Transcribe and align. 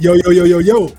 Yo, 0.00 0.14
yo, 0.14 0.30
yo, 0.30 0.44
yo, 0.44 0.60
yo. 0.60 0.92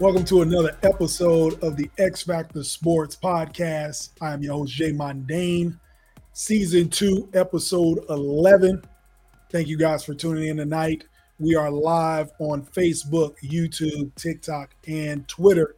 Welcome 0.00 0.24
to 0.24 0.42
another 0.42 0.76
episode 0.82 1.62
of 1.62 1.76
the 1.76 1.88
X 1.96 2.24
Factor 2.24 2.64
Sports 2.64 3.14
Podcast. 3.14 4.10
I 4.20 4.32
am 4.32 4.42
your 4.42 4.54
host, 4.54 4.72
Jay 4.72 4.90
Mondane, 4.90 5.78
Season 6.32 6.88
2, 6.88 7.28
Episode 7.34 8.04
11. 8.08 8.82
Thank 9.52 9.68
you 9.68 9.78
guys 9.78 10.04
for 10.04 10.12
tuning 10.12 10.48
in 10.48 10.56
tonight. 10.56 11.04
We 11.38 11.54
are 11.54 11.70
live 11.70 12.32
on 12.40 12.64
Facebook, 12.64 13.36
YouTube, 13.44 14.12
TikTok, 14.16 14.74
and 14.88 15.28
Twitter. 15.28 15.76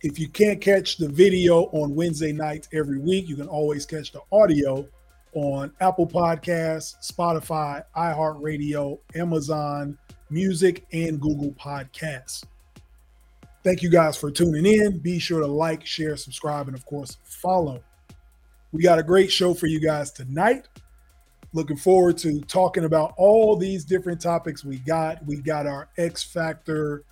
If 0.00 0.18
you 0.18 0.26
can't 0.26 0.58
catch 0.58 0.96
the 0.96 1.10
video 1.10 1.64
on 1.72 1.94
Wednesday 1.94 2.32
nights 2.32 2.66
every 2.72 2.98
week, 2.98 3.28
you 3.28 3.36
can 3.36 3.48
always 3.48 3.84
catch 3.84 4.10
the 4.10 4.22
audio 4.32 4.88
on 5.34 5.70
Apple 5.82 6.06
Podcasts, 6.06 6.94
Spotify, 7.06 7.84
iHeartRadio, 7.94 8.98
Amazon 9.14 9.98
Music, 10.30 10.86
and 10.92 11.20
Google 11.20 11.52
Podcasts. 11.52 12.44
Thank 13.62 13.82
you 13.82 13.90
guys 13.90 14.16
for 14.16 14.30
tuning 14.30 14.64
in. 14.64 14.98
Be 14.98 15.18
sure 15.18 15.40
to 15.40 15.46
like, 15.46 15.84
share, 15.84 16.16
subscribe, 16.16 16.68
and 16.68 16.76
of 16.76 16.86
course, 16.86 17.18
follow. 17.24 17.82
We 18.72 18.82
got 18.82 18.98
a 18.98 19.02
great 19.02 19.30
show 19.30 19.52
for 19.52 19.66
you 19.66 19.80
guys 19.80 20.12
tonight. 20.12 20.68
Looking 21.52 21.76
forward 21.76 22.16
to 22.18 22.40
talking 22.42 22.84
about 22.84 23.12
all 23.16 23.56
these 23.56 23.84
different 23.84 24.20
topics 24.20 24.64
we 24.64 24.78
got. 24.78 25.24
We 25.26 25.36
got 25.36 25.66
our 25.66 25.88
X 25.98 26.22
Factor 26.22 27.04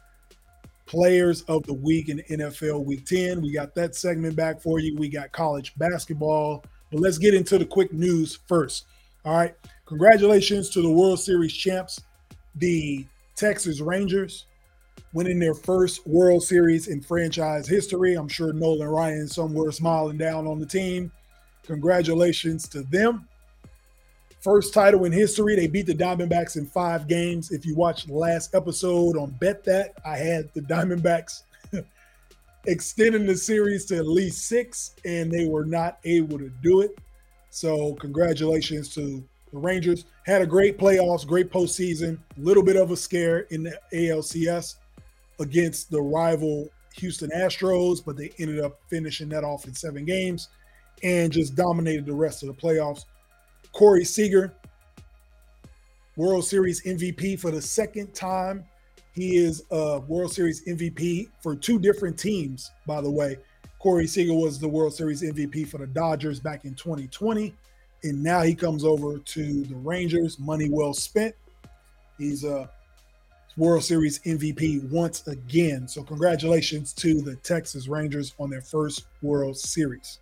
players 0.87 1.43
of 1.43 1.65
the 1.65 1.75
week 1.75 2.09
in 2.09 2.23
NFL 2.31 2.85
Week 2.85 3.05
10. 3.05 3.43
We 3.43 3.53
got 3.53 3.75
that 3.75 3.95
segment 3.95 4.37
back 4.37 4.61
for 4.61 4.79
you. 4.79 4.97
We 4.97 5.09
got 5.09 5.33
college 5.33 5.75
basketball. 5.77 6.65
But 6.91 7.01
let's 7.01 7.19
get 7.19 7.35
into 7.35 7.59
the 7.59 7.67
quick 7.67 7.93
news 7.93 8.39
first. 8.47 8.87
All 9.25 9.35
right. 9.35 9.55
Congratulations 9.87 10.71
to 10.71 10.83
the 10.83 10.91
World 10.91 11.21
Series 11.21 11.53
champs, 11.53 12.01
the 12.57 13.07
Texas 13.35 13.81
Rangers, 13.81 14.47
winning 15.13 15.39
their 15.39 15.55
first 15.55 16.07
World 16.07 16.43
Series 16.43 16.89
in 16.89 17.01
franchise 17.01 17.69
history. 17.69 18.15
I'm 18.15 18.29
sure 18.29 18.53
Nolan 18.53 18.89
Ryan 18.89 19.29
somewhere 19.29 19.71
smiling 19.71 20.19
down 20.19 20.47
on 20.47 20.59
the 20.59 20.67
team. 20.67 21.13
Congratulations 21.65 22.69
to 22.69 22.83
them. 22.83 23.29
First 24.41 24.73
title 24.73 25.05
in 25.05 25.13
history. 25.13 25.57
They 25.57 25.67
beat 25.67 25.87
the 25.87 25.95
Diamondbacks 25.95 26.57
in 26.57 26.67
five 26.67 27.09
games. 27.09 27.51
If 27.51 27.67
you 27.67 27.75
watched 27.75 28.09
last 28.09 28.55
episode 28.55 29.17
on 29.17 29.37
Bet 29.41 29.65
That, 29.65 29.95
I 30.07 30.17
had 30.17 30.53
the 30.55 30.61
Diamondbacks 30.61 31.43
extending 32.67 33.27
the 33.27 33.37
series 33.37 33.85
to 33.87 33.97
at 33.97 34.07
least 34.07 34.47
six, 34.47 34.95
and 35.05 35.31
they 35.31 35.47
were 35.47 35.65
not 35.65 35.99
able 36.05 36.39
to 36.39 36.51
do 36.63 36.83
it. 36.83 36.97
So, 37.51 37.95
congratulations 37.95 38.95
to 38.95 39.25
the 39.53 39.59
Rangers. 39.59 40.05
Had 40.25 40.43
a 40.43 40.47
great 40.47 40.79
playoffs, 40.79 41.27
great 41.27 41.51
postseason, 41.51 42.19
a 42.37 42.41
little 42.41 42.63
bit 42.63 42.77
of 42.77 42.91
a 42.91 42.97
scare 42.97 43.41
in 43.51 43.63
the 43.63 43.79
ALCS 43.93 44.77
against 45.41 45.91
the 45.91 46.01
rival 46.01 46.69
Houston 46.97 47.31
Astros, 47.31 48.05
but 48.05 48.17
they 48.17 48.33
ended 48.39 48.61
up 48.61 48.81
finishing 48.89 49.29
that 49.29 49.45
off 49.45 49.67
in 49.67 49.75
seven 49.75 50.05
games 50.05 50.49
and 51.03 51.33
just 51.33 51.55
dominated 51.55 52.07
the 52.07 52.13
rest 52.13 52.43
of 52.43 52.49
the 52.49 52.55
playoffs. 52.55 53.05
Corey 53.73 54.05
Seager, 54.05 54.53
World 56.17 56.45
Series 56.45 56.83
MVP 56.83 57.39
for 57.39 57.51
the 57.51 57.63
second 57.63 58.15
time 58.15 58.65
he 59.19 59.37
is 59.37 59.65
a 59.73 59.99
World 60.01 60.33
Series 60.33 60.65
MVP 60.65 61.29
for 61.43 61.57
two 61.57 61.79
different 61.79 62.17
teams, 62.17 62.71
by 62.87 63.01
the 63.01 63.11
way. 63.11 63.37
Corey 63.81 64.07
Seager 64.07 64.35
was 64.35 64.61
the 64.61 64.69
World 64.69 64.95
Series 64.95 65.23
MVP 65.23 65.69
for 65.69 65.79
the 65.79 65.89
Dodgers 65.89 66.39
back 66.39 66.65
in 66.65 66.75
2020. 66.75 67.53
And 68.03 68.23
now 68.23 68.43
he 68.43 68.55
comes 68.55 68.85
over 68.85 69.19
to 69.19 69.65
the 69.65 69.75
Rangers. 69.77 70.39
Money 70.39 70.69
well 70.71 70.95
spent. 70.95 71.35
He's 72.17 72.45
a 72.45 72.71
World 73.57 73.83
Series 73.83 74.21
MVP 74.21 74.89
once 74.91 75.27
again. 75.27 75.89
So, 75.89 76.03
congratulations 76.03 76.93
to 76.95 77.21
the 77.21 77.37
Texas 77.37 77.89
Rangers 77.89 78.35
on 78.39 78.51
their 78.51 78.63
first 78.63 79.07
World 79.21 79.57
Series. 79.57 80.21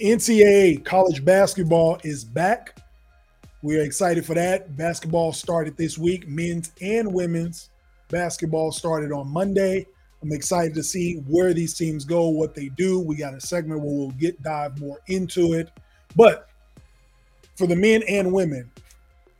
NCAA 0.00 0.84
college 0.84 1.24
basketball 1.24 1.98
is 2.04 2.24
back. 2.24 2.78
We 3.62 3.78
are 3.78 3.82
excited 3.82 4.26
for 4.26 4.34
that. 4.34 4.76
Basketball 4.76 5.32
started 5.32 5.76
this 5.76 5.96
week, 5.96 6.28
men's 6.28 6.72
and 6.82 7.12
women's 7.12 7.70
basketball 8.10 8.72
started 8.72 9.12
on 9.12 9.28
Monday. 9.28 9.86
I'm 10.22 10.32
excited 10.32 10.74
to 10.74 10.82
see 10.82 11.16
where 11.26 11.52
these 11.52 11.74
teams 11.74 12.04
go, 12.04 12.28
what 12.28 12.54
they 12.54 12.68
do. 12.70 13.00
We 13.00 13.16
got 13.16 13.34
a 13.34 13.40
segment 13.40 13.80
where 13.80 13.94
we'll 13.94 14.10
get 14.12 14.42
dive 14.42 14.80
more 14.80 15.00
into 15.08 15.54
it. 15.54 15.70
But 16.16 16.48
for 17.56 17.66
the 17.66 17.76
men 17.76 18.02
and 18.08 18.32
women, 18.32 18.70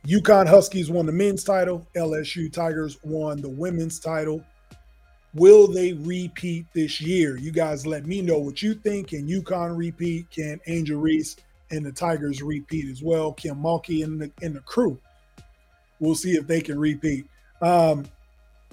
UConn 0.05 0.47
Huskies 0.47 0.89
won 0.89 1.05
the 1.05 1.11
men's 1.11 1.43
title, 1.43 1.87
LSU 1.95 2.51
Tigers 2.51 2.99
won 3.03 3.41
the 3.41 3.49
women's 3.49 3.99
title. 3.99 4.43
Will 5.33 5.67
they 5.67 5.93
repeat 5.93 6.65
this 6.73 7.01
year? 7.01 7.37
You 7.37 7.51
guys 7.51 7.85
let 7.85 8.05
me 8.05 8.21
know 8.21 8.39
what 8.39 8.61
you 8.61 8.73
think. 8.73 9.09
Can 9.09 9.27
UConn 9.27 9.75
repeat? 9.75 10.29
Can 10.29 10.61
Angel 10.67 10.99
Reese 10.99 11.35
and 11.71 11.85
the 11.85 11.91
Tigers 11.91 12.41
repeat 12.41 12.89
as 12.89 13.01
well. 13.01 13.33
Kim 13.33 13.57
Mulkey 13.57 14.03
and 14.03 14.21
the 14.21 14.31
and 14.41 14.55
the 14.55 14.61
crew. 14.61 14.97
We'll 15.99 16.15
see 16.15 16.35
if 16.35 16.47
they 16.47 16.61
can 16.61 16.79
repeat. 16.79 17.25
Um, 17.61 18.05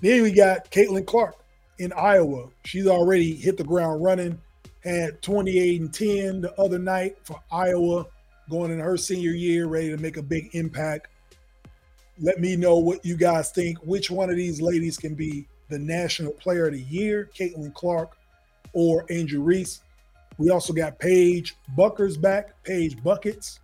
then 0.00 0.22
we 0.22 0.32
got 0.32 0.70
Caitlin 0.70 1.06
Clark 1.06 1.36
in 1.78 1.92
Iowa. 1.92 2.48
She's 2.64 2.86
already 2.86 3.34
hit 3.34 3.56
the 3.56 3.64
ground 3.64 4.02
running. 4.02 4.40
Had 4.84 5.22
28 5.22 5.80
and 5.80 5.94
10 5.94 6.40
the 6.40 6.52
other 6.60 6.78
night 6.78 7.16
for 7.24 7.40
Iowa, 7.50 8.06
going 8.50 8.72
in 8.72 8.80
her 8.80 8.96
senior 8.96 9.30
year, 9.30 9.66
ready 9.66 9.90
to 9.90 9.96
make 9.96 10.16
a 10.16 10.22
big 10.22 10.50
impact. 10.54 11.08
Let 12.20 12.40
me 12.40 12.56
know 12.56 12.76
what 12.76 13.04
you 13.04 13.16
guys 13.16 13.50
think. 13.50 13.78
Which 13.78 14.10
one 14.10 14.28
of 14.28 14.36
these 14.36 14.60
ladies 14.60 14.98
can 14.98 15.14
be 15.14 15.46
the 15.68 15.78
National 15.78 16.32
Player 16.32 16.66
of 16.66 16.74
the 16.74 16.82
Year, 16.82 17.30
Caitlin 17.36 17.72
Clark 17.74 18.16
or 18.72 19.06
Angel 19.10 19.42
Reese? 19.42 19.80
We 20.38 20.50
also 20.50 20.72
got 20.72 20.98
Paige 20.98 21.56
Bueckers 21.76 22.20
back, 22.20 22.62
Paige 22.64 23.02
Buckets 23.02 23.60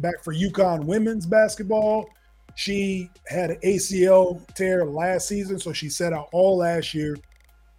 back 0.00 0.22
for 0.22 0.34
UConn 0.34 0.84
women's 0.84 1.26
basketball. 1.26 2.08
She 2.54 3.10
had 3.28 3.50
an 3.50 3.58
ACL 3.62 4.46
tear 4.54 4.84
last 4.86 5.28
season, 5.28 5.58
so 5.58 5.72
she 5.72 5.88
set 5.88 6.12
out 6.12 6.28
all 6.32 6.58
last 6.58 6.94
year. 6.94 7.16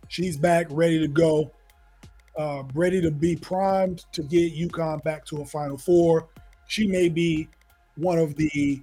She's 0.08 0.38
back, 0.38 0.68
ready 0.70 1.00
to 1.00 1.08
go, 1.08 1.52
uh, 2.38 2.64
ready 2.74 3.02
to 3.02 3.12
be 3.12 3.36
primed 3.36 4.06
to 4.12 4.24
get 4.24 4.56
UConn 4.56 5.04
back 5.04 5.26
to 5.26 5.42
a 5.42 5.46
Final 5.46 5.78
Four. 5.78 6.30
She 6.68 6.88
may 6.88 7.10
be 7.10 7.48
one 7.96 8.20
of 8.20 8.36
the 8.36 8.82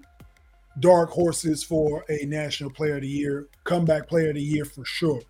dark 0.81 1.10
horses 1.10 1.62
for 1.62 2.04
a 2.09 2.25
National 2.26 2.70
Player 2.70 2.97
of 2.97 3.03
the 3.03 3.09
Year, 3.09 3.47
comeback 3.62 4.09
Player 4.09 4.31
of 4.31 4.34
the 4.34 4.42
Year 4.42 4.65
for 4.65 4.84
sure. 4.84 5.20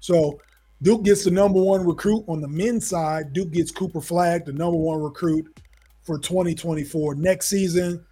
So 0.00 0.38
Duke 0.82 1.04
gets 1.04 1.24
the 1.24 1.30
number 1.30 1.60
one 1.62 1.86
recruit 1.86 2.24
on 2.28 2.42
the 2.42 2.48
men's 2.48 2.86
side. 2.86 3.32
Duke 3.32 3.52
gets 3.52 3.70
Cooper 3.70 4.02
Flagg, 4.02 4.44
the 4.44 4.52
number 4.52 4.76
one 4.76 5.00
recruit 5.00 5.58
for 6.02 6.18
2024. 6.18 7.14
Next 7.14 7.46
season, 7.46 8.04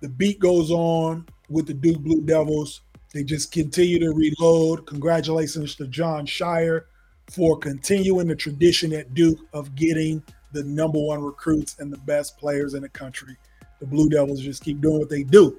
the 0.00 0.08
beat 0.08 0.38
goes 0.38 0.70
on 0.70 1.26
with 1.48 1.66
the 1.66 1.74
Duke 1.74 1.98
Blue 1.98 2.22
Devils. 2.22 2.82
They 3.12 3.24
just 3.24 3.50
continue 3.50 3.98
to 3.98 4.12
reload. 4.12 4.86
Congratulations 4.86 5.74
to 5.76 5.88
Jon 5.88 6.26
Scheyer 6.26 6.84
for 7.32 7.56
continuing 7.56 8.28
the 8.28 8.36
tradition 8.36 8.92
at 8.92 9.14
Duke 9.14 9.38
of 9.52 9.74
getting 9.74 10.22
the 10.52 10.62
number 10.64 10.98
one 10.98 11.22
recruits 11.22 11.76
and 11.78 11.92
the 11.92 11.98
best 11.98 12.36
players 12.36 12.74
in 12.74 12.82
the 12.82 12.88
country. 12.88 13.36
The 13.80 13.86
Blue 13.86 14.08
Devils 14.08 14.40
just 14.40 14.62
keep 14.62 14.80
doing 14.80 14.98
what 14.98 15.08
they 15.08 15.22
do. 15.22 15.58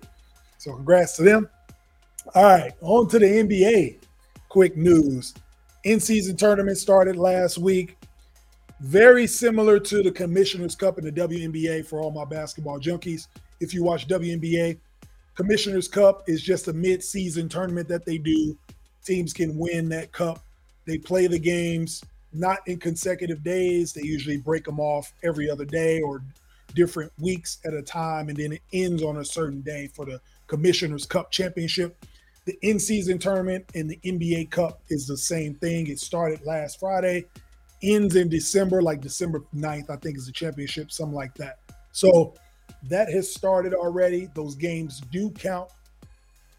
So, 0.59 0.73
congrats 0.75 1.15
to 1.17 1.23
them. 1.23 1.49
All 2.35 2.43
right, 2.43 2.71
on 2.81 3.09
to 3.09 3.19
the 3.19 3.25
NBA. 3.25 3.97
Quick 4.49 4.77
news 4.77 5.33
in 5.83 5.99
season 5.99 6.37
tournament 6.37 6.77
started 6.77 7.15
last 7.15 7.57
week. 7.57 7.97
Very 8.79 9.27
similar 9.27 9.79
to 9.79 10.03
the 10.03 10.11
Commissioner's 10.11 10.75
Cup 10.75 10.97
in 10.97 11.05
the 11.05 11.11
WNBA 11.11 11.85
for 11.85 12.01
all 12.01 12.11
my 12.11 12.25
basketball 12.25 12.79
junkies. 12.79 13.27
If 13.59 13.73
you 13.73 13.83
watch 13.83 14.07
WNBA, 14.07 14.77
Commissioner's 15.35 15.87
Cup 15.87 16.23
is 16.27 16.41
just 16.41 16.67
a 16.67 16.73
mid-season 16.73 17.49
tournament 17.49 17.87
that 17.87 18.05
they 18.05 18.17
do. 18.17 18.57
Teams 19.03 19.33
can 19.33 19.57
win 19.57 19.89
that 19.89 20.11
cup. 20.11 20.43
They 20.85 20.97
play 20.97 21.27
the 21.27 21.39
games 21.39 22.03
not 22.33 22.59
in 22.67 22.79
consecutive 22.79 23.43
days. 23.43 23.93
They 23.93 24.01
usually 24.01 24.37
break 24.37 24.65
them 24.65 24.79
off 24.79 25.13
every 25.23 25.49
other 25.49 25.65
day 25.65 26.01
or 26.01 26.23
different 26.73 27.11
weeks 27.19 27.59
at 27.65 27.73
a 27.73 27.81
time, 27.81 28.29
and 28.29 28.37
then 28.37 28.53
it 28.53 28.61
ends 28.73 29.03
on 29.03 29.17
a 29.17 29.25
certain 29.25 29.61
day 29.61 29.87
for 29.87 30.05
the 30.05 30.19
Commissioner's 30.47 31.05
Cup 31.05 31.31
Championship. 31.31 32.05
The 32.45 32.57
in 32.61 32.79
season 32.79 33.19
tournament 33.19 33.65
and 33.75 33.89
the 33.89 33.99
NBA 34.03 34.49
Cup 34.49 34.81
is 34.89 35.07
the 35.07 35.15
same 35.15 35.53
thing. 35.55 35.87
It 35.87 35.99
started 35.99 36.45
last 36.45 36.79
Friday, 36.79 37.25
ends 37.81 38.15
in 38.15 38.27
December, 38.27 38.81
like 38.81 39.01
December 39.01 39.43
9th, 39.55 39.89
I 39.89 39.95
think 39.97 40.17
is 40.17 40.25
the 40.25 40.31
championship, 40.31 40.91
something 40.91 41.15
like 41.15 41.35
that. 41.35 41.59
So 41.91 42.33
that 42.89 43.09
has 43.09 43.33
started 43.33 43.73
already. 43.73 44.27
Those 44.33 44.55
games 44.55 45.01
do 45.11 45.29
count 45.29 45.69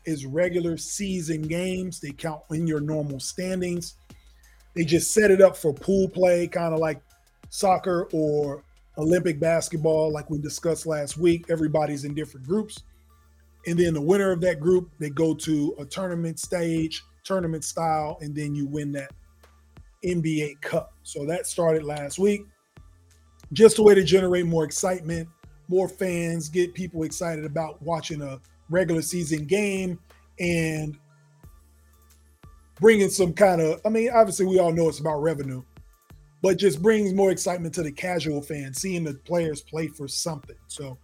as 0.07 0.27
regular 0.27 0.77
season 0.77 1.43
games, 1.43 2.01
they 2.01 2.13
count 2.13 2.43
in 2.51 2.67
your 2.67 2.81
normal 2.81 3.21
standings. 3.21 3.95
They 4.75 4.85
just 4.85 5.13
set 5.13 5.31
it 5.31 5.41
up 5.41 5.57
for 5.57 5.73
pool 5.73 6.09
play, 6.09 6.49
kind 6.49 6.75
of 6.75 6.81
like 6.81 7.01
soccer 7.49 8.09
or 8.13 8.65
Olympic 8.99 9.41
basketball, 9.41 10.13
like 10.13 10.31
we 10.31 10.39
discussed 10.39 10.87
last 10.87 11.17
week. 11.17 11.47
Everybody's 11.49 12.05
in 12.05 12.15
different 12.15 12.47
groups. 12.47 12.83
And 13.67 13.79
then 13.79 13.95
the 13.95 14.01
winner 14.01 14.31
of 14.31 14.41
that 14.43 14.61
group, 14.61 14.91
they 14.99 15.11
go 15.11 15.35
to 15.35 15.75
a 15.79 15.85
tournament 15.85 16.39
stage, 16.39 17.03
tournament 17.23 17.65
style, 17.65 18.19
and 18.21 18.35
then 18.35 18.55
you 18.55 18.67
win 18.67 18.93
that 18.93 19.11
NBA 20.05 20.61
Cup. 20.61 20.93
So 21.03 21.25
that 21.27 21.47
started 21.47 21.83
last 21.83 22.19
week. 22.19 22.45
Just 23.53 23.79
a 23.79 23.83
way 23.83 23.95
to 23.95 24.05
generate 24.05 24.47
more 24.47 24.65
excitement, 24.65 25.29
more 25.69 25.89
fans, 25.89 26.49
get 26.49 26.75
people 26.75 27.05
excited 27.05 27.45
about 27.45 27.81
watching 27.83 28.21
a 28.21 28.41
regular 28.69 29.03
season 29.03 29.45
game 29.47 29.99
and 30.39 30.99
bringing 32.81 33.11
some 33.11 33.33
kind 33.33 33.61
of, 33.61 33.81
I 33.85 33.89
mean, 33.89 34.11
obviously 34.13 34.47
we 34.47 34.59
all 34.59 34.73
know 34.73 34.89
it's 34.89 35.01
about 35.01 35.23
revenue, 35.23 35.63
but 36.43 36.59
just 36.59 36.83
brings 36.83 37.13
more 37.13 37.31
excitement 37.31 37.75
to 37.75 37.83
the 37.83 37.93
casual 37.93 38.43
fan, 38.43 38.75
seeing 38.75 39.05
the 39.05 39.15
players 39.15 39.61
play 39.61 39.89
for 39.89 40.09
something. 40.09 40.57
So 40.67 40.99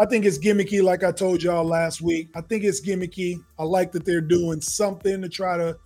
I 0.00 0.06
think 0.06 0.24
it's 0.24 0.38
gimmicky, 0.38 0.82
like 0.82 1.02
I 1.02 1.10
told 1.10 1.42
y'all 1.42 1.64
last 1.64 2.00
week. 2.00 2.28
I 2.36 2.40
think 2.40 2.64
it's 2.64 2.80
gimmicky. 2.80 3.38
I 3.58 3.64
like 3.64 3.92
that 3.92 4.04
they're 4.04 4.20
doing 4.20 4.60
something 4.60 5.22
to 5.22 5.28
try 5.28 5.56
to, 5.56 5.76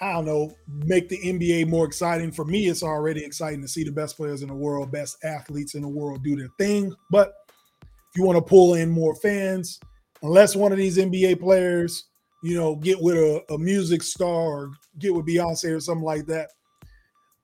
I 0.00 0.12
don't 0.12 0.26
know, 0.26 0.52
make 0.68 1.08
the 1.08 1.18
NBA 1.18 1.68
more 1.68 1.86
exciting. 1.86 2.30
For 2.30 2.44
me, 2.44 2.66
it's 2.68 2.82
already 2.82 3.24
exciting 3.24 3.62
to 3.62 3.68
see 3.68 3.82
the 3.82 3.90
best 3.90 4.16
players 4.16 4.42
in 4.42 4.48
the 4.48 4.54
world, 4.54 4.92
best 4.92 5.16
athletes 5.24 5.74
in 5.74 5.82
the 5.82 5.88
world 5.88 6.22
do 6.22 6.36
their 6.36 6.50
thing. 6.58 6.94
But 7.10 7.34
if 7.82 8.16
you 8.16 8.24
want 8.24 8.36
to 8.36 8.42
pull 8.42 8.74
in 8.74 8.90
more 8.90 9.14
fans, 9.16 9.80
unless 10.22 10.54
one 10.54 10.70
of 10.70 10.78
these 10.78 10.98
NBA 10.98 11.40
players, 11.40 12.04
you 12.42 12.56
know, 12.56 12.76
get 12.76 13.00
with 13.00 13.16
a, 13.16 13.42
a 13.52 13.58
music 13.58 14.02
star 14.02 14.28
or 14.28 14.70
get 14.98 15.14
with 15.14 15.26
Beyonce 15.26 15.74
or 15.74 15.80
something 15.80 16.04
like 16.04 16.26
that, 16.26 16.50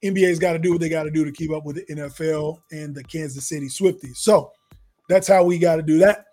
NBA's 0.04 0.38
got 0.38 0.52
to 0.52 0.58
do 0.58 0.72
what 0.72 0.80
they 0.80 0.88
got 0.88 1.04
to 1.04 1.10
do 1.10 1.24
to 1.24 1.32
keep 1.32 1.52
up 1.52 1.64
with 1.64 1.76
the 1.76 1.94
NFL 1.94 2.60
and 2.72 2.94
the 2.94 3.04
Kansas 3.04 3.48
City 3.48 3.66
Swifties. 3.66 4.16
So, 4.16 4.52
that's 5.08 5.28
how 5.28 5.44
we 5.44 5.58
got 5.58 5.76
to 5.76 5.82
do 5.82 5.98
that. 5.98 6.26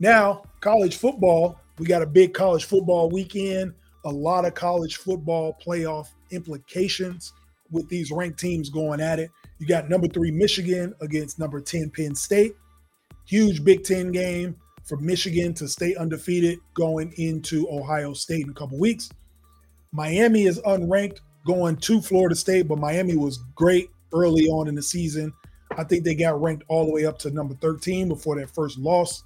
Now, 0.00 0.42
college 0.60 0.96
football, 0.96 1.60
we 1.78 1.86
got 1.86 2.02
a 2.02 2.06
big 2.06 2.34
college 2.34 2.64
football 2.64 3.08
weekend, 3.10 3.72
a 4.04 4.10
lot 4.10 4.44
of 4.44 4.54
college 4.54 4.96
football 4.96 5.56
playoff 5.64 6.08
implications 6.30 7.32
with 7.70 7.88
these 7.88 8.10
ranked 8.10 8.38
teams 8.38 8.70
going 8.70 9.00
at 9.00 9.18
it. 9.18 9.30
You 9.58 9.66
got 9.66 9.88
number 9.88 10.08
three 10.08 10.30
Michigan 10.30 10.94
against 11.00 11.38
number 11.38 11.60
10 11.60 11.90
Penn 11.90 12.14
State. 12.14 12.54
Huge 13.26 13.62
Big 13.62 13.84
Ten 13.84 14.10
game 14.10 14.56
for 14.88 14.96
Michigan 14.96 15.52
to 15.54 15.68
stay 15.68 15.94
undefeated 15.96 16.58
going 16.74 17.12
into 17.18 17.68
Ohio 17.70 18.14
State 18.14 18.44
in 18.44 18.50
a 18.50 18.54
couple 18.54 18.78
weeks. 18.78 19.10
Miami 19.92 20.44
is 20.44 20.60
unranked 20.62 21.20
going 21.46 21.76
to 21.76 22.00
Florida 22.00 22.34
State, 22.34 22.68
but 22.68 22.78
Miami 22.78 23.16
was 23.16 23.38
great 23.54 23.90
early 24.12 24.46
on 24.46 24.66
in 24.66 24.74
the 24.74 24.82
season. 24.82 25.32
I 25.76 25.84
think 25.84 26.04
they 26.04 26.14
got 26.14 26.40
ranked 26.40 26.64
all 26.68 26.86
the 26.86 26.92
way 26.92 27.04
up 27.04 27.18
to 27.20 27.30
number 27.30 27.54
13 27.56 28.08
before 28.08 28.36
their 28.36 28.46
first 28.46 28.78
loss. 28.78 29.24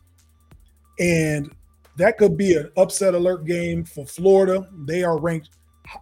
And 0.98 1.50
that 1.96 2.18
could 2.18 2.36
be 2.36 2.54
an 2.56 2.70
upset 2.76 3.14
alert 3.14 3.46
game 3.46 3.84
for 3.84 4.04
Florida. 4.04 4.68
They 4.86 5.04
are 5.04 5.18
ranked 5.18 5.50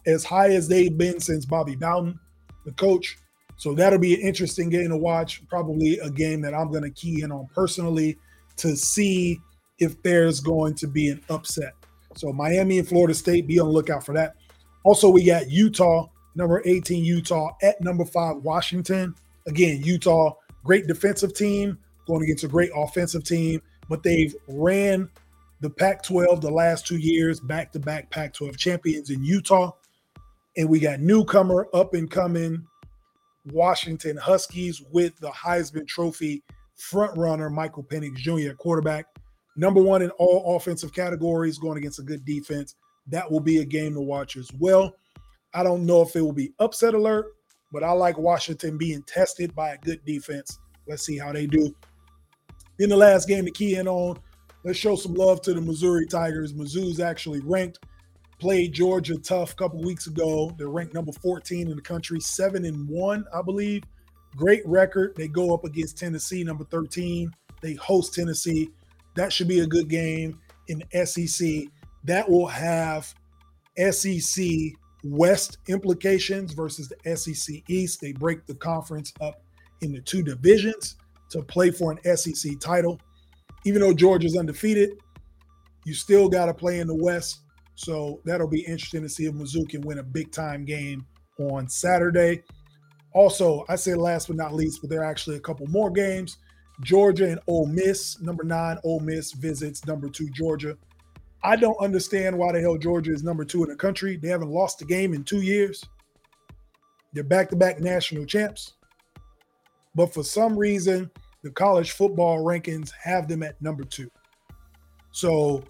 as 0.06 0.24
high 0.24 0.50
as 0.50 0.68
they've 0.68 0.96
been 0.96 1.20
since 1.20 1.44
Bobby 1.44 1.76
Bowden, 1.76 2.18
the 2.64 2.72
coach. 2.72 3.18
So 3.56 3.74
that'll 3.74 3.98
be 3.98 4.14
an 4.14 4.20
interesting 4.20 4.70
game 4.70 4.88
to 4.88 4.96
watch. 4.96 5.46
Probably 5.48 5.98
a 5.98 6.10
game 6.10 6.40
that 6.42 6.54
I'm 6.54 6.70
going 6.70 6.84
to 6.84 6.90
key 6.90 7.22
in 7.22 7.30
on 7.30 7.46
personally 7.54 8.16
to 8.56 8.76
see 8.76 9.38
if 9.80 10.00
there's 10.02 10.40
going 10.40 10.74
to 10.74 10.86
be 10.86 11.08
an 11.08 11.20
upset. 11.28 11.74
So 12.16 12.32
Miami 12.32 12.78
and 12.78 12.88
Florida 12.88 13.14
State, 13.14 13.46
be 13.46 13.58
on 13.58 13.66
the 13.66 13.72
lookout 13.72 14.04
for 14.04 14.14
that. 14.14 14.34
Also, 14.84 15.08
we 15.08 15.24
got 15.24 15.50
Utah, 15.50 16.08
number 16.34 16.62
18 16.64 17.04
Utah 17.04 17.50
at 17.62 17.80
number 17.80 18.04
five 18.04 18.36
Washington. 18.36 19.14
Again, 19.46 19.82
Utah 19.82 20.34
great 20.64 20.86
defensive 20.86 21.34
team 21.34 21.78
going 22.06 22.22
against 22.22 22.44
a 22.44 22.48
great 22.48 22.70
offensive 22.74 23.24
team, 23.24 23.60
but 23.88 24.02
they've 24.02 24.34
ran 24.48 25.08
the 25.60 25.70
Pac 25.70 26.02
12 26.02 26.40
the 26.40 26.50
last 26.50 26.86
two 26.86 26.96
years, 26.96 27.38
back 27.40 27.70
to 27.72 27.78
back 27.78 28.10
Pac 28.10 28.32
12 28.32 28.56
champions 28.56 29.10
in 29.10 29.22
Utah. 29.22 29.72
And 30.56 30.68
we 30.68 30.80
got 30.80 31.00
newcomer, 31.00 31.68
up 31.74 31.94
and 31.94 32.10
coming 32.10 32.66
Washington 33.52 34.16
Huskies 34.16 34.82
with 34.90 35.16
the 35.20 35.30
Heisman 35.30 35.86
Trophy 35.86 36.42
front 36.76 37.16
runner, 37.16 37.50
Michael 37.50 37.84
Penix 37.84 38.16
Jr., 38.16 38.54
quarterback. 38.54 39.06
Number 39.60 39.82
one 39.82 40.00
in 40.00 40.08
all 40.12 40.56
offensive 40.56 40.94
categories, 40.94 41.58
going 41.58 41.76
against 41.76 41.98
a 41.98 42.02
good 42.02 42.24
defense. 42.24 42.76
That 43.08 43.30
will 43.30 43.40
be 43.40 43.58
a 43.58 43.64
game 43.64 43.92
to 43.92 44.00
watch 44.00 44.38
as 44.38 44.50
well. 44.58 44.94
I 45.52 45.62
don't 45.62 45.84
know 45.84 46.00
if 46.00 46.16
it 46.16 46.22
will 46.22 46.32
be 46.32 46.54
upset 46.60 46.94
alert, 46.94 47.26
but 47.70 47.84
I 47.84 47.90
like 47.92 48.16
Washington 48.16 48.78
being 48.78 49.02
tested 49.02 49.54
by 49.54 49.74
a 49.74 49.78
good 49.78 50.02
defense. 50.06 50.58
Let's 50.88 51.04
see 51.04 51.18
how 51.18 51.34
they 51.34 51.46
do. 51.46 51.74
In 52.78 52.88
the 52.88 52.96
last 52.96 53.28
game 53.28 53.44
to 53.44 53.50
key 53.50 53.74
in 53.74 53.86
on, 53.86 54.18
let's 54.64 54.78
show 54.78 54.96
some 54.96 55.12
love 55.12 55.42
to 55.42 55.52
the 55.52 55.60
Missouri 55.60 56.06
Tigers. 56.06 56.54
Mizzou's 56.54 56.98
actually 56.98 57.40
ranked, 57.40 57.80
played 58.38 58.72
Georgia 58.72 59.18
tough 59.18 59.52
a 59.52 59.56
couple 59.56 59.82
weeks 59.82 60.06
ago. 60.06 60.50
They're 60.56 60.70
ranked 60.70 60.94
number 60.94 61.12
14 61.12 61.68
in 61.68 61.76
the 61.76 61.82
country, 61.82 62.18
seven 62.20 62.64
and 62.64 62.88
one, 62.88 63.26
I 63.34 63.42
believe. 63.42 63.82
Great 64.36 64.66
record. 64.66 65.16
They 65.16 65.28
go 65.28 65.52
up 65.52 65.64
against 65.64 65.98
Tennessee, 65.98 66.44
number 66.44 66.64
13. 66.64 67.30
They 67.60 67.74
host 67.74 68.14
Tennessee. 68.14 68.70
That 69.20 69.34
should 69.34 69.48
be 69.48 69.60
a 69.60 69.66
good 69.66 69.88
game 69.88 70.40
in 70.68 70.82
SEC. 71.04 71.64
That 72.04 72.26
will 72.26 72.46
have 72.46 73.14
SEC 73.90 74.46
West 75.04 75.58
implications 75.68 76.54
versus 76.54 76.88
the 76.88 77.16
SEC 77.16 77.56
East. 77.68 78.00
They 78.00 78.12
break 78.12 78.46
the 78.46 78.54
conference 78.54 79.12
up 79.20 79.42
into 79.82 80.00
two 80.00 80.22
divisions 80.22 80.96
to 81.32 81.42
play 81.42 81.70
for 81.70 81.92
an 81.92 82.16
SEC 82.16 82.58
title. 82.60 82.98
Even 83.66 83.82
though 83.82 83.92
Georgia's 83.92 84.38
undefeated, 84.38 84.92
you 85.84 85.92
still 85.92 86.30
got 86.30 86.46
to 86.46 86.54
play 86.54 86.80
in 86.80 86.86
the 86.86 86.96
West. 86.96 87.40
So 87.74 88.22
that'll 88.24 88.48
be 88.48 88.62
interesting 88.62 89.02
to 89.02 89.08
see 89.10 89.26
if 89.26 89.34
Mizzou 89.34 89.68
can 89.68 89.82
win 89.82 89.98
a 89.98 90.02
big 90.02 90.32
time 90.32 90.64
game 90.64 91.04
on 91.38 91.68
Saturday. 91.68 92.42
Also, 93.12 93.66
I 93.68 93.76
said 93.76 93.98
last 93.98 94.28
but 94.28 94.36
not 94.36 94.54
least, 94.54 94.80
but 94.80 94.88
there 94.88 95.02
are 95.02 95.10
actually 95.10 95.36
a 95.36 95.40
couple 95.40 95.66
more 95.66 95.90
games. 95.90 96.38
Georgia 96.80 97.28
and 97.28 97.40
Ole 97.46 97.66
Miss, 97.66 98.20
number 98.20 98.44
nine, 98.44 98.78
Ole 98.84 99.00
Miss 99.00 99.32
visits 99.32 99.86
number 99.86 100.08
two, 100.08 100.30
Georgia. 100.30 100.76
I 101.42 101.56
don't 101.56 101.78
understand 101.80 102.36
why 102.36 102.52
the 102.52 102.60
hell 102.60 102.76
Georgia 102.76 103.12
is 103.12 103.22
number 103.22 103.44
two 103.44 103.62
in 103.64 103.70
the 103.70 103.76
country. 103.76 104.16
They 104.16 104.28
haven't 104.28 104.50
lost 104.50 104.82
a 104.82 104.84
game 104.84 105.14
in 105.14 105.24
two 105.24 105.40
years. 105.42 105.84
They're 107.12 107.24
back 107.24 107.48
to 107.50 107.56
back 107.56 107.80
national 107.80 108.26
champs. 108.26 108.74
But 109.94 110.12
for 110.14 110.22
some 110.22 110.56
reason, 110.56 111.10
the 111.42 111.50
college 111.50 111.92
football 111.92 112.44
rankings 112.44 112.92
have 113.02 113.26
them 113.26 113.42
at 113.42 113.60
number 113.60 113.84
two. 113.84 114.10
So 115.12 115.64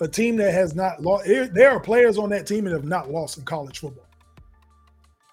a 0.00 0.08
team 0.08 0.36
that 0.36 0.52
has 0.52 0.74
not 0.74 1.02
lost, 1.02 1.26
there 1.26 1.70
are 1.70 1.80
players 1.80 2.18
on 2.18 2.30
that 2.30 2.46
team 2.46 2.64
that 2.64 2.72
have 2.72 2.84
not 2.84 3.10
lost 3.10 3.38
in 3.38 3.44
college 3.44 3.78
football. 3.78 4.07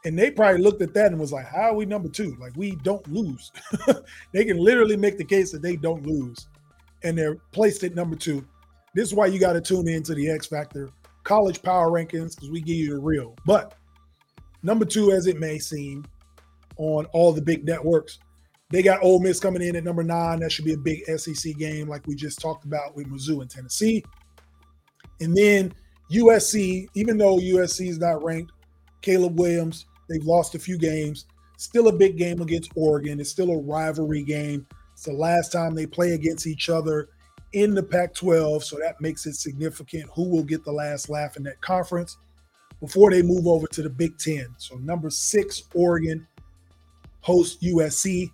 And 0.05 0.17
they 0.17 0.29
probably 0.29 0.61
looked 0.61 0.83
at 0.83 0.93
that 0.93 1.07
and 1.07 1.19
was 1.19 1.33
like, 1.33 1.47
how 1.47 1.71
are 1.71 1.73
we 1.73 1.85
number 1.85 2.07
two? 2.07 2.37
Like, 2.39 2.55
we 2.55 2.75
don't 2.77 3.05
lose. 3.11 3.51
they 4.31 4.45
can 4.45 4.57
literally 4.57 4.95
make 4.95 5.17
the 5.17 5.25
case 5.25 5.51
that 5.51 5.63
they 5.63 5.75
don't 5.75 6.05
lose 6.05 6.47
and 7.03 7.17
they're 7.17 7.35
placed 7.51 7.83
at 7.83 7.95
number 7.95 8.15
two. 8.15 8.45
This 8.93 9.07
is 9.07 9.13
why 9.13 9.25
you 9.25 9.39
got 9.39 9.53
to 9.53 9.61
tune 9.61 9.87
in 9.87 10.03
to 10.03 10.15
the 10.15 10.29
X 10.29 10.47
Factor 10.47 10.89
college 11.23 11.61
power 11.61 11.89
rankings 11.89 12.35
because 12.35 12.51
we 12.51 12.61
give 12.61 12.77
you 12.77 12.91
the 12.91 12.99
real. 12.99 13.35
But 13.45 13.73
number 14.63 14.85
two, 14.85 15.11
as 15.11 15.27
it 15.27 15.39
may 15.39 15.59
seem, 15.59 16.05
on 16.77 17.05
all 17.07 17.33
the 17.33 17.41
big 17.41 17.65
networks, 17.65 18.19
they 18.69 18.81
got 18.81 19.03
Ole 19.03 19.19
Miss 19.19 19.39
coming 19.39 19.61
in 19.61 19.75
at 19.75 19.83
number 19.83 20.03
nine. 20.03 20.39
That 20.39 20.51
should 20.51 20.65
be 20.65 20.73
a 20.73 20.77
big 20.77 21.03
SEC 21.17 21.55
game, 21.57 21.87
like 21.87 22.05
we 22.07 22.15
just 22.15 22.39
talked 22.39 22.65
about 22.65 22.95
with 22.95 23.07
Mizzou 23.07 23.41
and 23.41 23.49
Tennessee. 23.49 24.03
And 25.19 25.35
then 25.35 25.73
USC, 26.11 26.87
even 26.93 27.17
though 27.17 27.37
USC 27.37 27.89
is 27.89 27.99
not 27.99 28.23
ranked, 28.23 28.51
Caleb 29.01 29.39
Williams, 29.39 29.85
they've 30.09 30.25
lost 30.25 30.55
a 30.55 30.59
few 30.59 30.77
games. 30.77 31.25
Still 31.57 31.87
a 31.87 31.93
big 31.93 32.17
game 32.17 32.41
against 32.41 32.71
Oregon. 32.75 33.19
It's 33.19 33.29
still 33.29 33.51
a 33.51 33.61
rivalry 33.61 34.23
game. 34.23 34.67
It's 34.93 35.05
the 35.05 35.13
last 35.13 35.51
time 35.51 35.75
they 35.75 35.85
play 35.85 36.13
against 36.13 36.47
each 36.47 36.69
other 36.69 37.09
in 37.53 37.73
the 37.73 37.83
Pac 37.83 38.13
12, 38.13 38.63
so 38.63 38.77
that 38.79 38.99
makes 38.99 39.25
it 39.25 39.35
significant 39.35 40.09
who 40.13 40.29
will 40.29 40.43
get 40.43 40.63
the 40.65 40.71
last 40.71 41.09
laugh 41.09 41.37
in 41.37 41.43
that 41.43 41.59
conference 41.61 42.17
before 42.81 43.09
they 43.11 43.21
move 43.21 43.47
over 43.47 43.67
to 43.67 43.81
the 43.81 43.89
Big 43.89 44.17
Ten. 44.17 44.47
So, 44.57 44.75
number 44.75 45.09
six, 45.09 45.63
Oregon 45.73 46.27
hosts 47.21 47.63
USC. 47.63 48.31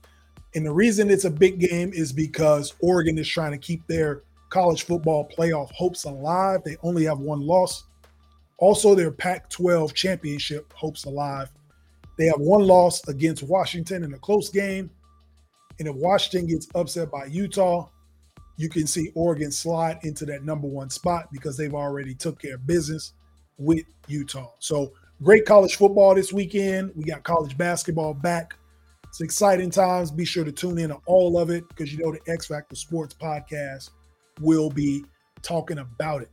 And 0.56 0.66
the 0.66 0.72
reason 0.72 1.10
it's 1.10 1.25
a 1.25 1.32
big 1.32 1.60
game 1.60 1.92
is 1.94 2.12
because 2.12 2.74
Oregon 2.82 3.18
is 3.18 3.28
trying 3.28 3.51
to 3.51 3.58
keep 3.58 3.86
their 3.88 4.24
college 4.50 4.84
football 4.84 5.30
playoff 5.30 5.72
hopes 5.72 6.04
alive. 6.04 6.62
They 6.66 6.78
only 6.84 7.06
have 7.06 7.20
one 7.20 7.42
loss. 7.42 7.86
Also, 8.58 8.94
their 8.94 9.12
Pac 9.12 9.50
12 9.50 9.94
championship 9.94 10.72
hopes 10.74 11.06
alive. 11.06 11.50
They 12.18 12.25
have 12.25 12.39
one 12.39 12.62
loss 12.62 13.08
against 13.08 13.44
Washington 13.44 14.03
in 14.03 14.13
a 14.13 14.20
close 14.20 14.50
game 14.50 14.91
and 15.82 15.88
if 15.88 15.96
Washington 15.96 16.48
gets 16.48 16.68
upset 16.75 17.10
by 17.10 17.25
Utah, 17.25 17.89
you 18.56 18.70
can 18.70 18.86
see 18.86 19.12
Oregon 19.15 19.51
slide 19.51 19.98
into 20.03 20.27
that 20.27 20.44
number 20.44 20.68
one 20.68 20.91
spot 20.91 21.30
because 21.32 21.58
they've 21.58 21.74
already 21.74 22.13
took 22.13 22.39
care 22.39 22.53
of 22.53 22.68
business 22.68 23.13
with 23.58 23.84
Utah. 24.08 24.51
So 24.60 24.94
great 25.24 25.46
college 25.48 25.77
football 25.77 26.13
this 26.13 26.32
weekend. 26.32 26.91
We 26.96 27.03
got 27.03 27.24
college 27.24 27.58
basketball 27.58 28.13
back. 28.13 28.53
It's 29.08 29.22
exciting 29.22 29.72
times. 29.72 30.12
Be 30.12 30.24
sure 30.24 30.44
to 30.44 30.51
tune 30.51 30.77
in 30.77 30.89
to 30.89 31.00
all 31.08 31.39
of 31.39 31.50
it 31.50 31.68
because 31.70 31.91
you 31.91 31.98
know 31.98 32.12
the 32.12 32.32
X 32.32 32.46
Factor 32.46 32.75
Sports 32.75 33.15
podcast 33.20 33.89
will 34.39 34.70
be 34.70 35.03
talking 35.41 35.80
about 35.80 36.22
it. 36.22 36.30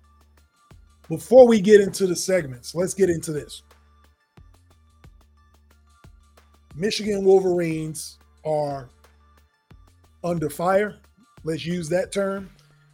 Before 1.08 1.48
we 1.48 1.58
get 1.62 1.80
into 1.80 2.06
the 2.06 2.16
segments, 2.16 2.74
let's 2.74 2.92
get 2.92 3.08
into 3.08 3.32
this. 3.32 3.62
Michigan 6.78 7.24
Wolverines 7.24 8.18
are 8.46 8.88
under 10.22 10.48
fire. 10.48 10.94
Let's 11.42 11.66
use 11.66 11.88
that 11.88 12.12
term. 12.12 12.48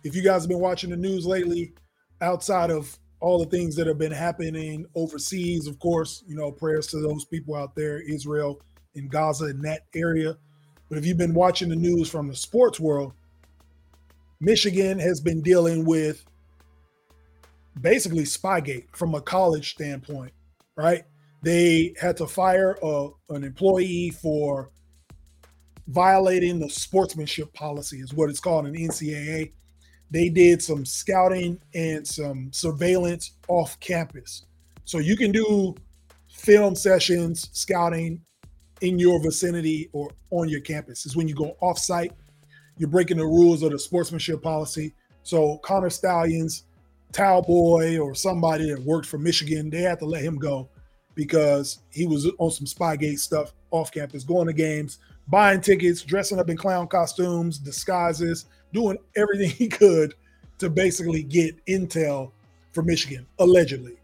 If 0.05 0.17
you 0.17 0.23
guys 0.23 0.43
have 0.43 0.49
been 0.49 0.59
watching 0.59 0.89
the 0.89 0.97
news 0.97 1.27
lately, 1.27 1.75
outside 2.23 2.71
of 2.71 2.99
all 3.21 3.39
the 3.39 3.51
things 3.51 3.77
that 3.77 3.87
have 3.87 3.99
been 3.99 4.11
happening 4.11 4.87
overseas, 4.95 5.67
of 5.67 5.79
course, 5.79 6.25
you 6.27 6.35
know, 6.35 6.51
prayers 6.51 6.87
to 6.89 7.01
those 7.01 7.27
people 7.27 7.55
out 7.55 7.75
there, 7.75 8.01
Israel 8.01 8.59
in 8.95 9.07
Gaza 9.09 9.51
in 9.51 9.61
that 9.63 9.83
area. 9.95 10.35
But 10.89 10.97
if 10.97 11.05
you've 11.05 11.19
been 11.19 11.35
watching 11.35 11.69
the 11.69 11.77
news 11.77 12.09
from 12.09 12.29
the 12.29 12.37
sports 12.37 12.81
world, 12.81 13.13
Michigan 14.41 14.99
has 14.99 15.21
been 15.21 15.43
dealing 15.43 15.85
with 15.85 16.25
basically 17.83 18.25
Spygate 18.25 18.87
from 18.97 19.15
a 19.15 19.21
college 19.21 19.73
standpoint, 19.73 20.33
right? 20.75 21.05
They 21.45 21.95
had 22.01 22.17
to 22.17 22.27
fire 22.27 22.79
a, 22.83 23.09
an 23.29 23.45
employee 23.45 24.11
for 24.11 24.71
violating 25.89 26.59
the 26.59 26.71
sportsmanship 26.71 27.53
policy, 27.53 27.99
is 27.99 28.15
what 28.15 28.31
it's 28.31 28.41
called 28.41 28.67
in 28.67 28.73
NCAA. 28.73 29.53
They 30.11 30.31
did 30.31 30.63
some 30.63 30.87
scouting 30.87 31.61
and 31.75 32.07
some 32.07 32.51
surveillance 32.51 33.33
off 33.49 33.79
campus. 33.81 34.47
So 34.87 34.99
you 34.99 35.19
can 35.19 35.33
do 35.33 35.75
film 36.31 36.75
sessions, 36.75 37.51
scouting 37.53 38.23
in 38.81 38.99
your 38.99 39.23
vicinity 39.23 39.91
or 39.93 40.11
on 40.31 40.49
your 40.49 40.63
campus. 40.63 41.05
Is 41.05 41.15
when 41.15 41.29
you 41.29 41.35
go 41.35 41.59
off 41.61 41.79
site, 41.79 42.13
you're 42.79 42.89
breaking 42.89 43.19
the 43.19 43.27
rules 43.27 43.63
of 43.63 43.73
the 43.73 43.79
sportsmanship 43.79 44.43
policy. 44.43 44.95
So 45.25 45.59
Connor 45.59 45.91
Stalions, 45.91 46.65
Boy, 47.13 47.99
or 47.99 48.15
somebody 48.15 48.71
that 48.71 48.83
worked 48.83 49.07
for 49.07 49.19
Michigan, 49.19 49.69
they 49.69 49.83
had 49.83 49.99
to 49.99 50.07
let 50.07 50.23
him 50.23 50.39
go 50.39 50.71
because 51.15 51.81
he 51.91 52.07
was 52.07 52.31
on 52.39 52.51
some 52.51 52.67
Spygate 52.67 53.19
stuff 53.19 53.53
off 53.71 53.93
campus, 53.93 54.25
going 54.25 54.47
to 54.47 54.53
games, 54.53 54.99
buying 55.29 55.61
tickets, 55.61 56.03
dressing 56.03 56.39
up 56.39 56.51
in 56.51 56.57
clown 56.57 56.89
costumes, 56.89 57.59
disguises, 57.59 58.47
doing 58.73 58.99
everything 59.17 59.51
he 59.57 59.69
could 59.69 60.15
to 60.59 60.71
basically 60.71 61.23
get 61.23 61.65
intel 61.67 62.33
for 62.73 62.83
Michigan, 62.83 63.27
allegedly. 63.39 63.97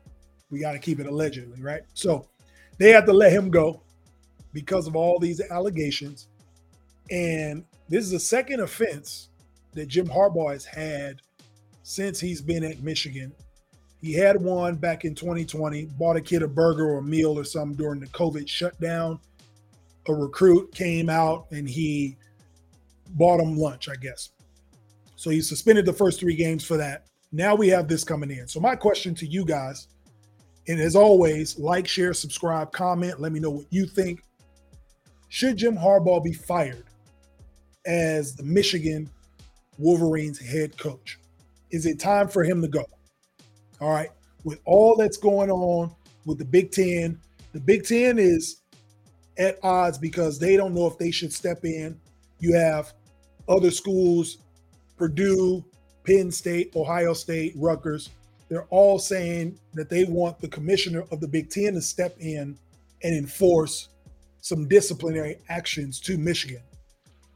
We 0.50 0.60
got 0.60 0.72
to 0.72 0.78
keep 0.78 0.98
it 1.00 1.06
allegedly, 1.06 1.60
right? 1.60 1.82
So 1.94 2.26
they 2.78 2.90
had 2.90 3.06
to 3.06 3.12
let 3.12 3.32
him 3.32 3.50
go 3.50 3.82
because 4.52 4.86
of 4.86 4.96
all 4.96 5.18
these 5.18 5.40
allegations. 5.50 6.28
And 7.10 7.64
this 7.88 8.04
is 8.04 8.10
the 8.10 8.20
second 8.20 8.60
offense 8.60 9.28
that 9.74 9.86
Jim 9.86 10.08
Harbaugh 10.08 10.52
has 10.52 10.64
had 10.64 11.20
since 11.82 12.20
he's 12.20 12.40
been 12.40 12.64
at 12.64 12.82
Michigan. 12.82 13.32
He 14.00 14.14
had 14.14 14.40
one 14.40 14.76
back 14.76 15.04
in 15.04 15.14
2020, 15.14 15.86
bought 15.98 16.16
a 16.16 16.20
kid 16.20 16.42
a 16.42 16.48
burger 16.48 16.88
or 16.88 16.98
a 16.98 17.02
meal 17.02 17.38
or 17.38 17.44
something 17.44 17.76
during 17.76 18.00
the 18.00 18.06
COVID 18.06 18.48
shutdown. 18.48 19.20
A 20.08 20.14
recruit 20.14 20.74
came 20.74 21.10
out 21.10 21.46
and 21.50 21.68
he 21.68 22.16
bought 23.10 23.40
him 23.40 23.56
lunch, 23.56 23.88
I 23.88 23.96
guess. 23.96 24.30
So 25.16 25.28
he 25.28 25.42
suspended 25.42 25.84
the 25.84 25.92
first 25.92 26.18
three 26.18 26.34
games 26.34 26.64
for 26.64 26.78
that. 26.78 27.06
Now 27.30 27.54
we 27.54 27.68
have 27.68 27.88
this 27.88 28.02
coming 28.02 28.30
in. 28.30 28.48
So 28.48 28.58
my 28.58 28.74
question 28.74 29.14
to 29.16 29.26
you 29.26 29.44
guys, 29.44 29.88
and 30.66 30.80
as 30.80 30.96
always, 30.96 31.58
like, 31.58 31.86
share, 31.86 32.14
subscribe, 32.14 32.72
comment. 32.72 33.20
Let 33.20 33.32
me 33.32 33.40
know 33.40 33.50
what 33.50 33.66
you 33.70 33.86
think. 33.86 34.22
Should 35.28 35.58
Jim 35.58 35.76
Harbaugh 35.76 36.24
be 36.24 36.32
fired 36.32 36.84
as 37.86 38.34
the 38.34 38.42
Michigan 38.44 39.10
Wolverines 39.78 40.38
head 40.38 40.76
coach? 40.78 41.18
Is 41.70 41.86
it 41.86 42.00
time 42.00 42.28
for 42.28 42.42
him 42.42 42.62
to 42.62 42.68
go? 42.68 42.84
All 43.80 43.90
right. 43.90 44.10
With 44.44 44.60
all 44.64 44.96
that's 44.96 45.16
going 45.16 45.50
on 45.50 45.94
with 46.24 46.38
the 46.38 46.44
Big 46.44 46.70
Ten, 46.70 47.18
the 47.52 47.60
Big 47.60 47.84
Ten 47.84 48.18
is 48.18 48.60
at 49.38 49.58
odds 49.62 49.98
because 49.98 50.38
they 50.38 50.56
don't 50.56 50.74
know 50.74 50.86
if 50.86 50.98
they 50.98 51.10
should 51.10 51.32
step 51.32 51.64
in. 51.64 51.98
You 52.38 52.54
have 52.54 52.92
other 53.48 53.70
schools, 53.70 54.38
Purdue, 54.96 55.64
Penn 56.04 56.30
State, 56.30 56.74
Ohio 56.76 57.12
State, 57.12 57.54
Rutgers. 57.56 58.10
They're 58.48 58.66
all 58.70 58.98
saying 58.98 59.58
that 59.74 59.88
they 59.88 60.04
want 60.04 60.40
the 60.40 60.48
commissioner 60.48 61.04
of 61.10 61.20
the 61.20 61.28
Big 61.28 61.50
Ten 61.50 61.74
to 61.74 61.82
step 61.82 62.16
in 62.18 62.56
and 63.02 63.16
enforce 63.16 63.88
some 64.40 64.66
disciplinary 64.68 65.38
actions 65.48 66.00
to 66.00 66.18
Michigan. 66.18 66.62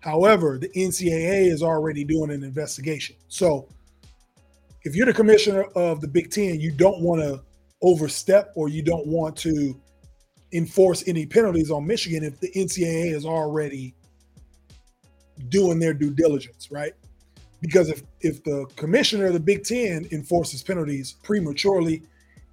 However, 0.00 0.58
the 0.58 0.68
NCAA 0.68 1.50
is 1.50 1.62
already 1.62 2.04
doing 2.04 2.30
an 2.30 2.42
investigation. 2.42 3.16
So 3.28 3.68
if 4.84 4.94
you're 4.94 5.06
the 5.06 5.14
commissioner 5.14 5.64
of 5.74 6.00
the 6.00 6.08
Big 6.08 6.30
Ten, 6.30 6.60
you 6.60 6.70
don't 6.70 7.00
want 7.00 7.22
to 7.22 7.42
overstep 7.82 8.52
or 8.54 8.68
you 8.68 8.82
don't 8.82 9.06
want 9.06 9.36
to 9.36 9.78
enforce 10.52 11.06
any 11.08 11.26
penalties 11.26 11.70
on 11.70 11.86
Michigan 11.86 12.22
if 12.22 12.38
the 12.40 12.50
NCAA 12.52 13.12
is 13.12 13.26
already 13.26 13.94
doing 15.48 15.78
their 15.78 15.94
due 15.94 16.10
diligence, 16.10 16.70
right? 16.70 16.92
Because 17.60 17.88
if 17.88 18.02
if 18.20 18.44
the 18.44 18.66
commissioner 18.76 19.26
of 19.26 19.32
the 19.32 19.40
Big 19.40 19.64
Ten 19.64 20.06
enforces 20.12 20.62
penalties 20.62 21.16
prematurely, 21.22 22.02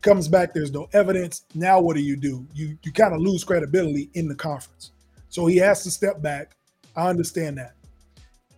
comes 0.02 0.28
back, 0.28 0.54
there's 0.54 0.72
no 0.72 0.88
evidence. 0.94 1.46
Now 1.54 1.80
what 1.80 1.96
do 1.96 2.02
you 2.02 2.16
do? 2.16 2.48
You 2.54 2.78
you 2.84 2.92
kind 2.92 3.14
of 3.14 3.20
lose 3.20 3.44
credibility 3.44 4.10
in 4.14 4.28
the 4.28 4.36
conference. 4.36 4.92
So 5.30 5.46
he 5.46 5.58
has 5.58 5.84
to 5.84 5.92
step 5.92 6.22
back. 6.22 6.56
I 6.96 7.10
understand 7.10 7.58
that. 7.58 7.74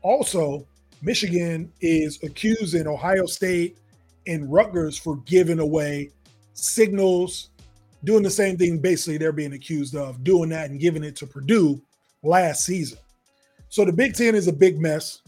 Also, 0.02 0.68
Michigan 1.04 1.72
is 1.82 2.22
accusing 2.24 2.88
Ohio 2.88 3.26
State 3.26 3.78
and 4.26 4.52
Rutgers 4.52 4.98
for 4.98 5.18
giving 5.26 5.60
away 5.60 6.10
signals, 6.54 7.50
doing 8.04 8.24
the 8.24 8.30
same 8.30 8.58
thing 8.58 8.80
basically 8.80 9.18
they're 9.18 9.32
being 9.32 9.54
accused 9.54 9.96
of, 9.96 10.24
doing 10.24 10.50
that 10.50 10.70
and 10.70 10.80
giving 10.80 11.04
it 11.04 11.16
to 11.18 11.28
Purdue 11.28 11.82
last 12.24 12.66
season. 12.66 12.98
So 13.70 13.86
the 13.86 13.94
Big 13.94 14.16
10 14.16 14.34
is 14.36 14.48
a 14.48 14.54
big 14.54 14.80
mess. 14.80 15.22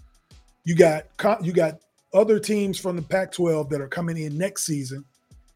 You 0.63 0.75
got 0.75 1.05
you 1.43 1.53
got 1.53 1.79
other 2.13 2.39
teams 2.39 2.79
from 2.79 2.95
the 2.95 3.01
Pac-12 3.01 3.69
that 3.69 3.81
are 3.81 3.87
coming 3.87 4.17
in 4.17 4.37
next 4.37 4.65
season 4.65 5.05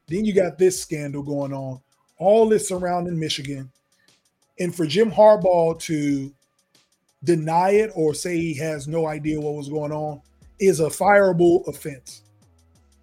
then 0.10 0.26
you 0.26 0.34
got 0.34 0.58
this 0.58 0.82
scandal 0.82 1.22
going 1.22 1.54
on, 1.54 1.80
all 2.18 2.50
this 2.50 2.68
surrounding 2.68 3.18
Michigan. 3.18 3.72
And 4.60 4.76
for 4.76 4.86
Jim 4.86 5.12
Harbaugh 5.12 5.80
to 5.82 6.34
deny 7.24 7.72
it 7.72 7.92
or 7.96 8.14
say 8.14 8.38
he 8.38 8.54
has 8.56 8.88
no 8.88 9.08
idea 9.08 9.40
what 9.40 9.56
was 9.56 9.70
going 9.70 9.92
on 9.92 10.22
is 10.60 10.80
a 10.80 10.86
fireable 10.86 11.68
offense. 11.68 12.24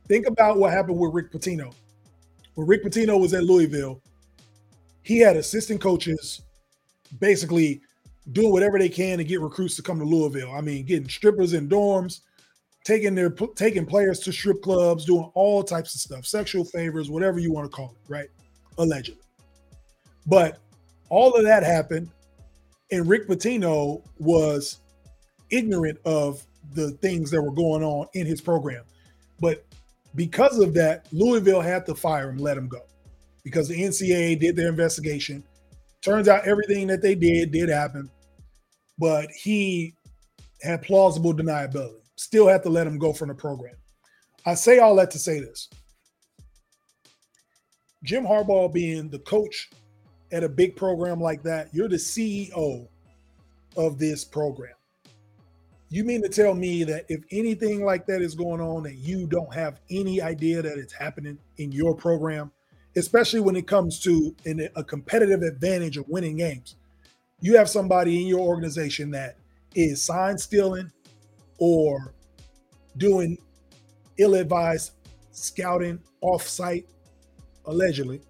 Think 0.09 0.27
about 0.27 0.59
what 0.59 0.73
happened 0.73 0.99
with 0.99 1.13
Rick 1.13 1.33
Pitino. 1.33 1.75
When 2.55 2.67
Rick 2.67 2.85
Pitino 2.85 3.21
was 3.21 3.35
at 3.35 3.45
Louisville, 3.45 4.01
he 5.03 5.19
had 5.19 5.37
assistant 5.37 5.81
coaches 5.81 6.43
basically 7.21 7.81
doing 8.33 8.51
whatever 8.51 8.79
they 8.79 8.89
can 8.89 9.19
to 9.19 9.25
get 9.25 9.41
recruits 9.41 9.77
to 9.77 9.83
come 9.83 9.99
to 9.99 10.05
Louisville. 10.05 10.53
I 10.53 10.61
mean, 10.61 10.85
getting 10.85 11.09
strippers 11.09 11.53
in 11.53 11.69
dorms, 11.69 12.21
taking 12.85 13.15
their 13.15 13.31
taking 13.31 13.87
players 13.87 14.21
to 14.21 14.33
strip 14.33 14.63
clubs, 14.63 15.05
doing 15.05 15.31
all 15.35 15.63
types 15.63 15.95
of 15.95 16.01
stuff, 16.01 16.27
sexual 16.27 16.65
favors, 16.65 17.11
whatever 17.11 17.39
you 17.39 17.53
want 17.53 17.71
to 17.71 17.75
call 17.75 17.95
it, 18.01 18.11
right? 18.11 18.29
Allegedly. 18.79 19.23
But 20.27 20.59
all 21.09 21.35
of 21.35 21.45
that 21.45 21.63
happened, 21.63 22.11
and 22.91 23.09
Rick 23.09 23.29
Pitino 23.29 24.03
was 24.19 24.81
ignorant 25.51 25.99
of 26.05 26.45
the 26.75 26.93
things 26.93 27.31
that 27.31 27.43
were 27.43 27.53
going 27.53 27.83
on 27.83 28.07
in 28.15 28.27
his 28.27 28.41
program. 28.41 28.85
But 29.41 29.65
because 30.15 30.59
of 30.59 30.75
that, 30.75 31.07
Louisville 31.13 31.61
had 31.61 31.87
to 31.87 31.95
fire 31.95 32.31
him, 32.31 32.39
let 32.39 32.57
him 32.57 32.69
go, 32.69 32.83
because 33.45 33.69
the 33.69 33.81
NCAA 33.81 34.41
did 34.41 34.57
their 34.57 34.69
investigation. 34.69 35.45
Turns 36.03 36.29
out 36.29 36.47
everything 36.47 36.87
that 36.89 37.03
they 37.03 37.15
did 37.15 37.51
did 37.51 37.69
happen, 37.69 38.11
but 38.99 39.31
he 39.31 39.95
had 40.63 40.83
plausible 40.83 41.35
deniability 41.35 42.01
still 42.17 42.49
had 42.49 42.63
to 42.65 42.69
let 42.69 42.87
him 42.87 42.99
go 42.99 43.13
from 43.13 43.29
the 43.29 43.35
program. 43.35 43.75
I 44.45 44.55
say 44.55 44.79
all 44.79 44.97
that 44.97 45.11
to 45.13 45.19
say 45.19 45.41
this. 45.41 45.69
Jim 48.05 48.25
Harbaugh 48.25 48.73
being 48.73 49.09
the 49.09 49.19
coach 49.21 49.71
at 50.33 50.45
a 50.45 50.49
big 50.49 50.77
program 50.77 51.21
like 51.21 51.43
that, 51.45 51.69
you're 51.73 51.89
the 51.89 51.97
CEO 51.97 52.89
of 53.77 53.99
this 53.99 54.25
program. 54.25 54.73
You 55.89 56.03
mean 56.03 56.23
to 56.23 56.29
tell 56.29 56.55
me 56.55 56.83
that 56.85 57.05
if 57.09 57.25
anything 57.31 57.85
like 57.85 58.07
that 58.07 58.21
is 58.21 58.35
going 58.35 58.61
on, 58.61 58.83
that 58.85 58.97
you 58.97 59.27
don't 59.27 59.55
have 59.55 59.81
any 59.91 60.21
idea 60.21 60.61
that 60.63 60.79
it's 60.79 60.93
happening 60.93 61.39
in 61.59 61.71
your 61.71 61.95
program, 61.95 62.51
especially 62.97 63.41
when 63.41 63.55
it 63.55 63.69
comes 63.69 64.01
to 64.01 64.35
in 64.45 64.69
a 64.75 64.83
competitive 64.83 65.43
advantage 65.43 65.97
of 65.97 66.09
winning 66.09 66.39
games? 66.39 66.77
You 67.41 67.57
have 67.57 67.69
somebody 67.69 68.21
in 68.21 68.27
your 68.27 68.41
organization 68.41 69.11
that 69.13 69.37
is 69.75 70.03
sign 70.03 70.39
stealing, 70.39 70.91
or 71.59 72.15
doing 72.97 73.39
ill-advised 74.19 74.93
scouting 75.33 76.01
off-site, 76.21 76.89
allegedly. 77.67 78.21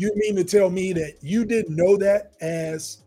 You 0.00 0.10
mean 0.16 0.34
to 0.36 0.44
tell 0.44 0.70
me 0.70 0.94
that 0.94 1.16
you 1.20 1.44
didn't 1.44 1.76
know 1.76 1.94
that 1.98 2.32
as 2.40 3.02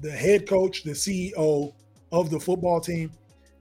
the 0.00 0.12
head 0.12 0.48
coach, 0.48 0.84
the 0.84 0.92
CEO 0.92 1.74
of 2.12 2.30
the 2.30 2.38
football 2.38 2.80
team, 2.80 3.10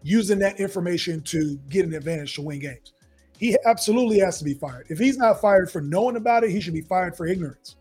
using 0.03 0.37
that 0.37 0.59
information 0.59 1.19
to 1.21 1.57
get 1.69 1.83
an 1.83 1.95
advantage 1.95 2.35
to 2.35 2.43
win 2.43 2.59
games. 2.59 2.93
He 3.39 3.57
absolutely 3.65 4.19
has 4.19 4.37
to 4.37 4.43
be 4.43 4.53
fired. 4.53 4.85
If 4.89 4.99
he's 4.99 5.17
not 5.17 5.41
fired 5.41 5.71
for 5.71 5.81
knowing 5.81 6.15
about 6.15 6.43
it, 6.43 6.51
he 6.51 6.61
should 6.61 6.75
be 6.75 6.81
fired 6.81 7.17
for 7.17 7.25
ignorance. 7.25 7.75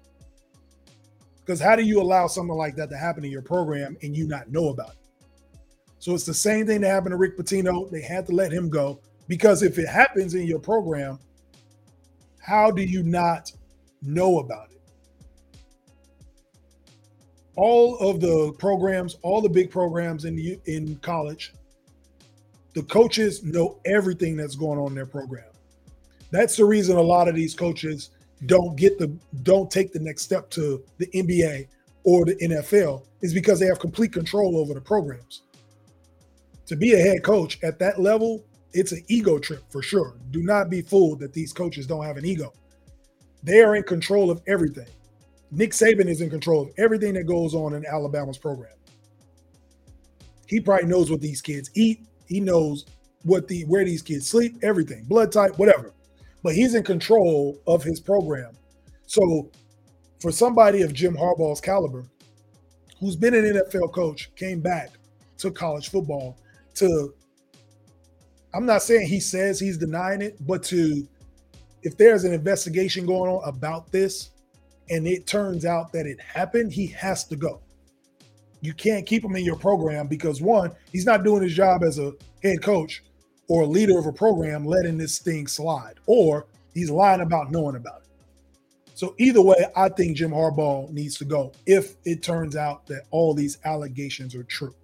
Because 1.41 1.61
how 1.61 1.77
do 1.77 1.83
you 1.83 2.01
allow 2.01 2.27
something 2.27 2.57
like 2.57 2.75
that 2.77 2.89
to 2.89 2.97
happen 2.97 3.27
in 3.27 3.31
your 3.31 3.43
program 3.43 3.95
and 4.03 4.17
you 4.17 4.27
not 4.27 4.51
know 4.51 4.71
about 4.71 4.93
it? 4.93 5.61
So 5.99 6.15
it's 6.15 6.25
the 6.25 6.33
same 6.33 6.67
thing 6.67 6.81
that 6.81 6.89
happened 6.89 7.13
to 7.13 7.19
Rick 7.19 7.37
Pitino. 7.37 7.91
They 7.91 8.01
had 8.01 8.25
to 8.29 8.33
let 8.33 8.53
him 8.53 8.71
go 8.71 9.01
because 9.27 9.63
if 9.63 9.79
it 9.79 9.87
happens 9.87 10.33
in 10.33 10.47
your 10.47 10.61
program, 10.61 11.19
how 12.39 12.71
do 12.71 12.83
you 12.83 13.03
not 13.03 13.53
know 14.01 14.39
about 14.39 14.71
it? 14.71 14.78
All 17.59 17.99
of 17.99 18.21
the 18.21 18.53
programs, 18.57 19.17
all 19.23 19.41
the 19.41 19.49
big 19.49 19.69
programs 19.69 20.25
in 20.25 20.37
the, 20.37 20.61
in 20.67 20.95
college, 21.03 21.53
the 22.75 22.85
coaches 22.85 23.43
know 23.43 23.81
everything 23.85 24.37
that's 24.37 24.55
going 24.55 24.79
on 24.79 24.91
in 24.91 24.95
their 24.95 25.07
program. 25.07 25.51
That's 26.31 26.57
the 26.57 26.65
reason 26.65 26.97
a 26.97 27.03
lot 27.03 27.27
of 27.27 27.35
these 27.35 27.55
coaches 27.57 28.11
don't 28.47 28.77
get 28.77 28.97
the 28.97 29.13
don't 29.43 29.69
take 29.73 29.93
the 29.93 29.99
next 29.99 30.23
step 30.23 30.49
to 30.51 30.85
the 30.99 31.07
NBA 31.09 31.67
or 32.05 32.25
the 32.25 32.37
NFL 32.37 33.03
is 33.23 33.35
because 33.35 33.59
they 33.59 33.67
have 33.67 33.81
complete 33.81 34.13
control 34.13 34.57
over 34.57 34.73
the 34.73 34.81
programs. 34.81 35.43
To 36.67 36.77
be 36.77 36.93
a 36.93 36.99
head 36.99 37.25
coach 37.25 37.59
at 37.65 37.81
that 37.81 38.01
level, 38.01 38.45
it's 38.73 38.93
an 38.93 39.03
ego 39.09 39.41
trip 39.41 39.65
for 39.69 39.83
sure. 39.83 40.15
Do 40.31 40.45
not 40.45 40.71
be 40.71 40.81
fooled 40.81 41.19
that 41.19 41.33
these 41.33 41.53
coaches 41.53 41.89
don't 41.89 42.05
have 42.05 42.19
an 42.19 42.25
ego. 42.25 42.53
They 43.43 43.63
are 43.63 43.75
in 43.75 43.83
control 43.83 44.31
of 44.31 44.43
everything. 44.47 44.87
Nick 45.51 45.71
Saban 45.73 46.07
is 46.07 46.21
in 46.21 46.31
control 46.31 46.63
of 46.63 46.71
everything 46.77 47.15
that 47.15 47.25
goes 47.25 47.55
on 47.55 47.75
in 47.75 47.87
Alabama's 47.87 48.39
program. 48.39 48.73
He 50.47 50.61
probably 50.61 50.87
knows 50.87 51.11
what 51.11 51.21
these 51.21 51.41
kids 51.41 51.71
eat. 51.75 52.07
He 52.27 52.41
knows 52.41 52.87
what 53.23 53.49
the 53.49 53.65
where 53.65 53.85
these 53.85 54.03
kids 54.03 54.29
sleep, 54.29 54.57
everything, 54.63 55.05
blood 55.05 55.33
type, 55.33 55.59
whatever. 55.59 55.93
But 56.43 56.55
he's 56.55 56.75
in 56.75 56.85
control 56.85 57.59
of 57.67 57.83
his 57.83 58.01
program. 58.01 58.53
So 59.07 59.51
for 60.21 60.31
somebody 60.31 60.83
of 60.83 60.93
Jim 60.93 61.17
Harbaugh's 61.17 61.61
caliber, 61.61 62.05
who's 63.01 63.17
been 63.17 63.35
an 63.35 63.45
NFL 63.45 63.93
coach, 63.93 64.35
came 64.37 64.61
back 64.61 64.91
to 65.39 65.51
college 65.51 65.91
football 65.91 66.39
to 66.75 67.15
I'm 68.55 68.67
not 68.67 68.83
saying 68.83 69.09
he 69.09 69.21
says 69.21 69.61
he's 69.61 69.77
denying 69.77 70.23
it, 70.23 70.37
but 70.47 70.63
to 70.65 71.07
if 71.83 71.97
there's 71.97 72.25
an 72.25 72.33
investigation 72.33 73.07
going 73.07 73.31
on 73.31 73.47
about 73.47 73.93
this 73.93 74.31
and 74.91 75.07
it 75.07 75.27
turns 75.27 75.65
out 75.65 75.93
that 75.93 76.07
it 76.07 76.21
happened, 76.21 76.73
he 76.73 76.87
has 76.89 77.25
to 77.25 77.37
go. 77.37 77.61
You 78.61 78.75
can't 78.75 79.07
keep 79.07 79.25
him 79.25 79.37
in 79.37 79.45
your 79.45 79.57
program 79.57 80.09
because 80.09 80.41
one, 80.41 80.73
he's 80.93 81.07
not 81.07 81.25
doing 81.25 81.43
his 81.43 81.55
job 81.55 81.83
as 81.85 81.99
a 81.99 82.13
head 82.43 82.63
coach 82.63 83.03
or 83.49 83.63
a 83.63 83.67
leader 83.67 83.99
of 83.99 84.07
a 84.07 84.13
program 84.13 84.65
letting 84.65 84.99
this 84.99 85.19
thing 85.19 85.47
slide, 85.47 85.95
or 86.07 86.47
he's 86.75 86.91
lying 86.91 87.21
about 87.21 87.51
knowing 87.51 87.77
about 87.77 88.03
it. 88.03 88.09
So 88.95 89.15
either 89.19 89.41
way, 89.41 89.65
I 89.77 89.89
think 89.91 90.17
Jim 90.17 90.33
Harbaugh 90.33 90.91
needs 90.91 91.17
to 91.19 91.25
go 91.25 91.53
if 91.67 91.95
it 92.05 92.23
turns 92.23 92.57
out 92.57 92.87
that 92.89 93.03
all 93.11 93.33
these 93.33 93.59
allegations 93.65 94.35
are 94.35 94.43
true. 94.43 94.75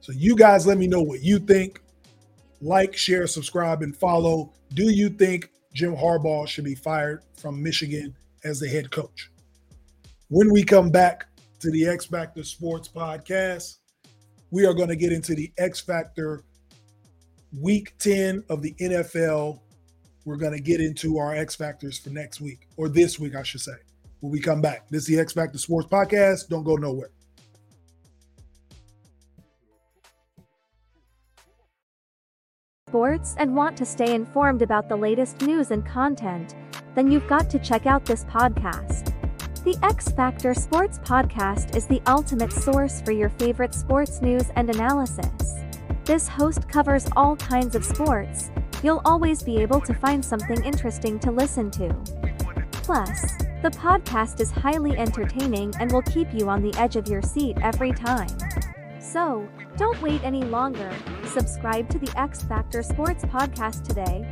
So 0.00 0.12
you 0.12 0.34
guys 0.34 0.66
let 0.66 0.78
me 0.78 0.88
know 0.88 1.00
what 1.00 1.22
you 1.22 1.38
think. 1.38 1.80
Like, 2.60 2.96
share, 2.96 3.26
subscribe, 3.28 3.82
and 3.82 3.96
follow. 3.96 4.52
Do 4.74 4.92
you 4.92 5.08
think 5.08 5.50
Jim 5.72 5.94
Harbaugh 5.94 6.46
should 6.46 6.64
be 6.64 6.74
fired 6.74 7.22
from 7.36 7.62
Michigan 7.62 8.14
as 8.44 8.60
the 8.60 8.68
head 8.68 8.90
coach? 8.90 9.30
When 10.28 10.52
we 10.52 10.62
come 10.62 10.90
back 10.90 11.26
to 11.60 11.70
the 11.70 11.86
X 11.86 12.06
Factor 12.06 12.42
Sports 12.44 12.88
Podcast, 12.88 13.78
we 14.50 14.66
are 14.66 14.74
going 14.74 14.88
to 14.88 14.96
get 14.96 15.12
into 15.12 15.34
the 15.34 15.52
X 15.58 15.80
Factor 15.80 16.42
week 17.60 17.96
10 17.98 18.44
of 18.48 18.62
the 18.62 18.74
NFL. 18.80 19.60
We're 20.24 20.36
going 20.36 20.52
to 20.52 20.62
get 20.62 20.80
into 20.80 21.18
our 21.18 21.34
X 21.34 21.54
Factors 21.54 21.98
for 21.98 22.10
next 22.10 22.40
week, 22.40 22.68
or 22.76 22.88
this 22.88 23.18
week, 23.18 23.34
I 23.34 23.42
should 23.42 23.60
say, 23.60 23.76
when 24.20 24.32
we 24.32 24.40
come 24.40 24.60
back. 24.60 24.88
This 24.88 25.02
is 25.02 25.08
the 25.08 25.18
X 25.18 25.32
Factor 25.32 25.58
Sports 25.58 25.88
Podcast. 25.88 26.48
Don't 26.48 26.64
go 26.64 26.76
nowhere. 26.76 27.10
sports 32.92 33.34
and 33.38 33.56
want 33.56 33.74
to 33.74 33.86
stay 33.86 34.14
informed 34.14 34.60
about 34.60 34.86
the 34.86 34.94
latest 34.94 35.40
news 35.40 35.70
and 35.70 35.82
content, 35.86 36.54
then 36.94 37.10
you've 37.10 37.26
got 37.28 37.48
to 37.50 37.58
check 37.58 37.86
out 37.86 38.04
this 38.04 38.24
podcast. 38.24 39.12
The 39.64 39.78
X 39.82 40.08
Factor 40.10 40.54
Sports 40.54 40.98
Podcast 40.98 41.76
is 41.76 41.86
the 41.86 42.02
ultimate 42.06 42.52
source 42.52 43.00
for 43.00 43.12
your 43.12 43.28
favorite 43.30 43.74
sports 43.74 44.20
news 44.20 44.44
and 44.56 44.68
analysis. 44.68 45.54
This 46.04 46.26
host 46.26 46.68
covers 46.68 47.08
all 47.14 47.36
kinds 47.36 47.76
of 47.76 47.84
sports, 47.84 48.50
you'll 48.82 49.02
always 49.04 49.42
be 49.42 49.58
able 49.58 49.80
to 49.80 49.94
find 49.94 50.24
something 50.24 50.62
interesting 50.64 51.18
to 51.20 51.30
listen 51.30 51.70
to. 51.70 51.94
Plus, 52.72 53.36
the 53.62 53.70
podcast 53.70 54.40
is 54.40 54.50
highly 54.50 54.96
entertaining 54.98 55.72
and 55.78 55.92
will 55.92 56.02
keep 56.02 56.34
you 56.34 56.48
on 56.48 56.62
the 56.62 56.76
edge 56.76 56.96
of 56.96 57.06
your 57.06 57.22
seat 57.22 57.56
every 57.62 57.92
time. 57.92 58.36
So, 58.98 59.48
don't 59.76 60.00
wait 60.02 60.24
any 60.24 60.42
longer. 60.42 60.90
Subscribe 61.24 61.88
to 61.90 61.98
the 61.98 62.12
X 62.20 62.42
Factor 62.42 62.82
Sports 62.82 63.24
Podcast 63.24 63.86
today. 63.86 64.26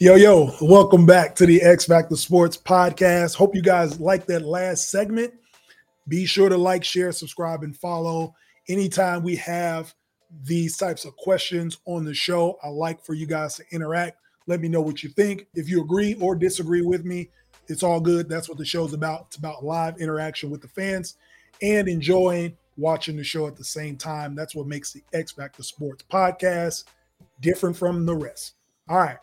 Yo, 0.00 0.14
yo, 0.14 0.48
welcome 0.60 1.04
back 1.04 1.34
to 1.34 1.44
the 1.44 1.60
X 1.60 1.84
Factor 1.84 2.14
Sports 2.14 2.56
Podcast. 2.56 3.34
Hope 3.34 3.52
you 3.52 3.60
guys 3.60 3.98
like 3.98 4.26
that 4.26 4.42
last 4.42 4.90
segment. 4.92 5.34
Be 6.06 6.24
sure 6.24 6.48
to 6.48 6.56
like, 6.56 6.84
share, 6.84 7.10
subscribe, 7.10 7.64
and 7.64 7.76
follow 7.76 8.32
anytime 8.68 9.24
we 9.24 9.34
have 9.34 9.92
these 10.44 10.76
types 10.76 11.04
of 11.04 11.16
questions 11.16 11.78
on 11.84 12.04
the 12.04 12.14
show. 12.14 12.60
I 12.62 12.68
like 12.68 13.04
for 13.04 13.14
you 13.14 13.26
guys 13.26 13.56
to 13.56 13.64
interact. 13.72 14.20
Let 14.46 14.60
me 14.60 14.68
know 14.68 14.80
what 14.80 15.02
you 15.02 15.08
think. 15.08 15.48
If 15.54 15.68
you 15.68 15.82
agree 15.82 16.14
or 16.20 16.36
disagree 16.36 16.82
with 16.82 17.04
me, 17.04 17.30
it's 17.66 17.82
all 17.82 17.98
good. 17.98 18.28
That's 18.28 18.48
what 18.48 18.58
the 18.58 18.64
show's 18.64 18.92
about. 18.92 19.24
It's 19.26 19.36
about 19.36 19.64
live 19.64 20.00
interaction 20.00 20.48
with 20.48 20.62
the 20.62 20.68
fans 20.68 21.16
and 21.60 21.88
enjoying 21.88 22.56
watching 22.76 23.16
the 23.16 23.24
show 23.24 23.48
at 23.48 23.56
the 23.56 23.64
same 23.64 23.96
time. 23.96 24.36
That's 24.36 24.54
what 24.54 24.68
makes 24.68 24.92
the 24.92 25.02
X 25.12 25.32
Factor 25.32 25.64
Sports 25.64 26.04
podcast 26.08 26.84
different 27.40 27.76
from 27.76 28.06
the 28.06 28.14
rest. 28.14 28.54
All 28.88 28.98
right. 28.98 29.18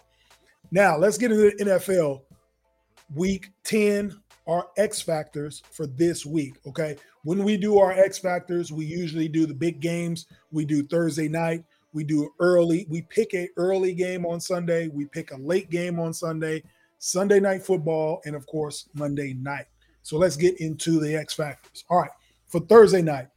Now 0.76 0.98
let's 0.98 1.18
get 1.18 1.32
into 1.32 1.52
the 1.52 1.64
NFL 1.64 2.24
week 3.16 3.52
10, 3.64 4.14
our 4.46 4.68
X 4.76 5.02
factors 5.02 5.64
for 5.72 5.88
this 5.88 6.26
week. 6.26 6.56
Okay. 6.68 6.98
When 7.24 7.46
we 7.46 7.56
do 7.56 7.80
our 7.80 7.94
X 7.94 8.18
factors, 8.18 8.74
we 8.74 8.84
usually 8.84 9.30
do 9.30 9.46
the 9.46 9.54
big 9.54 9.80
games. 9.80 10.26
We 10.52 10.66
do 10.66 10.84
Thursday 10.84 11.30
night. 11.30 11.64
We 11.94 12.04
do 12.04 12.30
early. 12.42 12.86
We 12.90 13.04
pick 13.04 13.34
a 13.36 13.48
early 13.56 13.94
game 13.94 14.26
on 14.26 14.42
Sunday. 14.42 14.90
We 14.90 15.06
pick 15.06 15.32
a 15.32 15.38
late 15.38 15.70
game 15.70 15.98
on 15.98 16.14
Sunday, 16.14 16.62
Sunday 17.00 17.40
night 17.40 17.64
football, 17.64 18.22
and 18.26 18.36
of 18.36 18.46
course, 18.46 18.90
Monday 18.94 19.34
night. 19.34 19.68
So 20.04 20.18
let's 20.18 20.36
get 20.36 20.60
into 20.60 21.00
the 21.00 21.16
X 21.16 21.36
factors. 21.36 21.86
All 21.90 22.02
right. 22.02 22.12
For 22.48 22.60
Thursday 22.60 23.02
night, 23.02 23.30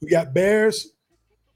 we 0.00 0.08
got 0.08 0.32
Bears 0.32 0.92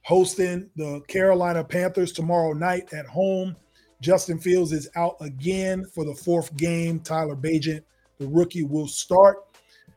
hosting 0.02 0.68
the 0.76 1.00
Carolina 1.08 1.64
Panthers 1.64 2.12
tomorrow 2.12 2.52
night 2.52 2.92
at 2.92 3.06
home. 3.06 3.56
Justin 4.02 4.38
Fields 4.38 4.72
is 4.72 4.90
out 4.96 5.16
again 5.20 5.86
for 5.86 6.04
the 6.04 6.14
fourth 6.14 6.54
game. 6.56 7.00
Tyler 7.00 7.36
Bagent, 7.36 7.82
the 8.18 8.26
rookie, 8.26 8.64
will 8.64 8.86
start 8.86 9.38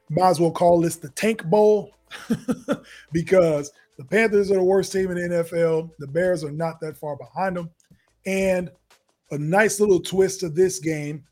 might 0.09 0.29
as 0.29 0.39
well 0.39 0.51
call 0.51 0.81
this 0.81 0.95
the 0.97 1.09
Tank 1.09 1.43
Bowl 1.45 1.91
because 3.11 3.71
the 3.97 4.05
Panthers 4.05 4.51
are 4.51 4.55
the 4.55 4.63
worst 4.63 4.91
team 4.91 5.11
in 5.11 5.17
the 5.17 5.43
NFL. 5.43 5.91
The 5.99 6.07
Bears 6.07 6.43
are 6.43 6.51
not 6.51 6.79
that 6.81 6.97
far 6.97 7.15
behind 7.15 7.57
them. 7.57 7.69
And 8.25 8.69
a 9.31 9.37
nice 9.37 9.79
little 9.79 9.99
twist 9.99 10.39
to 10.41 10.49
this 10.49 10.79
game 10.79 11.23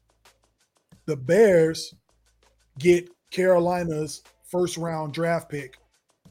the 1.05 1.17
Bears 1.17 1.93
get 2.79 3.09
Carolina's 3.29 4.23
first 4.45 4.77
round 4.77 5.13
draft 5.13 5.49
pick 5.49 5.77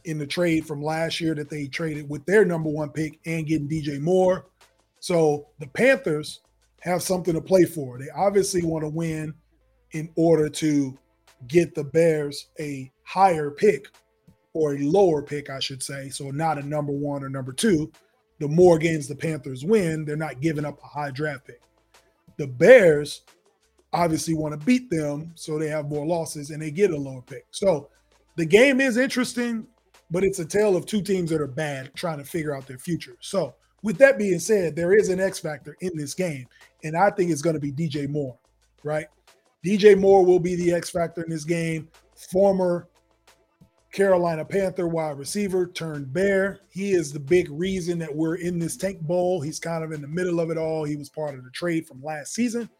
in 0.05 0.18
the 0.18 0.26
trade 0.26 0.66
from 0.66 0.83
last 0.83 1.20
year 1.20 1.35
that 1.35 1.50
they 1.50 1.66
traded 1.66 2.09
with 2.09 2.24
their 2.24 2.44
number 2.46 2.70
one 2.70 2.88
pick 2.88 3.20
and 3.26 3.46
getting 3.46 3.68
DJ 3.68 4.00
Moore. 4.00 4.46
So 5.03 5.49
the 5.59 5.67
Panthers 5.67 6.43
have 6.83 7.03
something 7.03 7.35
to 7.35 7.41
play 7.41 7.65
for. 7.65 7.99
They 7.99 8.09
obviously 8.15 8.62
want 8.62 8.85
to 8.85 8.88
win 8.88 9.35
in 9.91 10.09
order 10.15 10.49
to 10.49 10.97
get 11.49 11.75
the 11.75 11.83
Bears 11.83 12.47
a 12.61 12.88
higher 13.03 13.51
pick 13.51 13.88
or 14.53 14.75
a 14.75 14.79
lower 14.79 15.21
pick, 15.21 15.51
I 15.51 15.59
should 15.59 15.83
say. 15.83 16.09
So 16.09 16.31
not 16.31 16.57
a 16.57 16.62
number 16.62 16.93
one 16.93 17.25
or 17.25 17.29
number 17.29 17.53
two. 17.53 17.91
The 18.38 18.47
more 18.47 18.79
games 18.79 19.09
the 19.09 19.17
Panthers 19.17 19.65
win, 19.65 20.05
they're 20.05 20.15
not 20.15 20.41
giving 20.41 20.65
up 20.65 20.79
a 20.81 20.87
high 20.87 21.11
draft 21.11 21.49
pick. 21.49 21.62
The 22.37 22.47
Bears 22.47 23.23
obviously 23.93 24.35
want 24.35 24.59
to 24.59 24.65
beat 24.65 24.88
them, 24.88 25.33
so 25.35 25.59
they 25.59 25.69
have 25.69 25.88
more 25.88 26.07
losses 26.07 26.51
and 26.51 26.62
they 26.62 26.71
get 26.71 26.93
a 26.93 26.97
lower 26.97 27.23
pick. 27.23 27.47
So 27.51 27.91
the 28.37 28.47
game 28.47 28.81
is 28.81 28.99
interesting. 28.99 29.67
but 30.12 30.23
it's 30.23 30.38
a 30.38 30.45
tale 30.45 30.77
of 30.77 30.87
two 30.87 31.03
teams 31.03 31.31
that 31.31 31.41
are 31.41 31.47
bad 31.49 31.91
trying 31.95 32.19
to 32.19 32.25
figure 32.25 32.55
out 32.55 32.67
their 32.69 32.79
future. 32.79 33.17
So, 33.21 33.55
with 33.83 33.99
that 33.99 34.18
being 34.18 34.38
said, 34.38 34.77
there 34.77 34.92
is 34.92 35.09
an 35.09 35.21
X 35.21 35.38
factor 35.38 35.77
in 35.81 35.97
this 35.97 36.14
game, 36.14 36.47
and 36.85 36.97
I 36.97 37.11
think 37.11 37.31
it's 37.31 37.42
going 37.42 37.55
to 37.55 37.61
be 37.61 37.73
DJ 37.73 38.09
Moore, 38.09 38.38
right? 38.85 39.07
DJ 39.64 39.99
Moore 39.99 40.25
will 40.25 40.38
be 40.38 40.55
the 40.55 40.73
X 40.73 40.90
factor 40.90 41.23
in 41.23 41.31
this 41.31 41.45
game. 41.45 41.88
Former 42.31 42.88
Carolina 43.92 44.45
Panther 44.45 44.88
wide 44.88 45.18
receiver 45.18 45.66
turned 45.66 46.12
Bear. 46.12 46.61
He 46.71 46.92
is 46.92 47.12
the 47.12 47.21
big 47.21 47.51
reason 47.51 47.99
that 47.99 48.14
we're 48.14 48.37
in 48.37 48.59
this 48.59 48.77
tank 48.77 49.01
bowl. 49.01 49.40
He's 49.40 49.61
kind 49.61 49.85
of 49.85 49.92
in 49.92 50.01
the 50.01 50.09
middle 50.09 50.40
of 50.40 50.51
it 50.51 50.57
all. 50.57 50.85
He 50.85 50.97
was 50.97 51.11
part 51.11 51.35
of 51.35 51.45
the 51.45 51.51
trade 51.51 51.87
from 51.87 52.03
last 52.03 52.35
season, 52.35 52.71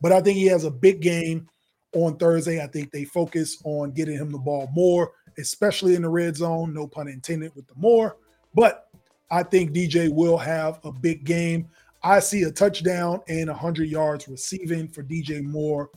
but 0.00 0.12
I 0.12 0.20
think 0.20 0.36
he 0.36 0.46
has 0.46 0.64
a 0.64 0.70
big 0.70 1.00
game 1.00 1.48
on 1.94 2.16
Thursday. 2.16 2.62
I 2.62 2.66
think 2.66 2.90
they 2.90 3.04
focus 3.04 3.60
on 3.64 3.92
getting 3.92 4.16
him 4.16 4.30
the 4.30 4.38
ball 4.38 4.68
more, 4.74 5.12
especially 5.38 5.94
in 5.94 6.02
the 6.02 6.08
red 6.08 6.36
zone. 6.36 6.74
No 6.74 6.86
pun 6.86 7.08
intended 7.08 7.54
with 7.54 7.66
the 7.68 7.74
more, 7.76 8.16
but 8.54 8.87
I 9.30 9.42
think 9.42 9.72
DJ 9.72 10.12
will 10.12 10.38
have 10.38 10.80
a 10.84 10.92
big 10.92 11.24
game. 11.24 11.68
I 12.02 12.20
see 12.20 12.42
a 12.42 12.50
touchdown 12.50 13.20
and 13.28 13.48
100 13.48 13.88
yards 13.88 14.28
receiving 14.28 14.88
for 14.88 15.02
DJ 15.02 15.42
Moore 15.42 15.90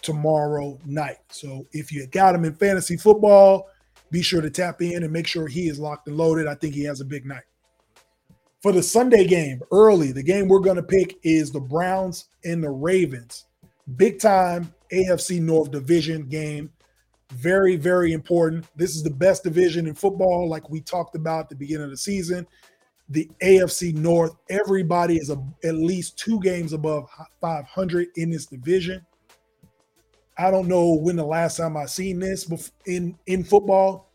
tomorrow 0.00 0.78
night. 0.84 1.18
So 1.30 1.66
if 1.72 1.90
you 1.90 2.06
got 2.06 2.34
him 2.34 2.44
in 2.44 2.54
fantasy 2.54 2.96
football, 2.96 3.68
be 4.10 4.22
sure 4.22 4.40
to 4.40 4.50
tap 4.50 4.80
in 4.80 5.02
and 5.02 5.12
make 5.12 5.26
sure 5.26 5.48
he 5.48 5.68
is 5.68 5.78
locked 5.78 6.06
and 6.08 6.16
loaded. 6.16 6.46
I 6.46 6.54
think 6.54 6.74
he 6.74 6.84
has 6.84 7.00
a 7.00 7.04
big 7.04 7.26
night. 7.26 7.42
For 8.62 8.72
the 8.72 8.82
Sunday 8.82 9.26
game, 9.26 9.60
early, 9.72 10.12
the 10.12 10.22
game 10.22 10.48
we're 10.48 10.60
going 10.60 10.76
to 10.76 10.82
pick 10.82 11.18
is 11.22 11.50
the 11.50 11.60
Browns 11.60 12.26
and 12.44 12.62
the 12.62 12.70
Ravens. 12.70 13.46
Big 13.96 14.18
time 14.18 14.72
AFC 14.92 15.40
North 15.40 15.70
division 15.70 16.28
game. 16.28 16.70
Very, 17.34 17.76
very 17.76 18.12
important. 18.12 18.66
This 18.76 18.94
is 18.94 19.02
the 19.02 19.10
best 19.10 19.42
division 19.42 19.86
in 19.86 19.94
football, 19.94 20.48
like 20.48 20.70
we 20.70 20.80
talked 20.80 21.16
about 21.16 21.40
at 21.40 21.48
the 21.48 21.56
beginning 21.56 21.84
of 21.84 21.90
the 21.90 21.96
season. 21.96 22.46
The 23.08 23.28
AFC 23.42 23.94
North, 23.94 24.36
everybody 24.48 25.16
is 25.16 25.30
a, 25.30 25.42
at 25.64 25.74
least 25.74 26.18
two 26.18 26.40
games 26.40 26.72
above 26.72 27.08
500 27.40 28.08
in 28.16 28.30
this 28.30 28.46
division. 28.46 29.04
I 30.38 30.50
don't 30.50 30.68
know 30.68 30.94
when 30.94 31.16
the 31.16 31.24
last 31.24 31.56
time 31.56 31.76
I 31.76 31.86
seen 31.86 32.18
this 32.18 32.50
in 32.86 33.16
in 33.26 33.44
football, 33.44 34.10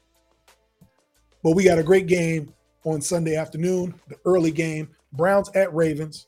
but 1.44 1.52
we 1.52 1.64
got 1.64 1.80
a 1.80 1.84
great 1.84 2.08
game 2.08 2.54
on 2.84 3.02
Sunday 3.02 3.36
afternoon, 3.36 3.94
the 4.08 4.18
early 4.26 4.52
game, 4.52 4.90
Browns 5.14 5.50
at 5.56 5.74
Ravens. 5.74 6.28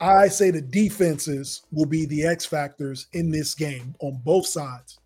I 0.00 0.28
say 0.28 0.50
the 0.50 0.60
defenses 0.60 1.62
will 1.70 1.86
be 1.86 2.04
the 2.06 2.26
X 2.26 2.44
factors 2.44 3.06
in 3.12 3.30
this 3.30 3.54
game 3.54 3.94
on 4.00 4.20
both 4.24 4.46
sides. 4.46 4.98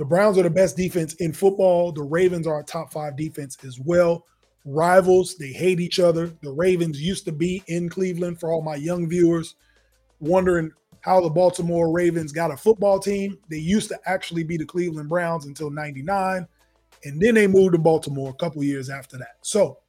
The 0.00 0.06
Browns 0.06 0.38
are 0.38 0.42
the 0.42 0.48
best 0.48 0.78
defense 0.78 1.12
in 1.16 1.34
football. 1.34 1.92
The 1.92 2.02
Ravens 2.02 2.46
are 2.46 2.60
a 2.60 2.64
top 2.64 2.90
five 2.90 3.18
defense 3.18 3.58
as 3.66 3.78
well. 3.78 4.24
Rivals, 4.64 5.34
they 5.36 5.52
hate 5.52 5.78
each 5.78 6.00
other. 6.00 6.32
The 6.40 6.50
Ravens 6.50 6.98
used 6.98 7.26
to 7.26 7.32
be 7.32 7.62
in 7.66 7.90
Cleveland 7.90 8.40
for 8.40 8.50
all 8.50 8.62
my 8.62 8.76
young 8.76 9.10
viewers, 9.10 9.56
wondering 10.18 10.72
how 11.02 11.20
the 11.20 11.28
Baltimore 11.28 11.92
Ravens 11.92 12.32
got 12.32 12.50
a 12.50 12.56
football 12.56 12.98
team. 12.98 13.36
They 13.50 13.58
used 13.58 13.90
to 13.90 14.00
actually 14.06 14.42
be 14.42 14.56
the 14.56 14.64
Cleveland 14.64 15.10
Browns 15.10 15.44
until 15.44 15.68
99. 15.68 16.48
And 17.04 17.20
then 17.20 17.34
they 17.34 17.46
moved 17.46 17.74
to 17.74 17.78
Baltimore 17.78 18.30
a 18.30 18.42
couple 18.42 18.64
years 18.64 18.88
after 18.88 19.18
that. 19.18 19.36
So 19.42 19.80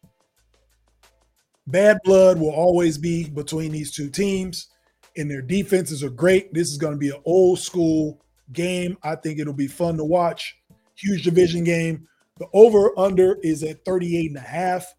bad 1.68 2.00
blood 2.04 2.38
will 2.38 2.52
always 2.52 2.98
be 2.98 3.30
between 3.30 3.72
these 3.72 3.94
two 3.94 4.10
teams, 4.10 4.68
and 5.16 5.32
their 5.32 5.42
defenses 5.42 6.04
are 6.04 6.10
great. 6.10 6.54
This 6.54 6.70
is 6.70 6.78
going 6.78 6.96
to 6.96 7.00
be 7.00 7.12
an 7.12 7.22
old 7.24 7.60
school 7.60 8.22
game. 8.54 8.98
I 9.04 9.16
think 9.16 9.40
it'll 9.40 9.54
be 9.54 9.68
fun 9.68 9.98
to 9.98 10.04
watch. 10.04 10.58
Huge 10.96 11.24
division 11.24 11.64
game. 11.64 12.08
The 12.38 12.48
over 12.54 12.98
under 12.98 13.36
is 13.42 13.64
at 13.64 13.84
38 13.86 14.28
and 14.28 14.38
a 14.38 14.42
half. 14.42 14.94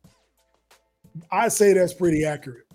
I 1.30 1.48
say 1.48 1.72
that's 1.72 1.94
pretty 1.94 2.24
accurate 2.24 2.66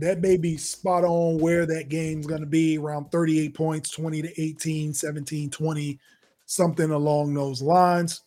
that 0.00 0.22
may 0.22 0.38
be 0.38 0.56
spot 0.56 1.04
on 1.04 1.38
where 1.38 1.66
that 1.66 1.90
game's 1.90 2.26
going 2.26 2.40
to 2.40 2.46
be 2.46 2.78
around 2.78 3.10
38 3.12 3.54
points, 3.54 3.90
20 3.90 4.22
to 4.22 4.40
18, 4.40 4.94
17, 4.94 5.50
20, 5.50 6.00
something 6.46 6.90
along 6.90 7.34
those 7.34 7.60
lines. 7.60 8.22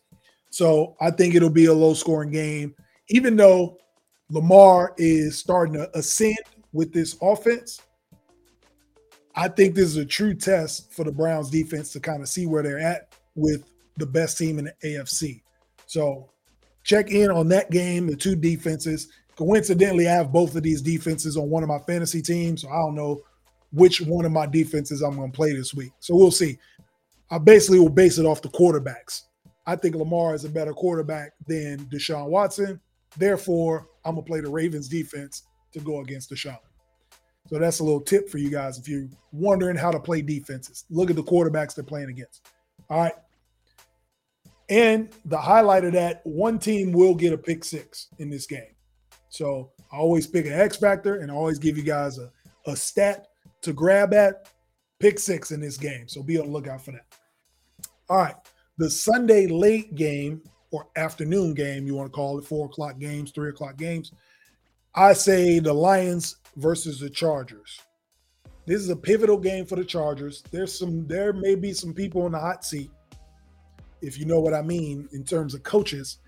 So 0.52 0.96
I 1.02 1.10
think 1.10 1.34
it'll 1.34 1.50
be 1.50 1.66
a 1.66 1.74
low 1.74 1.96
scoring 1.96 2.30
game, 2.30 2.76
even 3.10 3.36
though 3.36 3.80
Lamar 4.30 4.94
is 4.98 5.38
starting 5.38 5.74
to 5.74 5.90
ascend 5.98 6.38
with 6.74 6.94
this 6.94 7.18
offense. 7.24 7.82
I 9.36 9.48
think 9.48 9.74
this 9.74 9.86
is 9.86 9.98
a 9.98 10.06
true 10.06 10.34
test 10.34 10.92
for 10.94 11.04
the 11.04 11.12
Browns 11.12 11.50
defense 11.50 11.92
to 11.94 12.00
kind 12.00 12.22
of 12.22 12.30
see 12.30 12.46
where 12.46 12.62
they're 12.62 12.80
at 12.80 13.16
with 13.36 13.64
the 13.98 14.06
best 14.06 14.38
team 14.38 14.60
in 14.60 14.66
the 14.66 14.74
AFC. 14.84 15.42
So 15.88 16.30
check 16.84 17.10
in 17.12 17.32
on 17.32 17.48
that 17.50 17.72
game, 17.72 18.08
the 18.08 18.16
two 18.16 18.36
defenses. 18.36 19.10
Coincidentally, 19.36 20.08
I 20.08 20.14
have 20.14 20.32
both 20.32 20.56
of 20.56 20.64
these 20.64 20.82
defenses 20.82 21.38
on 21.38 21.50
one 21.50 21.64
of 21.64 21.70
my 21.70 21.80
fantasy 21.80 22.22
teams, 22.22 22.62
so 22.62 22.70
I 22.70 22.78
don't 22.78 22.96
know 22.96 23.22
which 23.72 24.02
one 24.02 24.26
of 24.26 24.32
my 24.32 24.46
defenses 24.46 25.02
I'm 25.02 25.16
going 25.16 25.32
to 25.32 25.36
play 25.36 25.54
this 25.54 25.74
week. 25.74 25.92
So 26.00 26.16
we'll 26.16 26.32
see. 26.32 26.60
I 27.32 27.40
basically 27.40 27.80
will 27.80 27.90
base 27.90 28.20
it 28.20 28.26
off 28.26 28.44
the 28.44 28.50
quarterbacks. 28.50 29.24
I 29.66 29.76
think 29.76 29.96
Lamar 29.96 30.36
is 30.36 30.46
a 30.46 30.50
better 30.50 30.74
quarterback 30.74 31.32
than 31.48 31.80
Deshaun 31.86 32.28
Watson. 32.28 32.80
Therefore, 33.18 33.88
I'm 34.06 34.16
going 34.16 34.26
to 34.26 34.30
play 34.30 34.42
the 34.42 34.50
Ravens 34.50 34.88
defense 34.88 35.44
to 35.72 35.80
go 35.80 36.02
against 36.02 36.30
Deshaun. 36.30 36.58
So 37.48 37.60
that's 37.60 37.80
a 37.80 37.84
little 37.84 38.02
tip 38.02 38.30
for 38.30 38.38
you 38.38 38.50
guys 38.50 38.78
if 38.78 38.88
you're 38.88 39.08
wondering 39.32 39.76
how 39.76 39.92
to 39.92 40.00
play 40.00 40.22
defenses. 40.22 40.86
Look 40.90 41.10
at 41.10 41.16
the 41.16 41.24
quarterbacks 41.24 41.76
they're 41.76 41.84
playing 41.84 42.10
against. 42.10 42.48
All 42.90 43.00
right. 43.00 43.14
And 44.70 45.10
the 45.26 45.38
highlight 45.38 45.84
of 45.84 45.94
that, 45.94 46.22
one 46.24 46.58
team 46.58 46.94
will 46.94 47.16
get 47.16 47.34
a 47.34 47.38
pick 47.38 47.64
six 47.64 48.08
in 48.20 48.30
this 48.30 48.46
game. 48.46 48.74
So 49.30 49.72
I 49.92 49.98
always 49.98 50.26
pick 50.26 50.46
an 50.46 50.54
X 50.54 50.78
factor 50.78 51.18
and 51.18 51.32
I 51.32 51.36
always 51.36 51.60
give 51.60 51.78
you 51.78 51.84
guys 51.84 52.18
a, 52.18 52.32
a 52.66 52.76
stat 52.76 53.28
to 53.62 53.74
grab 53.74 54.14
at. 54.14 54.50
Pick 55.00 55.20
six 55.20 55.52
in 55.52 55.60
this 55.60 55.78
game. 55.78 56.08
So 56.08 56.24
be 56.24 56.40
on 56.40 56.46
the 56.46 56.52
lookout 56.52 56.84
for 56.84 56.92
that. 56.92 57.06
All 58.10 58.18
right. 58.18 58.36
The 58.78 58.90
Sunday 58.90 59.48
late 59.48 59.96
game 59.96 60.42
or 60.72 60.88
afternoon 60.96 61.54
game, 61.54 61.86
you 61.86 61.94
want 61.94 62.12
to 62.12 62.16
call 62.16 62.40
it 62.40 62.46
four 62.46 62.68
o'clock 62.68 63.00
games, 63.00 63.32
three 63.32 63.50
o'clock 63.50 63.78
games. 63.78 64.14
I 64.96 65.14
say 65.14 65.60
the 65.60 65.74
Lions 65.74 66.38
versus 66.56 67.00
the 67.00 67.10
Chargers. 67.10 67.82
This 68.66 68.80
is 68.80 68.90
a 68.90 68.96
pivotal 68.96 69.38
game 69.38 69.66
for 69.66 69.76
the 69.76 69.84
Chargers. 69.84 70.44
There's 70.52 70.78
some, 70.78 71.06
there 71.08 71.34
may 71.34 71.56
be 71.56 71.74
some 71.74 71.94
people 71.94 72.26
in 72.26 72.32
the 72.32 72.40
hot 72.40 72.64
seat, 72.64 72.92
if 74.02 74.18
you 74.18 74.26
know 74.26 74.40
what 74.40 74.54
I 74.54 74.62
mean, 74.62 75.10
in 75.12 75.24
terms 75.24 75.54
of 75.54 75.64
coaches, 75.64 76.20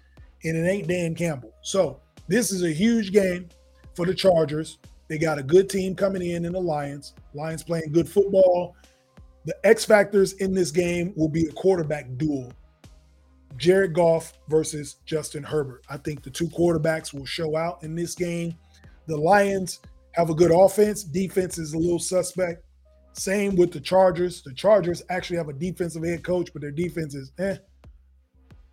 and 0.43 0.57
it 0.57 0.69
ain't 0.69 0.87
Dan 0.87 1.15
Campbell. 1.15 1.53
So 1.61 2.01
this 2.27 2.51
is 2.51 2.63
a 2.63 2.71
huge 2.71 3.13
game 3.13 3.47
for 3.95 4.05
the 4.05 4.13
Chargers. 4.13 4.79
They 5.07 5.17
got 5.17 5.39
a 5.39 5.43
good 5.43 5.69
team 5.69 5.95
coming 5.95 6.21
in 6.23 6.45
in 6.45 6.53
the 6.53 6.61
Lions. 6.61 7.13
Lions 7.33 7.63
playing 7.63 7.91
good 7.91 8.09
football. 8.09 8.75
The 9.45 9.55
X 9.63 9.85
factors 9.85 10.33
in 10.33 10.53
this 10.53 10.71
game 10.71 11.13
will 11.15 11.29
be 11.29 11.45
a 11.45 11.51
quarterback 11.51 12.17
duel. 12.17 12.51
Jared 13.57 13.93
Goff 13.93 14.33
versus 14.49 14.97
Justin 15.05 15.43
Herbert. 15.43 15.85
I 15.89 15.97
think 15.97 16.23
the 16.23 16.29
two 16.29 16.47
quarterbacks 16.47 17.13
will 17.13 17.25
show 17.25 17.55
out 17.55 17.83
in 17.83 17.95
this 17.95 18.15
game. 18.15 18.55
The 19.07 19.15
Lions 19.15 19.79
have 20.15 20.29
a 20.29 20.35
good 20.35 20.51
offense. 20.51 21.03
Defense 21.03 21.57
is 21.57 21.73
a 21.73 21.77
little 21.77 21.99
suspect. 21.99 22.63
Same 23.13 23.55
with 23.55 23.71
the 23.71 23.79
Chargers. 23.79 24.41
The 24.41 24.53
Chargers 24.53 25.01
actually 25.09 25.37
have 25.37 25.49
a 25.49 25.53
defensive 25.53 26.03
head 26.03 26.23
coach, 26.23 26.51
but 26.53 26.61
their 26.61 26.71
defense 26.71 27.15
is 27.15 27.31
eh. 27.39 27.57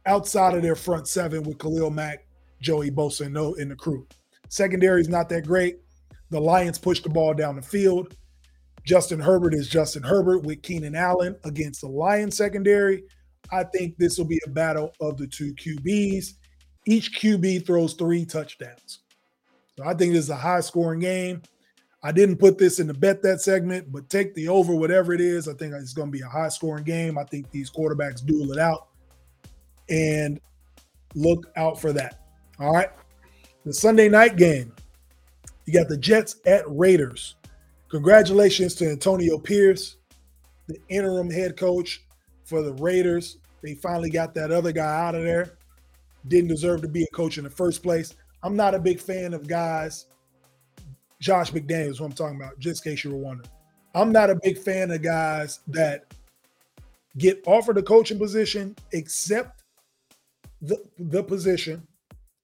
Outside 0.06 0.54
of 0.54 0.62
their 0.62 0.74
front 0.74 1.06
seven 1.06 1.42
with 1.42 1.58
Khalil 1.58 1.90
Mack 1.90 2.26
Joey 2.60 2.90
Bosa 2.90 3.26
in 3.26 3.32
the, 3.34 3.52
in 3.54 3.68
the 3.68 3.76
crew. 3.76 4.06
Secondary 4.48 5.00
is 5.00 5.08
not 5.08 5.28
that 5.28 5.46
great. 5.46 5.78
The 6.30 6.40
Lions 6.40 6.78
push 6.78 7.00
the 7.00 7.08
ball 7.08 7.34
down 7.34 7.56
the 7.56 7.62
field. 7.62 8.16
Justin 8.84 9.20
Herbert 9.20 9.54
is 9.54 9.68
Justin 9.68 10.02
Herbert 10.02 10.40
with 10.40 10.62
Keenan 10.62 10.96
Allen 10.96 11.36
against 11.44 11.82
the 11.82 11.88
Lions 11.88 12.36
secondary. 12.36 13.04
I 13.52 13.64
think 13.64 13.96
this 13.96 14.18
will 14.18 14.24
be 14.24 14.40
a 14.46 14.50
battle 14.50 14.92
of 15.00 15.18
the 15.18 15.26
two 15.26 15.54
QBs. 15.54 16.34
Each 16.86 17.20
QB 17.20 17.66
throws 17.66 17.94
three 17.94 18.24
touchdowns. 18.24 19.01
So 19.76 19.84
I 19.84 19.94
think 19.94 20.12
this 20.12 20.24
is 20.24 20.30
a 20.30 20.36
high 20.36 20.60
scoring 20.60 21.00
game. 21.00 21.42
I 22.02 22.12
didn't 22.12 22.36
put 22.36 22.58
this 22.58 22.80
in 22.80 22.88
the 22.88 22.94
bet 22.94 23.22
that 23.22 23.40
segment, 23.40 23.92
but 23.92 24.10
take 24.10 24.34
the 24.34 24.48
over, 24.48 24.74
whatever 24.74 25.12
it 25.12 25.20
is. 25.20 25.48
I 25.48 25.54
think 25.54 25.72
it's 25.74 25.92
going 25.92 26.08
to 26.08 26.12
be 26.12 26.22
a 26.22 26.28
high 26.28 26.48
scoring 26.48 26.84
game. 26.84 27.16
I 27.16 27.24
think 27.24 27.50
these 27.50 27.70
quarterbacks 27.70 28.24
duel 28.24 28.50
it 28.50 28.58
out. 28.58 28.88
And 29.88 30.40
look 31.14 31.46
out 31.56 31.80
for 31.80 31.92
that. 31.92 32.20
All 32.58 32.72
right. 32.72 32.90
The 33.64 33.72
Sunday 33.72 34.08
night 34.08 34.36
game, 34.36 34.72
you 35.64 35.72
got 35.72 35.88
the 35.88 35.96
Jets 35.96 36.36
at 36.44 36.64
Raiders. 36.66 37.36
Congratulations 37.88 38.74
to 38.76 38.90
Antonio 38.90 39.38
Pierce, 39.38 39.96
the 40.66 40.78
interim 40.88 41.30
head 41.30 41.56
coach 41.56 42.04
for 42.44 42.62
the 42.62 42.72
Raiders. 42.74 43.36
They 43.62 43.74
finally 43.74 44.10
got 44.10 44.34
that 44.34 44.50
other 44.50 44.72
guy 44.72 45.06
out 45.06 45.14
of 45.14 45.22
there. 45.22 45.58
Didn't 46.26 46.48
deserve 46.48 46.82
to 46.82 46.88
be 46.88 47.04
a 47.04 47.14
coach 47.14 47.38
in 47.38 47.44
the 47.44 47.50
first 47.50 47.82
place. 47.82 48.14
I'm 48.42 48.56
not 48.56 48.74
a 48.74 48.78
big 48.78 49.00
fan 49.00 49.34
of 49.34 49.46
guys. 49.46 50.06
Josh 51.20 51.52
McDaniels, 51.52 51.98
who 51.98 52.04
I'm 52.04 52.12
talking 52.12 52.36
about, 52.36 52.58
just 52.58 52.84
in 52.84 52.92
case 52.92 53.04
you 53.04 53.12
were 53.12 53.18
wondering. 53.18 53.48
I'm 53.94 54.10
not 54.10 54.30
a 54.30 54.38
big 54.42 54.58
fan 54.58 54.90
of 54.90 55.02
guys 55.02 55.60
that 55.68 56.12
get 57.18 57.42
offered 57.46 57.78
a 57.78 57.82
coaching 57.82 58.18
position, 58.18 58.74
except 58.92 59.62
the, 60.60 60.82
the 60.98 61.22
position, 61.22 61.86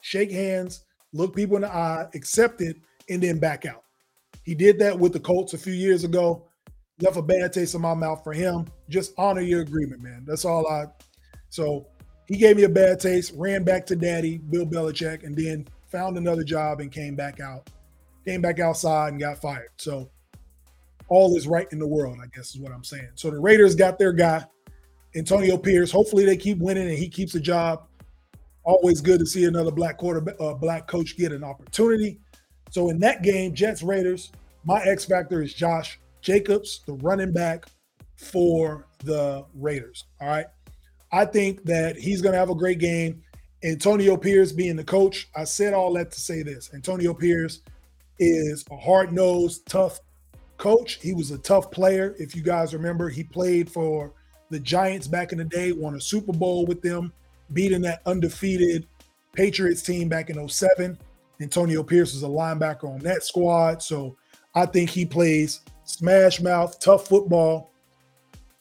shake 0.01 0.31
hands, 0.31 0.85
look 1.13 1.35
people 1.35 1.57
in 1.57 1.63
the 1.63 1.73
eye, 1.73 2.07
accept 2.15 2.61
it, 2.61 2.77
and 3.09 3.23
then 3.23 3.39
back 3.39 3.67
out. 3.67 3.85
He 4.45 4.55
did 4.55 4.79
that 4.79 4.99
with 4.99 5.13
the 5.13 5.21
Colts 5.21 5.55
a 5.55 5.59
few 5.59 5.73
years 5.73 6.05
ago. 6.05 6.49
Left 7.01 7.17
a 7.17 7.23
bad 7.23 7.53
taste 7.53 7.75
in 7.75 7.81
my 7.81 7.95
mouth 7.95 8.23
for 8.25 8.33
him. 8.33 8.67
Just 8.89 9.13
honor 9.19 9.41
your 9.41 9.61
agreement, 9.61 10.03
man. 10.03 10.25
That's 10.27 10.45
all 10.45 10.67
I. 10.67 10.87
So 11.49 11.87
he 12.27 12.37
gave 12.37 12.57
me 12.57 12.65
a 12.65 12.69
bad 12.69 13.01
taste, 13.01 13.33
ran 13.37 13.65
back 13.65 13.87
to 13.87 13.97
daddy, 13.97 14.39
Bill 14.39 14.67
Belichick, 14.67 15.25
and 15.25 15.37
then 15.37 15.67
found 15.91 16.17
another 16.17 16.45
job 16.45 16.81
and 16.81 16.93
came 16.93 17.17
back 17.17 17.41
out, 17.41 17.71
came 18.25 18.41
back 18.41 18.61
outside 18.61 19.09
and 19.09 19.21
got 19.21 19.41
fired. 19.41 19.71
So 19.77 20.11
all 21.09 21.37
is 21.37 21.47
right 21.47 21.67
in 21.73 21.79
the 21.79 21.87
world, 21.87 22.19
I 22.23 22.27
guess 22.35 22.55
is 22.55 22.61
what 22.61 22.73
I'm 22.73 22.85
saying. 22.85 23.11
So 23.15 23.31
the 23.31 23.41
Raiders 23.41 23.75
got 23.75 23.99
their 23.99 24.13
guy, 24.13 24.45
Antonio 25.17 25.57
Pierce. 25.57 25.91
Hopefully 25.91 26.25
they 26.25 26.37
keep 26.37 26.59
winning 26.59 26.89
and 26.89 26.99
he 26.99 27.09
keeps 27.09 27.35
a 27.35 27.41
job. 27.41 27.85
Always 28.65 29.01
good 29.01 29.19
to 29.21 29.27
see 29.27 29.47
another 29.47 29.71
black 29.71 29.97
quarterback, 29.97 30.35
uh, 30.41 30.55
black 30.55 30.87
coach 30.87 31.17
get 31.17 31.33
an 31.33 31.43
opportunity. 31.43 32.21
So 32.71 32.91
in 32.91 32.99
that 33.01 33.23
game, 33.23 33.55
Jets 33.55 33.83
Raiders, 33.83 34.31
my 34.65 34.83
X 34.83 35.07
factor 35.07 35.43
is 35.43 35.55
Josh 35.55 35.99
Jacobs, 36.21 36.83
the 36.87 36.93
running 36.95 37.33
back 37.33 37.65
for 38.17 38.87
the 39.05 39.47
Raiders. 39.55 40.05
All 40.21 40.29
right. 40.29 40.47
I 41.11 41.25
think 41.25 41.65
that 41.65 41.97
he's 41.97 42.21
going 42.21 42.35
to 42.35 42.39
have 42.39 42.51
a 42.51 42.55
great 42.55 42.79
game. 42.79 43.23
Antonio 43.65 44.17
Pierce 44.17 44.53
being 44.53 44.77
the 44.77 44.85
coach, 44.85 45.29
I 45.35 45.45
said 45.45 45.75
all 45.75 45.93
that 45.95 46.11
to 46.13 46.21
say 46.21 46.43
this. 46.43 46.71
Antonio 46.75 47.13
Pierce 47.13 47.63
is 48.19 48.65
a 48.71 48.77
hard 48.77 49.13
nosed, 49.13 49.67
tough 49.67 50.01
coach. 50.57 50.95
He 50.95 51.13
was 51.13 51.31
a 51.31 51.39
tough 51.39 51.71
player. 51.71 52.15
If 52.19 52.37
you 52.37 52.43
guys 52.43 52.73
remember, 52.73 53.09
he 53.09 53.25
played 53.25 53.71
for 53.71 54.13
the 54.51 54.61
Giants 54.61 55.07
back 55.07 55.33
in 55.33 55.39
the 55.39 55.45
day, 55.45 55.73
won 55.73 55.95
a 55.95 56.01
Super 56.01 56.33
Bowl 56.33 56.67
with 56.67 56.83
them, 56.83 57.13
beating 57.53 57.83
that 57.83 58.03
undefeated 58.07 58.87
Patriots 59.33 59.83
team 59.83 60.09
back 60.09 60.31
in 60.31 60.49
07. 60.49 60.99
Antonio 61.41 61.83
Pierce 61.83 62.15
was 62.15 62.23
a 62.23 62.27
linebacker 62.27 62.85
on 62.85 62.99
that 63.01 63.23
squad. 63.23 63.83
So 63.83 64.17
I 64.55 64.67
think 64.67 64.91
he 64.91 65.05
plays 65.05 65.61
smash 65.85 66.41
mouth, 66.41 66.79
tough 66.81 67.09
football. 67.09 67.71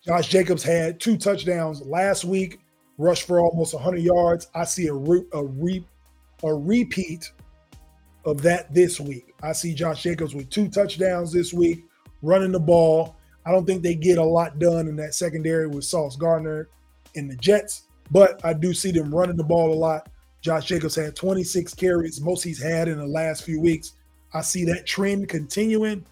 Josh 0.06 0.30
Jacobs 0.30 0.64
had 0.64 1.00
two 1.00 1.18
touchdowns 1.18 1.82
last 1.82 2.24
week, 2.24 2.60
rushed 2.98 3.28
for 3.28 3.40
almost 3.40 3.74
100 3.74 4.00
yards. 4.00 4.48
I 4.56 4.66
see 4.66 4.88
a, 4.88 4.94
re- 4.94 5.26
a, 5.34 5.44
re- 5.44 5.86
a 6.44 6.54
repeat 6.54 7.32
of 8.26 8.42
that 8.42 8.74
this 8.74 9.00
week. 9.00 9.34
I 9.42 9.54
see 9.54 9.74
Josh 9.74 10.04
Jacobs 10.04 10.36
with 10.36 10.50
two 10.50 10.68
touchdowns 10.68 11.32
this 11.32 11.54
week, 11.54 11.86
running 12.22 12.52
the 12.52 12.60
ball. 12.60 13.16
I 13.46 13.52
don't 13.52 13.66
think 13.66 13.84
they 13.84 13.96
get 13.96 14.18
a 14.18 14.24
lot 14.24 14.60
done 14.60 14.88
in 14.88 14.96
that 14.98 15.14
secondary 15.14 15.68
with 15.68 15.86
Sauce 15.86 16.18
Gardner 16.18 16.70
and 17.16 17.30
the 17.32 17.36
Jets, 17.38 17.84
but 18.12 18.44
I 18.44 18.54
do 18.54 18.74
see 18.74 18.92
them 18.92 19.14
running 19.14 19.38
the 19.38 19.44
ball 19.44 19.72
a 19.72 19.76
lot. 19.76 20.10
Josh 20.42 20.66
Jacobs 20.66 20.96
had 20.96 21.16
26 21.16 21.74
carries, 21.76 22.22
most 22.22 22.44
he's 22.44 22.62
had 22.62 22.88
in 22.88 22.98
the 22.98 23.08
last 23.08 23.44
few 23.44 23.60
weeks. 23.60 23.94
I 24.34 24.42
see 24.42 24.66
that 24.66 24.86
trend 24.86 25.30
continuing, 25.30 26.06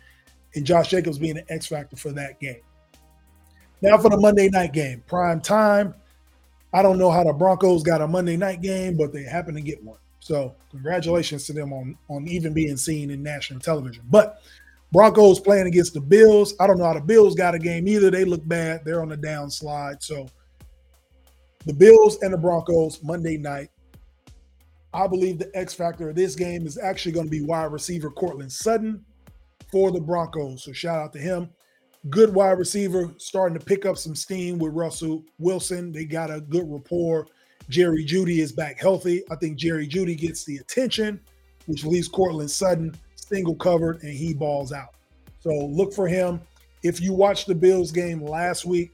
and 0.56 0.66
Josh 0.66 0.90
Jacobs 0.90 1.20
being 1.20 1.38
an 1.38 1.46
X 1.50 1.68
factor 1.68 1.98
for 1.98 2.12
that 2.14 2.40
game. 2.40 2.62
Now 3.82 3.98
for 3.98 4.10
the 4.10 4.18
Monday 4.18 4.50
night 4.50 4.74
game, 4.74 5.04
prime 5.06 5.42
time. 5.42 5.94
I 6.76 6.82
don't 6.82 6.98
know 6.98 7.10
how 7.10 7.24
the 7.24 7.32
Broncos 7.32 7.84
got 7.84 8.02
a 8.02 8.08
Monday 8.08 8.36
night 8.36 8.62
game, 8.62 8.98
but 8.98 9.14
they 9.14 9.24
happen 9.24 9.56
to 9.56 9.62
get 9.62 9.82
one. 9.82 9.98
So 10.20 10.54
congratulations 10.72 11.46
to 11.46 11.54
them 11.54 11.72
on, 11.72 11.98
on 12.10 12.28
even 12.28 12.54
being 12.54 12.76
seen 12.76 13.12
in 13.12 13.24
national 13.24 13.62
television. 13.62 14.04
But 14.10 14.42
Broncos 14.92 15.40
playing 15.40 15.68
against 15.68 15.94
the 15.94 16.02
Bills. 16.02 16.54
I 16.60 16.68
don't 16.68 16.78
know 16.78 16.84
how 16.84 16.94
the 16.94 17.00
Bills 17.00 17.34
got 17.34 17.56
a 17.56 17.60
game 17.60 17.88
either. 17.88 18.12
They 18.12 18.26
look 18.26 18.46
bad. 18.46 18.84
They're 18.84 19.02
on 19.02 19.08
the 19.08 19.16
downslide. 19.16 20.04
So 20.04 20.28
the 21.66 21.72
Bills 21.72 22.22
and 22.22 22.34
the 22.34 22.38
Broncos 22.38 23.02
Monday 23.02 23.38
night. 23.38 23.70
I 24.94 25.08
believe 25.08 25.40
the 25.40 25.52
X 25.56 25.74
factor 25.74 26.10
of 26.10 26.18
this 26.18 26.36
game 26.36 26.68
is 26.68 26.78
actually 26.78 27.14
going 27.14 27.28
to 27.28 27.32
be 27.32 27.42
wide 27.42 27.72
receiver 27.72 28.12
Courtland 28.12 28.52
Sutton 28.52 29.06
for 29.72 29.92
the 29.92 30.02
Broncos. 30.02 30.66
So 30.66 30.74
shout 30.74 31.00
out 31.00 31.14
to 31.14 31.20
him. 31.20 31.50
Good 32.10 32.34
wide 32.36 32.60
receiver, 32.60 33.12
starting 33.18 33.58
to 33.58 33.66
pick 33.66 33.86
up 33.86 33.98
some 33.98 34.14
steam 34.14 34.60
with 34.60 34.74
Russell 34.74 35.24
Wilson. 35.40 35.92
They 35.92 36.06
got 36.06 36.30
a 36.30 36.40
good 36.40 36.72
rapport. 36.72 37.28
Jerry 37.68 38.06
Jeudy 38.06 38.40
is 38.40 38.52
back 38.52 38.80
healthy. 38.80 39.24
I 39.32 39.36
think 39.38 39.58
Jerry 39.58 39.88
Jeudy 39.88 40.16
gets 40.16 40.46
the 40.46 40.58
attention, 40.58 41.20
which 41.66 41.84
leaves 41.84 42.08
Courtland 42.08 42.52
Sutton 42.52 42.96
single 43.16 43.56
covered 43.56 44.04
and 44.04 44.14
he 44.14 44.36
balls 44.36 44.72
out. 44.72 44.94
So 45.40 45.50
look 45.50 45.94
for 45.94 46.08
him. 46.08 46.42
If 46.84 47.02
you 47.02 47.14
watched 47.14 47.48
the 47.48 47.56
Bills 47.56 47.92
game 47.92 48.22
last 48.22 48.66
week, 48.66 48.94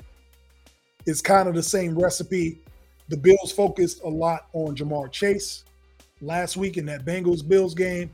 it's 1.06 1.22
kind 1.22 1.50
of 1.50 1.56
the 1.56 1.64
same 1.64 2.00
recipe. 2.00 2.60
The 3.10 3.18
Bills 3.18 3.52
focused 3.52 4.04
a 4.04 4.10
lot 4.10 4.48
on 4.54 4.76
Ja'Marr 4.76 5.12
Chase 5.12 5.66
last 6.22 6.56
week 6.56 6.78
in 6.78 6.86
that 6.86 7.04
Bengals 7.04 7.46
Bills 7.46 7.74
game, 7.74 8.12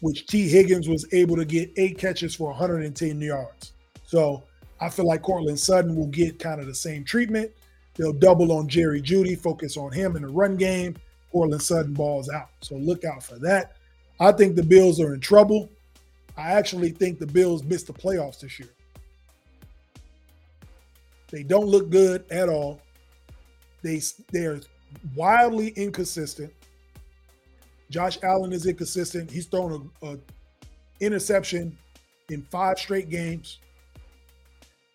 which 0.00 0.26
Tee 0.26 0.48
Higgins 0.48 0.88
was 0.88 1.06
able 1.12 1.36
to 1.36 1.44
get 1.44 1.70
eight 1.76 1.98
catches 1.98 2.34
for 2.34 2.48
110 2.48 3.20
yards. 3.20 3.72
So 4.10 4.42
I 4.80 4.88
feel 4.88 5.06
like 5.06 5.22
Courtland 5.22 5.60
Sutton 5.60 5.94
will 5.94 6.08
get 6.08 6.40
kind 6.40 6.60
of 6.60 6.66
the 6.66 6.74
same 6.74 7.04
treatment. 7.04 7.52
They'll 7.94 8.12
double 8.12 8.50
on 8.50 8.66
Jerry 8.66 9.00
Jeudy, 9.00 9.38
focus 9.38 9.76
on 9.76 9.92
him 9.92 10.16
in 10.16 10.22
the 10.22 10.28
run 10.28 10.56
game. 10.56 10.96
Courtland 11.30 11.62
Sutton 11.62 11.94
balls 11.94 12.28
out. 12.28 12.48
So 12.60 12.74
look 12.74 13.04
out 13.04 13.22
for 13.22 13.38
that. 13.38 13.76
I 14.18 14.32
think 14.32 14.56
the 14.56 14.64
Bills 14.64 15.00
are 15.00 15.14
in 15.14 15.20
trouble. 15.20 15.70
I 16.36 16.50
actually 16.50 16.90
think 16.90 17.20
the 17.20 17.26
Bills 17.26 17.62
missed 17.62 17.86
the 17.86 17.92
playoffs 17.92 18.40
this 18.40 18.58
year. 18.58 18.70
They 21.30 21.44
don't 21.44 21.66
look 21.66 21.88
good 21.88 22.24
at 22.32 22.48
all. 22.48 22.80
They 23.82 24.02
they're 24.32 24.60
wildly 25.14 25.68
inconsistent. 25.76 26.52
Josh 27.90 28.18
Allen 28.24 28.52
is 28.52 28.66
inconsistent. 28.66 29.30
He's 29.30 29.46
thrown 29.46 29.88
a, 30.02 30.08
a 30.08 30.18
interception 30.98 31.78
in 32.28 32.42
five 32.42 32.76
straight 32.76 33.08
games. 33.08 33.60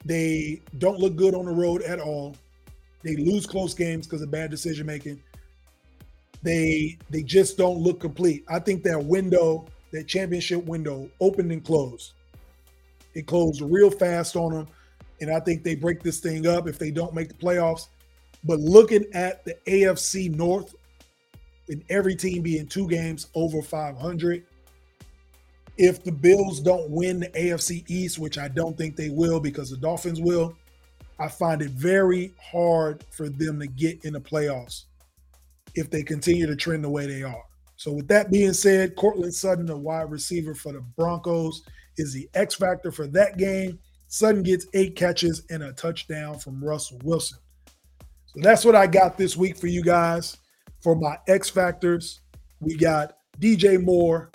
They 0.06 0.62
don't 0.78 1.00
look 1.00 1.16
good 1.16 1.34
on 1.34 1.46
the 1.46 1.52
road 1.52 1.82
at 1.82 2.00
all. 2.00 2.36
They 3.02 3.16
lose 3.16 3.46
close 3.46 3.74
games 3.74 4.06
because 4.06 4.22
of 4.22 4.32
bad 4.32 4.52
decision 4.52 4.86
making. 4.86 5.22
They 6.44 6.98
they 7.10 7.24
just 7.24 7.58
don't 7.58 7.80
look 7.80 8.00
complete. 8.00 8.46
I 8.48 8.60
think 8.60 8.84
that 8.84 9.04
window, 9.04 9.66
that 9.92 10.08
championship 10.08 10.64
window, 10.66 11.10
opened 11.20 11.52
and 11.52 11.64
closed. 11.64 12.14
It 13.16 13.26
closed 13.26 13.62
real 13.62 13.90
fast 13.90 14.36
on 14.36 14.54
them, 14.54 14.68
and 15.22 15.32
I 15.32 15.40
think 15.40 15.64
they 15.64 15.76
break 15.76 16.04
this 16.04 16.20
thing 16.20 16.46
up 16.46 16.68
if 16.68 16.78
they 16.78 16.92
don't 16.92 17.14
make 17.14 17.30
the 17.30 17.36
playoffs. 17.36 17.88
But 18.44 18.60
looking 18.60 19.06
at 19.14 19.44
the 19.44 19.58
AFC 19.66 20.36
North, 20.36 20.76
and 21.70 21.84
every 21.90 22.16
team 22.16 22.44
being 22.44 22.68
two 22.68 22.88
games 22.88 23.28
over 23.34 23.62
500. 23.62 24.46
If 25.78 26.04
the 26.04 26.12
Bills 26.12 26.60
don't 26.60 26.90
win 26.90 27.20
the 27.20 27.30
AFC 27.30 27.90
East, 27.90 28.20
which 28.20 28.38
I 28.38 28.48
don't 28.48 28.78
think 28.78 28.96
they 28.96 29.10
will 29.10 29.40
because 29.40 29.70
the 29.70 29.78
Dolphins 29.78 30.22
will, 30.22 30.56
I 31.20 31.28
find 31.28 31.62
it 31.62 31.72
very 31.72 32.34
hard 32.42 33.04
for 33.12 33.30
them 33.30 33.60
to 33.60 33.68
get 33.68 34.04
in 34.06 34.14
the 34.14 34.22
playoffs 34.22 34.84
if 35.76 35.90
they 35.90 36.04
continue 36.04 36.48
to 36.48 36.56
trend 36.56 36.84
the 36.84 36.90
way 36.90 37.06
they 37.06 37.24
are. 37.24 37.44
So, 37.78 37.92
with 37.92 38.08
that 38.08 38.32
being 38.32 38.54
said, 38.54 38.96
Courtland 38.96 39.34
Sutton, 39.34 39.66
the 39.66 39.78
wide 39.78 40.10
receiver 40.10 40.56
for 40.56 40.72
the 40.72 40.82
Broncos, 40.98 41.64
is 41.98 42.14
the 42.14 42.30
X 42.34 42.56
factor 42.56 42.92
for 42.92 43.08
that 43.08 43.38
game. 43.38 43.80
Sutton 44.08 44.44
gets 44.44 44.66
eight 44.74 44.96
catches 44.96 45.44
and 45.50 45.64
a 45.64 45.74
touchdown 45.74 46.40
from 46.40 46.64
Russell 46.64 47.00
Wilson. 47.04 47.38
So, 48.28 48.40
that's 48.42 48.64
what 48.64 48.76
I 48.76 48.88
got 48.88 49.18
this 49.18 49.36
week 49.36 49.58
for 49.58 49.68
you 49.68 49.84
guys 49.84 50.38
for 50.86 50.96
my 50.96 51.18
X 51.28 51.50
Factors, 51.50 52.22
we 52.60 52.78
got 52.78 53.18
DJ 53.40 53.84
Moore, 53.84 54.30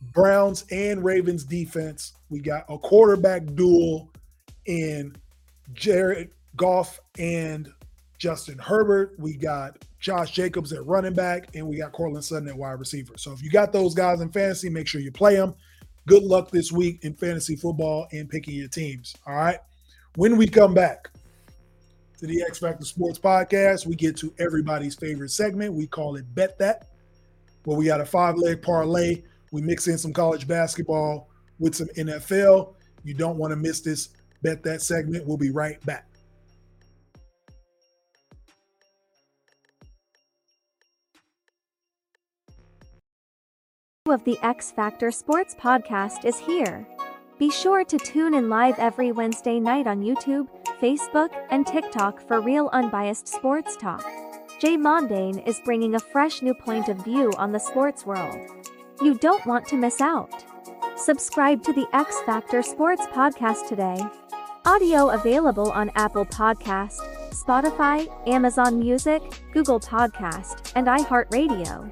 Browns 0.00 0.64
and 0.70 1.04
Ravens 1.04 1.44
defense. 1.44 2.14
We 2.28 2.40
got 2.40 2.64
a 2.68 2.78
quarterback 2.78 3.44
duel 3.54 4.10
in 4.66 5.14
Jared 5.72 6.30
Goff 6.56 7.00
and 7.18 7.68
Justin 8.18 8.58
Herbert. 8.58 9.14
We 9.18 9.36
got 9.36 9.84
Josh 10.00 10.32
Jacobs 10.32 10.72
at 10.72 10.84
running 10.86 11.14
back, 11.14 11.54
and 11.54 11.66
we 11.66 11.76
got 11.76 11.92
Courtland 11.92 12.24
Sutton 12.24 12.48
at 12.48 12.56
wide 12.56 12.78
receiver. 12.78 13.14
So 13.16 13.32
if 13.32 13.42
you 13.42 13.50
got 13.50 13.72
those 13.72 13.94
guys 13.94 14.20
in 14.20 14.30
fantasy, 14.30 14.68
make 14.70 14.86
sure 14.86 15.00
you 15.00 15.12
play 15.12 15.36
them. 15.36 15.54
Good 16.06 16.22
luck 16.22 16.50
this 16.50 16.70
week 16.70 17.04
in 17.04 17.14
fantasy 17.14 17.56
football 17.56 18.06
and 18.12 18.28
picking 18.28 18.54
your 18.54 18.68
teams. 18.68 19.16
All 19.26 19.34
right. 19.34 19.58
When 20.14 20.36
we 20.36 20.46
come 20.46 20.72
back, 20.72 21.08
to 22.18 22.26
the 22.26 22.42
X 22.42 22.58
Factor 22.58 22.84
Sports 22.84 23.18
Podcast. 23.18 23.86
We 23.86 23.94
get 23.94 24.16
to 24.18 24.32
everybody's 24.38 24.94
favorite 24.94 25.30
segment. 25.30 25.74
We 25.74 25.86
call 25.86 26.16
it 26.16 26.24
Bet 26.34 26.58
That, 26.58 26.88
where 27.64 27.76
we 27.76 27.86
got 27.86 28.00
a 28.00 28.06
five 28.06 28.36
leg 28.36 28.62
parlay. 28.62 29.22
We 29.52 29.62
mix 29.62 29.88
in 29.88 29.98
some 29.98 30.12
college 30.12 30.46
basketball 30.46 31.28
with 31.58 31.74
some 31.74 31.88
NFL. 31.96 32.74
You 33.04 33.14
don't 33.14 33.38
want 33.38 33.52
to 33.52 33.56
miss 33.56 33.80
this 33.80 34.10
Bet 34.42 34.62
That 34.62 34.82
segment. 34.82 35.26
We'll 35.26 35.36
be 35.36 35.50
right 35.50 35.84
back. 35.84 36.06
of 44.08 44.22
the 44.22 44.38
X 44.40 44.70
Factor 44.70 45.10
Sports 45.10 45.56
Podcast 45.56 46.24
is 46.24 46.38
here. 46.38 46.86
Be 47.40 47.50
sure 47.50 47.84
to 47.84 47.98
tune 47.98 48.34
in 48.34 48.48
live 48.48 48.78
every 48.78 49.10
Wednesday 49.10 49.58
night 49.58 49.88
on 49.88 50.00
YouTube 50.00 50.46
Facebook, 50.80 51.30
and 51.50 51.66
TikTok 51.66 52.26
for 52.26 52.40
real 52.40 52.68
unbiased 52.72 53.28
sports 53.28 53.76
talk. 53.76 54.04
Jay 54.58 54.76
Mondane 54.76 55.46
is 55.46 55.60
bringing 55.64 55.94
a 55.94 56.00
fresh 56.00 56.42
new 56.42 56.54
point 56.54 56.88
of 56.88 57.04
view 57.04 57.32
on 57.36 57.52
the 57.52 57.58
sports 57.58 58.06
world. 58.06 58.38
You 59.02 59.14
don't 59.18 59.44
want 59.46 59.66
to 59.68 59.76
miss 59.76 60.00
out. 60.00 60.30
Subscribe 60.96 61.62
to 61.64 61.72
the 61.72 61.86
X 61.92 62.18
Factor 62.22 62.62
Sports 62.62 63.06
Podcast 63.08 63.68
today. 63.68 63.98
Audio 64.64 65.10
available 65.10 65.70
on 65.70 65.90
Apple 65.96 66.24
Podcast, 66.24 67.00
Spotify, 67.30 68.08
Amazon 68.26 68.78
Music, 68.78 69.22
Google 69.52 69.80
Podcast, 69.80 70.72
and 70.74 70.86
iHeartRadio. 70.86 71.90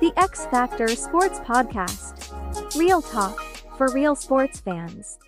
The 0.00 0.12
X 0.18 0.44
Factor 0.46 0.88
Sports 0.88 1.38
Podcast. 1.40 2.30
Real 2.76 3.00
talk 3.00 3.40
for 3.78 3.88
real 3.88 4.14
sports 4.14 4.60
fans. 4.60 5.18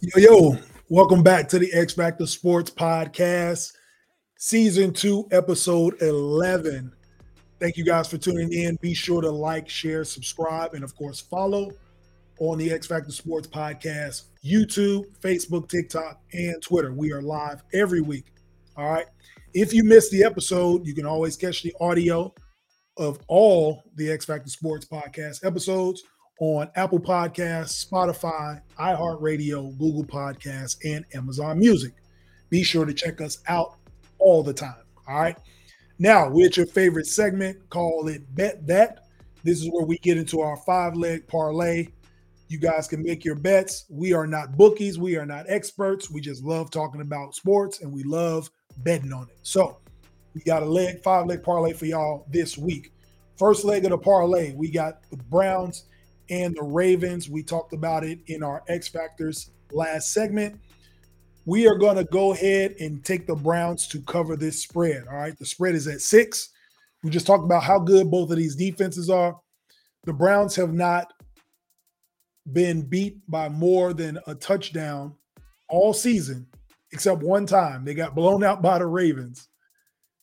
Yo, 0.00 0.20
yo, 0.20 0.56
welcome 0.88 1.24
back 1.24 1.48
to 1.48 1.58
the 1.58 1.72
X 1.72 1.92
Factor 1.92 2.24
Sports 2.24 2.70
Podcast, 2.70 3.72
Season 4.36 4.92
2, 4.92 5.26
Episode 5.32 6.00
11. 6.00 6.92
Thank 7.58 7.76
you 7.76 7.84
guys 7.84 8.06
for 8.06 8.16
tuning 8.16 8.52
in. 8.52 8.78
Be 8.80 8.94
sure 8.94 9.20
to 9.20 9.28
like, 9.28 9.68
share, 9.68 10.04
subscribe, 10.04 10.74
and 10.74 10.84
of 10.84 10.94
course, 10.94 11.18
follow 11.18 11.72
on 12.38 12.58
the 12.58 12.70
X 12.70 12.86
Factor 12.86 13.10
Sports 13.10 13.48
Podcast, 13.48 14.26
YouTube, 14.44 15.06
Facebook, 15.18 15.68
TikTok, 15.68 16.20
and 16.32 16.62
Twitter. 16.62 16.92
We 16.92 17.10
are 17.12 17.20
live 17.20 17.64
every 17.74 18.00
week. 18.00 18.26
All 18.76 18.88
right. 18.88 19.06
If 19.52 19.74
you 19.74 19.82
missed 19.82 20.12
the 20.12 20.22
episode, 20.22 20.86
you 20.86 20.94
can 20.94 21.06
always 21.06 21.36
catch 21.36 21.64
the 21.64 21.74
audio 21.80 22.32
of 22.98 23.18
all 23.26 23.82
the 23.96 24.12
X 24.12 24.26
Factor 24.26 24.48
Sports 24.48 24.86
Podcast 24.86 25.44
episodes 25.44 26.04
on 26.40 26.70
Apple 26.76 27.00
Podcasts, 27.00 27.84
Spotify, 27.84 28.60
iHeartRadio, 28.78 29.76
Google 29.78 30.04
Podcasts, 30.04 30.76
and 30.84 31.04
Amazon 31.14 31.58
Music. 31.58 31.92
Be 32.50 32.62
sure 32.62 32.84
to 32.84 32.94
check 32.94 33.20
us 33.20 33.38
out 33.48 33.74
all 34.18 34.42
the 34.42 34.52
time. 34.52 34.82
All 35.08 35.20
right. 35.20 35.36
Now, 35.98 36.30
with 36.30 36.56
your 36.56 36.66
favorite 36.66 37.06
segment, 37.06 37.58
call 37.70 38.08
it 38.08 38.22
Bet 38.34 38.66
That. 38.66 39.04
This 39.42 39.60
is 39.60 39.68
where 39.70 39.84
we 39.84 39.98
get 39.98 40.16
into 40.16 40.40
our 40.40 40.56
five 40.58 40.94
leg 40.94 41.26
parlay. 41.26 41.88
You 42.48 42.58
guys 42.58 42.88
can 42.88 43.02
make 43.02 43.24
your 43.24 43.34
bets. 43.34 43.84
We 43.90 44.12
are 44.12 44.26
not 44.26 44.56
bookies, 44.56 44.98
we 44.98 45.16
are 45.16 45.26
not 45.26 45.46
experts. 45.48 46.10
We 46.10 46.20
just 46.20 46.44
love 46.44 46.70
talking 46.70 47.00
about 47.00 47.34
sports 47.34 47.82
and 47.82 47.92
we 47.92 48.04
love 48.04 48.50
betting 48.78 49.12
on 49.12 49.24
it. 49.24 49.38
So, 49.42 49.78
we 50.34 50.40
got 50.42 50.62
a 50.62 50.66
leg, 50.66 51.02
five 51.02 51.26
leg 51.26 51.42
parlay 51.42 51.72
for 51.72 51.86
y'all 51.86 52.26
this 52.30 52.56
week. 52.56 52.92
First 53.36 53.64
leg 53.64 53.84
of 53.84 53.90
the 53.90 53.98
parlay, 53.98 54.52
we 54.54 54.70
got 54.70 55.02
the 55.10 55.16
Browns 55.16 55.84
and 56.30 56.56
the 56.56 56.62
Ravens. 56.62 57.28
We 57.28 57.42
talked 57.42 57.72
about 57.72 58.04
it 58.04 58.18
in 58.26 58.42
our 58.42 58.62
X 58.68 58.88
Factors 58.88 59.50
last 59.72 60.12
segment. 60.12 60.60
We 61.44 61.66
are 61.66 61.76
going 61.76 61.96
to 61.96 62.04
go 62.04 62.32
ahead 62.32 62.74
and 62.78 63.04
take 63.04 63.26
the 63.26 63.34
Browns 63.34 63.86
to 63.88 64.02
cover 64.02 64.36
this 64.36 64.62
spread. 64.62 65.04
All 65.08 65.16
right. 65.16 65.38
The 65.38 65.46
spread 65.46 65.74
is 65.74 65.86
at 65.86 66.00
six. 66.00 66.50
We 67.02 67.10
just 67.10 67.26
talked 67.26 67.44
about 67.44 67.62
how 67.62 67.78
good 67.78 68.10
both 68.10 68.30
of 68.30 68.36
these 68.36 68.56
defenses 68.56 69.08
are. 69.08 69.38
The 70.04 70.12
Browns 70.12 70.56
have 70.56 70.72
not 70.72 71.12
been 72.52 72.82
beat 72.82 73.18
by 73.28 73.48
more 73.48 73.92
than 73.92 74.18
a 74.26 74.34
touchdown 74.34 75.14
all 75.68 75.92
season, 75.92 76.46
except 76.92 77.22
one 77.22 77.46
time. 77.46 77.84
They 77.84 77.94
got 77.94 78.14
blown 78.14 78.42
out 78.42 78.62
by 78.62 78.78
the 78.78 78.86
Ravens. 78.86 79.48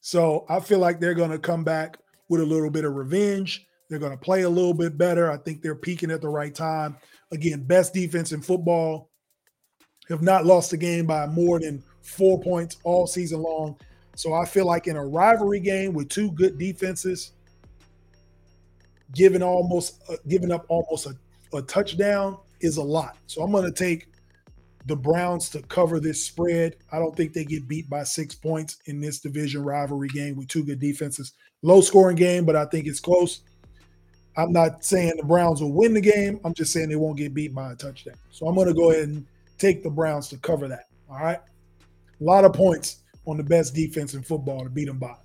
So 0.02 0.46
I 0.50 0.60
feel 0.60 0.80
like 0.80 1.00
they're 1.00 1.14
going 1.14 1.32
to 1.32 1.40
come 1.40 1.64
back 1.64 1.98
with 2.30 2.42
a 2.42 2.46
little 2.46 2.70
bit 2.70 2.86
of 2.86 2.94
revenge. 2.94 3.66
They're 3.90 4.00
going 4.00 4.12
to 4.12 4.18
play 4.18 4.42
a 4.42 4.50
little 4.50 4.74
bit 4.74 4.98
better. 4.98 5.32
I 5.32 5.38
think 5.38 5.62
they're 5.62 5.76
peaking 5.76 6.12
at 6.12 6.22
the 6.22 6.30
right 6.30 6.54
time. 6.54 6.98
Again, 7.32 7.64
best 7.64 7.94
defense 7.94 8.32
in 8.32 8.42
football. 8.42 9.10
Have 10.10 10.22
not 10.22 10.46
lost 10.46 10.74
a 10.74 10.78
game 10.78 11.06
by 11.06 11.26
more 11.28 11.60
than 11.60 11.84
four 12.02 12.40
points 12.40 12.78
all 12.84 13.08
season 13.08 13.42
long. 13.42 13.78
So 14.16 14.34
I 14.34 14.46
feel 14.46 14.66
like 14.66 14.88
in 14.88 14.96
a 14.96 15.06
rivalry 15.06 15.60
game 15.60 15.94
with 15.94 16.10
two 16.10 16.32
good 16.32 16.58
defenses, 16.58 17.32
giving 19.14 19.44
almost 19.44 20.02
uh, 20.10 20.16
giving 20.28 20.52
up 20.52 20.66
almost 20.70 21.08
a, 21.08 21.58
a 21.58 21.62
touchdown 21.64 22.38
is 22.62 22.78
a 22.78 22.84
lot. 22.84 23.18
So 23.28 23.42
I'm 23.42 23.52
going 23.52 23.66
to 23.66 23.72
take 23.72 24.08
the 24.86 24.96
Browns 24.96 25.50
to 25.50 25.62
cover 25.64 26.00
this 26.00 26.24
spread. 26.24 26.76
I 26.92 27.00
don't 27.00 27.16
think 27.16 27.34
they 27.34 27.44
get 27.44 27.68
beat 27.68 27.90
by 27.90 28.04
six 28.04 28.36
points 28.36 28.78
in 28.86 29.02
this 29.02 29.20
division 29.20 29.64
rivalry 29.64 30.10
game 30.10 30.36
with 30.36 30.48
two 30.48 30.64
good 30.64 30.80
defenses. 30.80 31.34
Low 31.64 31.82
scoring 31.82 32.16
game, 32.16 32.46
but 32.46 32.56
I 32.56 32.66
think 32.66 32.86
it's 32.86 33.00
close. 33.00 33.42
I'm 34.38 34.52
not 34.52 34.84
saying 34.84 35.14
the 35.18 35.24
Browns 35.24 35.62
will 35.62 35.72
win 35.72 35.94
the 35.94 36.02
game. 36.02 36.40
I'm 36.44 36.54
just 36.54 36.74
saying 36.74 36.90
they 36.90 36.96
won't 36.96 37.18
get 37.18 37.34
beat 37.34 37.54
by 37.54 37.72
a 37.72 37.76
touchdown. 37.76 38.16
So 38.32 38.48
I'm 38.48 38.56
going 38.56 38.68
to 38.68 38.74
go 38.74 38.92
ahead 38.92 39.08
and 39.08 39.26
take 39.58 39.84
the 39.84 39.90
Browns 39.90 40.28
to 40.30 40.38
cover 40.38 40.68
that. 40.68 40.86
All 41.10 41.20
right. 41.20 41.40
A 42.20 42.24
lot 42.24 42.46
of 42.46 42.54
points 42.54 43.04
on 43.26 43.38
the 43.38 43.44
best 43.44 43.74
defense 43.74 44.14
in 44.14 44.24
football 44.24 44.64
to 44.64 44.70
beat 44.70 44.86
them 44.86 45.00
by. 45.00 45.16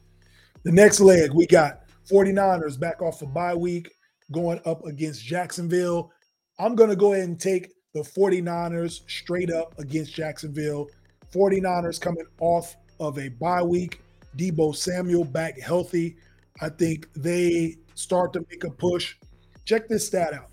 The 0.63 0.73
next 0.73 1.01
leg, 1.01 1.33
we 1.33 1.47
got 1.47 1.83
49ers 2.09 2.79
back 2.79 3.03
off 3.03 3.23
a 3.23 3.25
of 3.25 3.35
bye 3.35 3.55
week 3.55 3.91
going 4.33 4.61
up 4.65 4.85
against 4.85 5.25
Jacksonville. 5.25 6.13
I'm 6.59 6.75
going 6.75 6.91
to 6.91 6.97
go 6.97 7.13
ahead 7.13 7.29
and 7.29 7.41
take 7.41 7.71
the 7.95 8.01
49ers 8.01 9.01
straight 9.09 9.51
up 9.51 9.77
against 9.79 10.15
Jacksonville. 10.15 10.89
49ers 11.33 12.01
coming 12.01 12.27
off 12.41 12.77
of 13.01 13.19
a 13.19 13.29
bye 13.29 13.63
week. 13.63 14.03
Deebo 14.37 14.77
Samuel 14.77 15.25
back 15.25 15.59
healthy. 15.59 16.17
I 16.61 16.69
think 16.69 17.13
they 17.15 17.77
start 18.01 18.33
to 18.33 18.45
make 18.51 18.65
a 18.65 18.71
push. 18.71 19.17
Check 19.65 19.89
this 19.89 20.07
stat 20.07 20.33
out. 20.33 20.51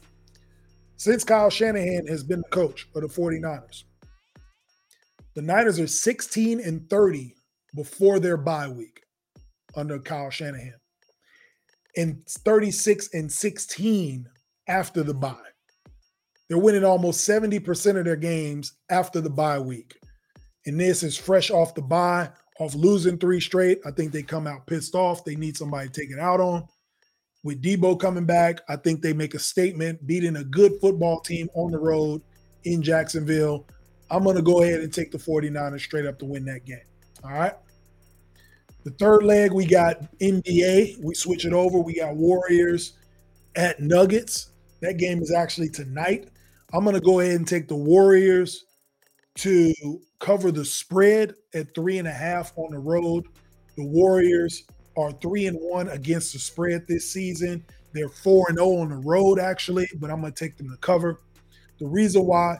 Since 0.97 1.23
Kyle 1.23 1.49
Shanahan 1.49 2.07
has 2.07 2.23
been 2.23 2.41
the 2.41 2.49
coach 2.49 2.87
of 2.95 3.01
the 3.01 3.07
49ers, 3.07 3.83
the 5.35 5.41
Niners 5.41 5.79
are 5.79 5.87
16 5.87 6.59
and 6.59 6.89
30 6.89 7.35
before 7.75 8.19
their 8.19 8.37
bye 8.37 8.67
week 8.67 9.03
under 9.75 9.99
Kyle 9.99 10.31
Shanahan, 10.31 10.73
and 11.95 12.25
36 12.27 13.13
and 13.13 13.31
16 13.31 14.27
after 14.67 15.03
the 15.03 15.13
bye. 15.13 15.35
They're 16.49 16.57
winning 16.57 16.83
almost 16.83 17.27
70% 17.27 17.97
of 17.97 18.05
their 18.05 18.15
games 18.15 18.73
after 18.89 19.21
the 19.21 19.29
bye 19.29 19.59
week. 19.59 19.97
And 20.65 20.79
this 20.79 21.03
is 21.03 21.17
fresh 21.17 21.51
off 21.51 21.75
the 21.75 21.81
bye, 21.81 22.29
off 22.59 22.73
losing 22.73 23.17
three 23.17 23.39
straight. 23.39 23.79
I 23.85 23.91
think 23.91 24.11
they 24.11 24.23
come 24.23 24.47
out 24.47 24.65
pissed 24.65 24.95
off. 24.95 25.23
They 25.23 25.35
need 25.35 25.57
somebody 25.57 25.89
to 25.89 26.01
take 26.01 26.09
it 26.09 26.19
out 26.19 26.39
on. 26.39 26.67
With 27.43 27.61
Deebo 27.61 27.99
coming 27.99 28.25
back, 28.25 28.61
I 28.67 28.75
think 28.75 29.01
they 29.01 29.13
make 29.13 29.33
a 29.33 29.39
statement, 29.39 30.05
beating 30.05 30.37
a 30.37 30.43
good 30.43 30.73
football 30.81 31.19
team 31.21 31.49
on 31.53 31.71
the 31.71 31.77
road 31.77 32.21
in 32.63 32.81
Jacksonville. 32.81 33.65
I'm 34.09 34.23
going 34.23 34.35
to 34.35 34.41
go 34.41 34.63
ahead 34.63 34.81
and 34.81 34.93
take 34.93 35.11
the 35.11 35.17
49ers 35.17 35.81
straight 35.81 36.05
up 36.05 36.19
to 36.19 36.25
win 36.25 36.45
that 36.45 36.65
game. 36.65 36.79
All 37.23 37.31
right. 37.31 37.53
The 38.83 38.91
third 38.91 39.23
leg, 39.23 39.51
we 39.51 39.65
got 39.65 40.01
NBA. 40.19 41.03
We 41.03 41.13
switch 41.13 41.45
it 41.45 41.53
over. 41.53 41.79
We 41.79 41.95
got 41.95 42.15
Warriors 42.15 42.93
at 43.55 43.81
Nuggets. 43.81 44.51
That 44.81 44.97
game 44.97 45.21
is 45.21 45.31
actually 45.31 45.69
tonight. 45.69 46.29
I'm 46.73 46.83
going 46.83 46.95
to 46.95 47.01
go 47.01 47.19
ahead 47.19 47.35
and 47.35 47.47
take 47.47 47.67
the 47.67 47.75
Warriors 47.75 48.65
to 49.35 49.73
cover 50.19 50.51
the 50.51 50.65
spread 50.65 51.33
at 51.53 51.73
three 51.75 51.97
and 51.97 52.07
a 52.07 52.13
half 52.13 52.53
on 52.55 52.71
the 52.71 52.79
road. 52.79 53.25
The 53.75 53.85
Warriors 53.85 54.63
are 54.97 55.11
three 55.13 55.45
and 55.45 55.57
one 55.59 55.87
against 55.89 56.33
the 56.33 56.39
spread 56.39 56.85
this 56.87 57.09
season. 57.09 57.63
They're 57.93 58.09
four 58.09 58.47
and 58.49 58.57
zero 58.57 58.67
oh 58.67 58.81
on 58.81 58.89
the 58.89 58.97
road, 58.97 59.39
actually, 59.39 59.87
but 59.99 60.09
I'm 60.09 60.21
to 60.23 60.31
take 60.31 60.57
them 60.57 60.69
to 60.69 60.77
cover. 60.77 61.21
The 61.79 61.87
reason 61.87 62.25
why 62.25 62.57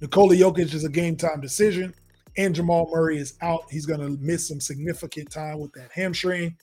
Nikola 0.00 0.34
Jokic 0.34 0.72
is 0.74 0.84
a 0.84 0.88
game 0.88 1.16
time 1.16 1.40
decision 1.40 1.94
and 2.36 2.54
Jamal 2.54 2.88
Murray 2.92 3.18
is 3.18 3.34
out. 3.42 3.62
He's 3.70 3.86
to 4.00 4.16
miss 4.20 4.48
some 4.48 4.60
significant 4.60 5.30
time 5.30 5.58
with 5.58 5.72
that 5.72 5.90
hamstring. 5.92 6.56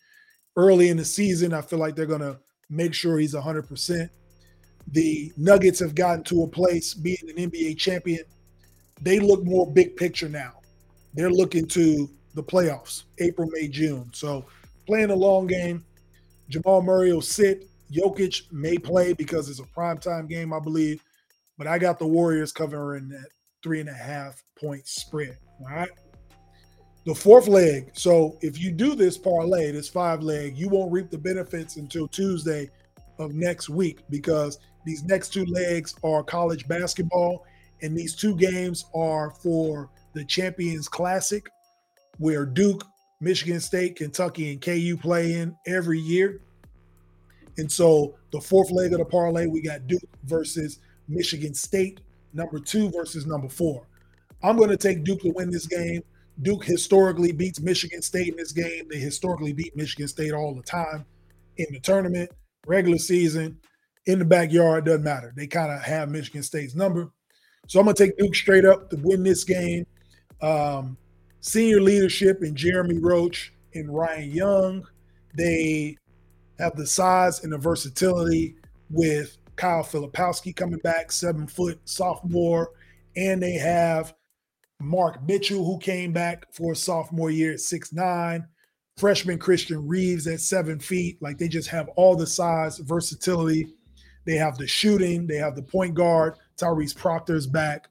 Early 0.56 0.90
in 0.90 0.98
the 0.98 1.06
season, 1.06 1.54
I 1.54 1.62
feel 1.62 1.80
like 1.80 1.96
they're 1.96 2.06
to 2.22 2.40
make 2.70 2.94
sure 2.94 3.20
he's 3.20 3.36
100%. 3.36 4.10
The 4.92 5.34
Nuggets 5.36 5.80
have 5.80 5.96
gotten 5.96 6.24
to 6.26 6.44
a 6.44 6.48
place 6.48 6.94
being 6.94 7.18
an 7.24 7.50
NBA 7.50 7.78
champion. 7.78 8.24
They 9.02 9.20
look 9.20 9.44
more 9.44 9.70
big 9.70 9.98
picture 9.98 10.30
now. 10.30 10.54
They're 11.14 11.32
looking 11.32 11.68
to 11.70 12.10
the 12.36 12.44
playoffs, 12.44 13.04
April, 13.20 13.50
May, 13.52 13.68
June. 13.68 14.10
So 14.14 14.46
playing 14.86 15.12
a 15.12 15.16
long 15.16 15.48
game. 15.48 15.84
Jamal 16.50 16.82
Murray 16.82 17.12
will 17.14 17.22
sit. 17.22 17.68
Jokic 17.92 18.52
may 18.52 18.78
play 18.78 19.14
because 19.14 19.50
it's 19.50 19.60
a 19.60 19.64
primetime 19.64 20.30
game, 20.30 20.54
I 20.54 20.60
believe. 20.60 21.02
But 21.58 21.68
I 21.68 21.78
got 21.78 22.00
the 22.00 22.08
Warriors 22.08 22.52
covering 22.52 23.10
that 23.10 23.28
three 23.64 23.80
and 23.80 23.90
a 23.90 23.94
half 23.94 24.44
point 24.60 24.88
spread. 24.88 25.38
All 25.62 25.76
right. 25.76 25.90
The 27.06 27.16
fourth 27.16 27.48
leg. 27.48 27.92
So 27.94 28.38
if 28.42 28.60
you 28.60 28.72
do 28.72 28.96
this 28.96 29.18
parlay, 29.18 29.72
this 29.72 29.90
five 29.90 30.24
leg, 30.24 30.58
you 30.58 30.70
won't 30.70 30.92
reap 30.92 31.12
the 31.12 31.18
benefits 31.18 31.78
until 31.78 32.08
Tuesday 32.08 32.70
of 33.20 33.34
next 33.34 33.70
week 33.70 34.00
because 34.10 34.60
these 34.86 35.04
next 35.04 35.30
two 35.30 35.46
legs 35.46 35.96
are 36.04 36.24
college 36.24 36.68
basketball. 36.68 37.46
And 37.82 37.96
these 37.96 38.16
two 38.16 38.36
games 38.36 38.86
are 38.96 39.30
for 39.30 39.90
the 40.14 40.26
Champions 40.26 40.88
Classic, 40.88 41.48
where 42.18 42.46
Duke 42.46 42.84
Michigan 43.26 43.60
State, 43.60 43.96
Kentucky, 43.96 44.52
and 44.52 44.62
KU 44.62 44.96
play 45.02 45.34
in 45.34 45.58
every 45.66 46.00
year. 46.00 46.42
And 47.58 47.70
so 47.70 48.14
the 48.32 48.40
fourth 48.40 48.70
leg 48.70 48.94
of 48.94 49.00
the 49.00 49.06
parlay, 49.06 49.48
we 49.48 49.62
got 49.62 49.88
Duke 49.88 50.04
versus 50.26 50.78
Michigan 51.08 51.56
State, 51.56 52.02
number 52.34 52.60
two 52.60 52.92
versus 52.92 53.26
number 53.26 53.50
four. 53.50 53.88
I'm 54.44 54.58
going 54.58 54.70
to 54.70 54.78
take 54.78 55.04
Duke 55.04 55.22
to 55.22 55.32
win 55.32 55.50
this 55.50 55.66
game. 55.66 56.04
Duke 56.44 56.64
historically 56.64 57.32
beats 57.32 57.60
Michigan 57.60 58.04
State 58.04 58.28
in 58.28 58.38
this 58.38 58.52
game. 58.52 58.88
They 58.92 59.00
historically 59.00 59.54
beat 59.54 59.76
Michigan 59.76 60.08
State 60.08 60.34
all 60.34 60.54
the 60.54 60.62
time 60.62 61.04
in 61.58 61.66
the 61.72 61.80
tournament, 61.80 62.30
regular 62.68 63.00
season, 63.00 63.58
in 64.06 64.20
the 64.20 64.26
backyard, 64.26 64.86
doesn't 64.86 65.04
matter. 65.04 65.34
They 65.36 65.48
kind 65.48 65.72
of 65.72 65.82
have 65.82 66.12
Michigan 66.12 66.44
State's 66.44 66.76
number. 66.76 67.12
So 67.68 67.80
I'm 67.80 67.86
going 67.86 67.96
to 67.96 68.06
take 68.06 68.18
Duke 68.20 68.36
straight 68.36 68.66
up 68.66 68.92
to 68.92 68.98
win 68.98 69.24
this 69.24 69.44
game. 69.44 69.88
Um, 70.44 70.96
senior 71.46 71.80
leadership 71.80 72.42
in 72.42 72.56
Jeremy 72.56 72.98
Roach 72.98 73.54
and 73.76 73.96
Ryan 73.96 74.32
Young. 74.32 74.88
They 75.38 75.96
have 76.58 76.76
the 76.76 76.88
size 76.88 77.44
and 77.44 77.54
the 77.54 77.58
versatility 77.58 78.56
with 78.90 79.38
Kyle 79.56 79.84
Filipowski 79.84 80.56
coming 80.56 80.80
back, 80.80 81.12
seven 81.12 81.46
foot 81.46 81.80
sophomore. 81.86 82.72
And 83.16 83.42
they 83.42 83.54
have 83.54 84.16
Mark 84.82 85.22
Mitchell, 85.28 85.64
who 85.64 85.78
came 85.78 86.12
back 86.12 86.52
for 86.52 86.72
a 86.72 86.76
sophomore 86.76 87.30
year 87.30 87.54
at 87.54 87.60
six 87.60 87.94
nine. 87.94 88.48
Freshman 88.98 89.38
Christian 89.38 89.88
Reeves 89.88 90.26
at 90.26 90.40
seven 90.40 90.80
feet. 90.80 91.22
Like 91.22 91.38
they 91.38 91.48
just 91.48 91.70
have 91.70 91.90
all 91.90 92.16
the 92.16 92.26
size, 92.26 92.80
versatility. 92.80 93.68
They 94.26 94.36
have 94.36 94.58
the 94.58 94.66
shooting. 94.66 95.28
They 95.28 95.38
have 95.38 95.56
the 95.56 95.62
point 95.62 95.94
guard. 95.94 96.38
Tyrese 96.58 96.96
Proctor's 96.96 97.46
back. 97.46 97.88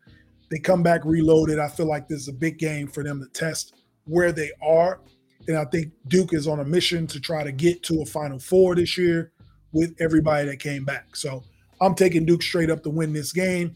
They 0.50 0.58
come 0.58 0.82
back 0.82 1.04
reloaded. 1.04 1.58
I 1.58 1.68
feel 1.68 1.86
like 1.86 2.08
this 2.08 2.20
is 2.20 2.28
a 2.28 2.32
big 2.32 2.58
game 2.58 2.86
for 2.88 3.02
them 3.02 3.20
to 3.20 3.28
test 3.28 3.74
where 4.04 4.32
they 4.32 4.50
are. 4.62 5.00
And 5.48 5.56
I 5.56 5.64
think 5.66 5.92
Duke 6.08 6.32
is 6.32 6.46
on 6.46 6.60
a 6.60 6.64
mission 6.64 7.06
to 7.08 7.20
try 7.20 7.44
to 7.44 7.52
get 7.52 7.82
to 7.84 8.02
a 8.02 8.06
Final 8.06 8.38
Four 8.38 8.74
this 8.74 8.96
year 8.96 9.32
with 9.72 9.94
everybody 10.00 10.46
that 10.48 10.58
came 10.58 10.84
back. 10.84 11.16
So 11.16 11.42
I'm 11.80 11.94
taking 11.94 12.24
Duke 12.24 12.42
straight 12.42 12.70
up 12.70 12.82
to 12.84 12.90
win 12.90 13.12
this 13.12 13.32
game. 13.32 13.74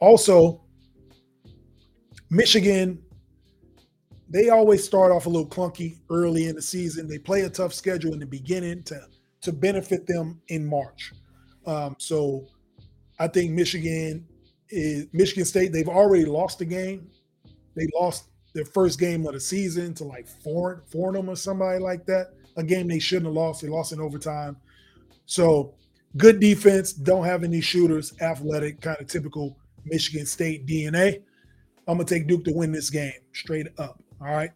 Also, 0.00 0.62
Michigan, 2.30 3.02
they 4.28 4.48
always 4.48 4.82
start 4.82 5.12
off 5.12 5.26
a 5.26 5.28
little 5.28 5.48
clunky 5.48 5.98
early 6.10 6.46
in 6.46 6.56
the 6.56 6.62
season. 6.62 7.06
They 7.06 7.18
play 7.18 7.42
a 7.42 7.50
tough 7.50 7.74
schedule 7.74 8.12
in 8.14 8.18
the 8.18 8.26
beginning 8.26 8.82
to 8.84 9.00
to 9.42 9.52
benefit 9.52 10.06
them 10.06 10.40
in 10.48 10.64
March. 10.64 11.12
Um, 11.66 11.96
so 11.98 12.46
I 13.18 13.28
think 13.28 13.50
Michigan 13.50 14.26
is 14.72 15.06
Michigan 15.12 15.44
State. 15.44 15.72
They've 15.72 15.88
already 15.88 16.24
lost 16.24 16.58
the 16.58 16.64
game. 16.64 17.08
They 17.76 17.86
lost 17.94 18.24
their 18.54 18.64
first 18.64 18.98
game 18.98 19.26
of 19.26 19.34
the 19.34 19.40
season 19.40 19.94
to 19.94 20.04
like 20.04 20.26
Fordham 20.28 21.28
or 21.28 21.36
somebody 21.36 21.78
like 21.78 22.06
that. 22.06 22.32
A 22.56 22.62
game 22.62 22.88
they 22.88 22.98
shouldn't 22.98 23.26
have 23.26 23.34
lost. 23.34 23.62
They 23.62 23.68
lost 23.68 23.92
in 23.92 24.00
overtime. 24.00 24.56
So 25.26 25.74
good 26.16 26.40
defense. 26.40 26.92
Don't 26.92 27.24
have 27.24 27.44
any 27.44 27.60
shooters. 27.60 28.12
Athletic, 28.20 28.80
kind 28.80 29.00
of 29.00 29.06
typical 29.06 29.56
Michigan 29.84 30.26
State 30.26 30.66
DNA. 30.66 31.22
I'm 31.88 31.96
gonna 31.96 32.04
take 32.04 32.26
Duke 32.26 32.44
to 32.44 32.52
win 32.52 32.72
this 32.72 32.90
game 32.90 33.12
straight 33.32 33.68
up. 33.78 34.02
All 34.20 34.28
right. 34.28 34.50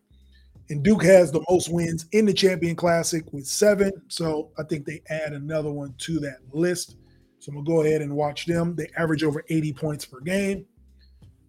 And 0.69 0.83
Duke 0.83 1.05
has 1.05 1.31
the 1.31 1.45
most 1.49 1.73
wins 1.73 2.07
in 2.13 2.27
the 2.27 2.35
Champion 2.35 2.75
Classic 2.75 3.25
with 3.33 3.47
seven. 3.47 3.93
So 4.09 4.51
I 4.59 4.65
think 4.65 4.85
they 4.85 5.01
add 5.09 5.33
another 5.33 5.71
one 5.71 5.95
to 5.99 6.19
that 6.21 6.39
list. 6.53 6.97
So 7.39 7.51
I'm 7.51 7.57
gonna 7.57 7.67
go 7.67 7.83
ahead 7.83 8.03
and 8.03 8.15
watch 8.15 8.47
them. 8.47 8.75
They 8.75 8.89
average 8.97 9.23
over 9.23 9.45
80 9.49 9.73
points 9.75 10.05
per 10.05 10.21
game. 10.21 10.67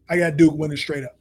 I 0.09 0.17
got 0.17 0.37
Duke 0.37 0.55
winning 0.55 0.77
straight 0.77 1.03
up. 1.03 1.17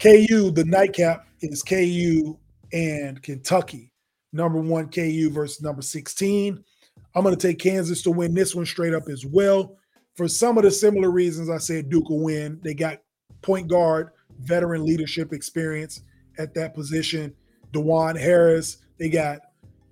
KU, 0.00 0.50
the 0.50 0.64
nightcap 0.66 1.26
is 1.40 1.62
KU 1.62 2.36
and 2.72 3.22
Kentucky. 3.22 3.92
Number 4.32 4.60
one 4.60 4.88
KU 4.88 5.30
versus 5.30 5.62
number 5.62 5.82
16. 5.82 6.62
I'm 7.14 7.22
going 7.22 7.36
to 7.36 7.40
take 7.48 7.60
Kansas 7.60 8.02
to 8.02 8.10
win 8.10 8.34
this 8.34 8.54
one 8.54 8.66
straight 8.66 8.92
up 8.92 9.08
as 9.08 9.24
well. 9.24 9.76
For 10.16 10.26
some 10.26 10.58
of 10.58 10.64
the 10.64 10.70
similar 10.70 11.10
reasons 11.10 11.48
I 11.48 11.58
said 11.58 11.88
Duke 11.88 12.08
will 12.08 12.24
win, 12.24 12.60
they 12.62 12.74
got 12.74 12.98
point 13.42 13.68
guard, 13.68 14.10
veteran 14.40 14.84
leadership 14.84 15.32
experience 15.32 16.02
at 16.38 16.54
that 16.54 16.74
position. 16.74 17.32
Dajuan 17.72 18.18
Harris. 18.18 18.78
They 18.98 19.08
got 19.08 19.40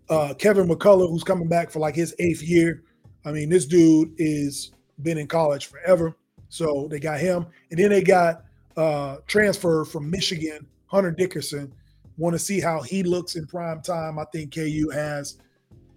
uh, 0.09 0.35
Kevin 0.35 0.69
McCullar, 0.69 1.09
who's 1.09 1.25
coming 1.25 1.49
back 1.49 1.71
for 1.71 1.79
like 1.79 1.95
his 1.95 2.15
eighth 2.19 2.43
year. 2.43 2.83
I 3.25 3.33
mean, 3.33 3.49
this 3.49 3.67
dude 3.67 4.13
is 4.19 4.73
been 5.03 5.19
in 5.19 5.27
college 5.27 5.67
forever. 5.67 6.17
So 6.49 6.87
they 6.91 7.01
got 7.01 7.21
him. 7.21 7.47
And 7.71 7.79
then 7.79 7.91
they 7.91 8.03
got 8.03 8.45
uh, 8.77 9.19
transfer 9.27 9.85
from 9.85 10.11
Michigan, 10.11 10.67
Hunter 10.87 11.11
Dickinson. 11.11 11.73
Want 12.19 12.35
to 12.35 12.39
see 12.39 12.61
how 12.61 12.83
he 12.83 13.03
looks 13.03 13.37
in 13.37 13.47
prime 13.47 13.81
time. 13.81 14.19
I 14.19 14.25
think 14.33 14.55
KU 14.55 14.91
has 14.93 15.39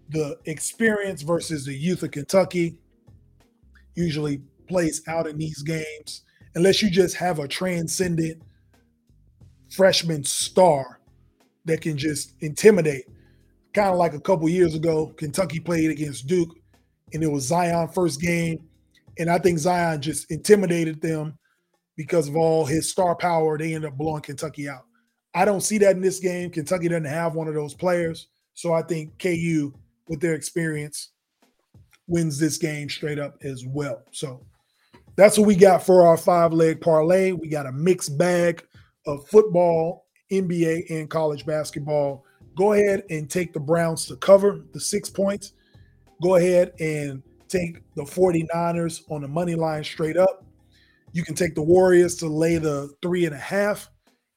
the 0.09 0.37
experience 0.45 1.21
versus 1.21 1.65
the 1.65 1.73
youth 1.73 2.03
of 2.03 2.11
Kentucky. 2.11 2.77
Usually 3.95 4.41
plays 4.67 5.01
out 5.07 5.27
in 5.27 5.37
these 5.37 5.61
games 5.61 6.23
unless 6.55 6.81
you 6.81 6.89
just 6.89 7.15
have 7.15 7.39
a 7.39 7.47
transcendent 7.47 8.41
freshman 9.69 10.23
star 10.23 10.99
that 11.65 11.81
can 11.81 11.97
just 11.97 12.33
intimidate. 12.39 13.05
Kind 13.73 13.89
of 13.89 13.97
like 13.97 14.13
a 14.13 14.19
couple 14.19 14.47
years 14.47 14.73
ago, 14.73 15.07
Kentucky 15.17 15.59
played 15.59 15.91
against 15.91 16.27
Duke, 16.27 16.55
and 17.15 17.23
it 17.23 17.31
was 17.31 17.47
Zion 17.47 17.87
first 17.87 18.21
game, 18.21 18.59
and 19.17 19.29
I 19.29 19.39
think 19.39 19.57
Zion 19.57 20.01
just 20.01 20.29
intimidated 20.29 21.01
them 21.01 21.37
because 21.95 22.27
of 22.27 22.35
all 22.35 22.65
his 22.65 22.89
star 22.89 23.15
power. 23.15 23.57
They 23.57 23.73
ended 23.73 23.91
up 23.91 23.97
blowing 23.97 24.21
Kentucky 24.21 24.67
out. 24.67 24.85
I 25.33 25.45
don't 25.45 25.61
see 25.61 25.77
that 25.79 25.95
in 25.95 26.01
this 26.01 26.19
game. 26.19 26.51
Kentucky 26.51 26.89
doesn't 26.89 27.05
have 27.05 27.33
one 27.33 27.47
of 27.47 27.53
those 27.53 27.73
players, 27.73 28.27
so 28.53 28.73
I 28.73 28.81
think 28.81 29.17
KU, 29.17 29.73
with 30.07 30.19
their 30.19 30.33
experience, 30.33 31.11
wins 32.07 32.37
this 32.37 32.57
game 32.57 32.89
straight 32.89 33.17
up 33.17 33.37
as 33.43 33.65
well. 33.65 34.03
So 34.11 34.45
that's 35.15 35.37
what 35.37 35.47
we 35.47 35.55
got 35.55 35.83
for 35.83 36.05
our 36.05 36.17
five 36.17 36.51
leg 36.53 36.81
parlay. 36.81 37.31
We 37.31 37.47
got 37.47 37.65
a 37.65 37.71
mixed 37.71 38.17
bag 38.17 38.65
of 39.07 39.25
football, 39.29 40.05
NBA, 40.31 40.89
and 40.89 41.09
college 41.09 41.45
basketball. 41.45 42.25
Go 42.57 42.73
ahead 42.73 43.03
and 43.09 43.29
take 43.29 43.53
the 43.53 43.59
Browns 43.59 44.05
to 44.07 44.17
cover 44.17 44.65
the 44.73 44.79
six 44.79 45.09
points. 45.09 45.53
Go 46.21 46.35
ahead 46.35 46.73
and 46.79 47.21
take 47.47 47.81
the 47.95 48.03
49ers 48.03 49.03
on 49.09 49.21
the 49.21 49.27
money 49.27 49.55
line 49.55 49.83
straight 49.83 50.17
up. 50.17 50.45
You 51.13 51.23
can 51.23 51.35
take 51.35 51.55
the 51.55 51.61
Warriors 51.61 52.15
to 52.15 52.27
lay 52.27 52.57
the 52.57 52.93
three 53.01 53.25
and 53.25 53.35
a 53.35 53.39
half. 53.39 53.89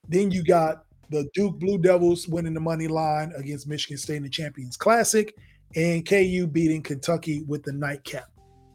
Then 0.09 0.31
you 0.31 0.45
got 0.45 0.85
the 1.11 1.29
Duke 1.35 1.59
Blue 1.59 1.79
Devils 1.79 2.29
winning 2.29 2.55
the 2.55 2.61
money 2.61 2.89
line 2.89 3.33
against 3.37 3.67
Michigan 3.67 3.97
State 3.97 4.17
in 4.17 4.23
the 4.23 4.29
Champions 4.29 4.77
Classic, 4.77 5.35
and 5.75 6.07
KU 6.07 6.47
beating 6.47 6.83
Kentucky 6.83 7.43
with 7.43 7.63
the 7.63 7.73
nightcap. 7.73 8.31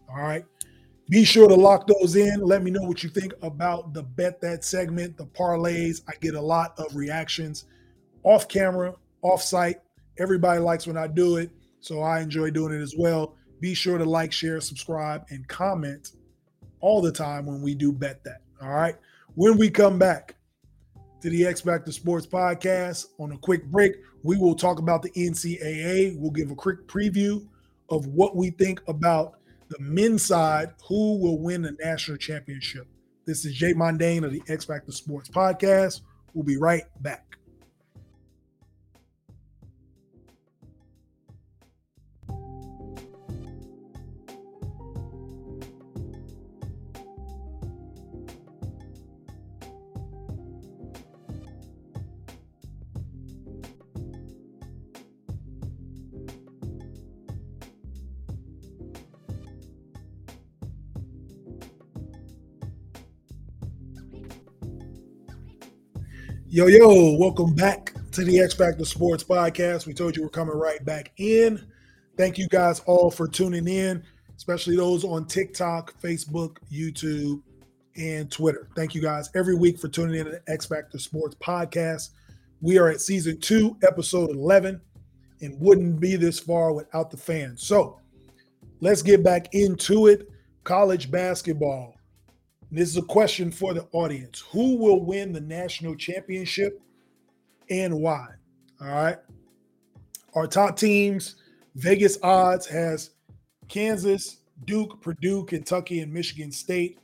All 0.10 0.22
right. 0.22 0.46
Be 1.10 1.26
sure 1.26 1.48
to 1.48 1.56
lock 1.56 1.88
those 1.88 2.16
in. 2.16 2.40
Let 2.40 2.64
me 2.64 2.72
know 2.72 2.84
what 2.84 3.04
you 3.04 3.10
think 3.10 3.34
about 3.42 3.94
the 3.94 4.04
bet 4.04 4.40
that 4.42 4.64
segment, 4.64 5.18
the 5.18 5.26
parlays. 5.26 6.02
I 6.08 6.14
get 6.22 6.36
a 6.36 6.42
lot 6.42 6.74
of 6.80 6.96
reactions 6.96 7.66
off 8.24 8.48
camera, 8.48 8.96
off 9.22 9.42
site. 9.42 9.78
Everybody 10.18 10.60
likes 10.60 10.88
when 10.88 10.98
I 10.98 11.08
do 11.08 11.38
it, 11.38 11.50
so 11.84 12.02
I 12.02 12.22
enjoy 12.22 12.50
doing 12.50 12.74
it 12.74 12.82
as 12.82 12.96
well. 12.98 13.36
Be 13.60 13.74
sure 13.74 13.98
to 13.98 14.06
like, 14.06 14.32
share, 14.32 14.62
subscribe, 14.62 15.26
and 15.30 15.46
comment 15.50 16.14
all 16.80 17.02
the 17.02 17.12
time 17.12 17.46
when 17.46 17.62
we 17.62 17.76
do 17.76 17.92
bet 17.92 18.24
that. 18.24 18.42
All 18.62 18.70
right. 18.70 18.96
When 19.36 19.58
we 19.58 19.70
come 19.70 20.00
back 20.00 20.36
to 21.22 21.30
the 21.30 21.46
X 21.46 21.60
Factor 21.60 21.92
Sports 21.92 22.26
podcast 22.26 23.08
on 23.20 23.34
a 23.34 23.38
quick 23.38 23.66
break, 23.66 23.96
we 24.24 24.38
will 24.38 24.56
talk 24.56 24.80
about 24.80 25.02
the 25.02 25.10
NCAA. 25.12 26.18
We'll 26.18 26.32
give 26.32 26.52
a 26.52 26.56
quick 26.56 26.88
preview 26.88 27.46
of 27.90 28.08
what 28.08 28.38
we 28.38 28.52
think 28.52 28.82
about 28.88 29.40
the 29.68 29.78
men's 29.80 30.24
side, 30.24 30.72
who 30.88 31.18
will 31.18 31.38
win 31.38 31.64
the 31.64 31.76
national 31.84 32.16
championship. 32.18 32.88
This 33.26 33.44
is 33.44 33.54
Jay 33.54 33.74
Mondane 33.74 34.24
of 34.24 34.32
the 34.32 34.42
X 34.48 34.64
Factor 34.64 34.94
Sports 34.94 35.30
Podcast. 35.30 36.02
We'll 36.34 36.46
be 36.46 36.58
right 36.58 36.84
back. 37.02 37.38
Yo, 66.54 66.68
yo, 66.68 67.18
welcome 67.18 67.56
back 67.56 67.96
to 68.12 68.24
the 68.24 68.40
X 68.40 68.54
Factor 68.54 68.86
Sports 68.86 69.24
Podcast. 69.24 69.88
We 69.88 69.94
told 69.96 70.16
you 70.16 70.22
we're 70.22 70.30
coming 70.30 70.56
right 70.56 70.86
back 70.86 71.12
in. 71.18 71.60
Thank 72.16 72.38
you 72.38 72.48
guys 72.48 72.80
all 72.82 73.10
for 73.10 73.28
tuning 73.28 73.68
in, 73.68 74.04
especially 74.38 74.76
those 74.76 75.04
on 75.04 75.26
TikTok, 75.26 76.00
Facebook, 76.00 76.58
YouTube, 76.72 77.42
and 77.96 78.32
Twitter. 78.32 78.68
Thank 78.76 78.94
you 78.94 79.02
guys 79.02 79.32
every 79.34 79.56
week 79.56 79.80
for 79.80 79.88
tuning 79.88 80.14
in 80.20 80.26
to 80.26 80.32
the 80.34 80.44
X 80.48 80.68
Factor 80.68 81.00
Sports 81.00 81.36
Podcast. 81.42 82.12
We 82.62 82.78
are 82.78 82.88
at 82.88 83.02
season 83.02 83.40
two, 83.40 83.76
episode 83.82 84.30
11, 84.30 84.80
and 85.42 85.60
wouldn't 85.60 86.00
be 86.00 86.18
this 86.18 86.40
far 86.40 86.72
without 86.72 87.10
the 87.10 87.18
fans. 87.18 87.64
So 87.64 88.00
let's 88.80 89.02
get 89.02 89.24
back 89.24 89.56
into 89.56 90.06
it. 90.06 90.30
College 90.66 91.10
basketball. 91.10 91.93
This 92.74 92.90
is 92.90 92.98
a 92.98 93.04
question 93.04 93.52
for 93.52 93.76
the 93.76 93.88
audience. 93.92 94.44
Who 94.50 94.78
will 94.78 95.06
win 95.06 95.32
the 95.32 95.42
national 95.42 95.96
championship 95.96 96.82
and 97.70 98.02
why? 98.02 98.26
All 98.82 98.88
right. 98.88 99.18
Our 100.34 100.48
top 100.48 100.76
teams, 100.76 101.36
Vegas 101.76 102.18
odds 102.24 102.66
has 102.66 103.12
Kansas, 103.68 104.38
Duke, 104.66 105.00
Purdue, 105.04 105.46
Kentucky, 105.46 106.00
and 106.00 106.12
Michigan 106.12 106.52
State 106.52 106.98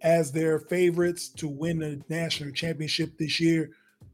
as 0.00 0.32
their 0.32 0.58
favorites 0.58 1.28
to 1.28 1.46
win 1.46 1.80
the 1.80 2.00
national 2.08 2.52
championship 2.52 3.18
this 3.18 3.38
year. 3.38 3.68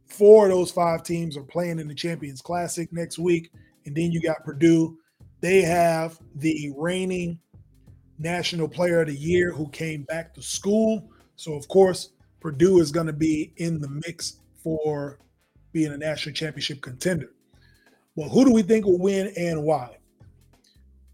Four 0.09 0.47
of 0.47 0.51
those 0.51 0.73
five 0.73 1.05
teams 1.05 1.37
are 1.37 1.45
playing 1.45 1.79
in 1.79 1.87
the 1.87 1.95
Champions 1.95 2.43
Classic 2.43 2.93
next 2.93 3.21
week. 3.21 3.53
And 3.87 3.95
then 3.95 4.11
you 4.11 4.21
got 4.21 4.45
Purdue. 4.45 4.99
They 5.41 5.63
have 5.63 6.19
the 6.35 6.73
reigning 6.77 7.39
National 8.19 8.69
Player 8.69 9.03
of 9.03 9.09
the 9.09 9.15
Year 9.15 9.53
who 9.53 9.69
came 9.69 10.03
back 10.03 10.35
to 10.35 10.43
school. 10.43 11.11
So, 11.37 11.55
of 11.55 11.69
course, 11.69 12.11
Purdue 12.41 12.81
is 12.81 12.93
going 12.93 13.07
to 13.07 13.13
be 13.13 13.53
in 13.57 13.81
the 13.81 13.89
mix 14.07 14.39
for 14.63 15.19
being 15.73 15.93
a 15.93 15.99
national 15.99 16.35
championship 16.35 16.81
contender. 16.81 17.33
Well, 18.17 18.29
who 18.29 18.45
do 18.45 18.53
we 18.53 18.63
think 18.63 18.85
will 18.85 18.99
win 18.99 19.33
and 19.37 19.63
why? 19.63 19.99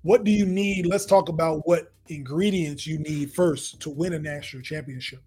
What 0.03 0.25
do 0.25 0.31
you 0.31 0.47
need? 0.47 0.87
Let's 0.87 1.07
talk 1.07 1.29
about 1.29 1.67
what 1.67 1.93
ingredients 2.09 2.87
you 2.87 2.99
need 2.99 3.33
first 3.33 3.81
to 3.81 3.91
win 3.91 4.15
a 4.15 4.19
national 4.19 4.63
championship. 4.63 5.21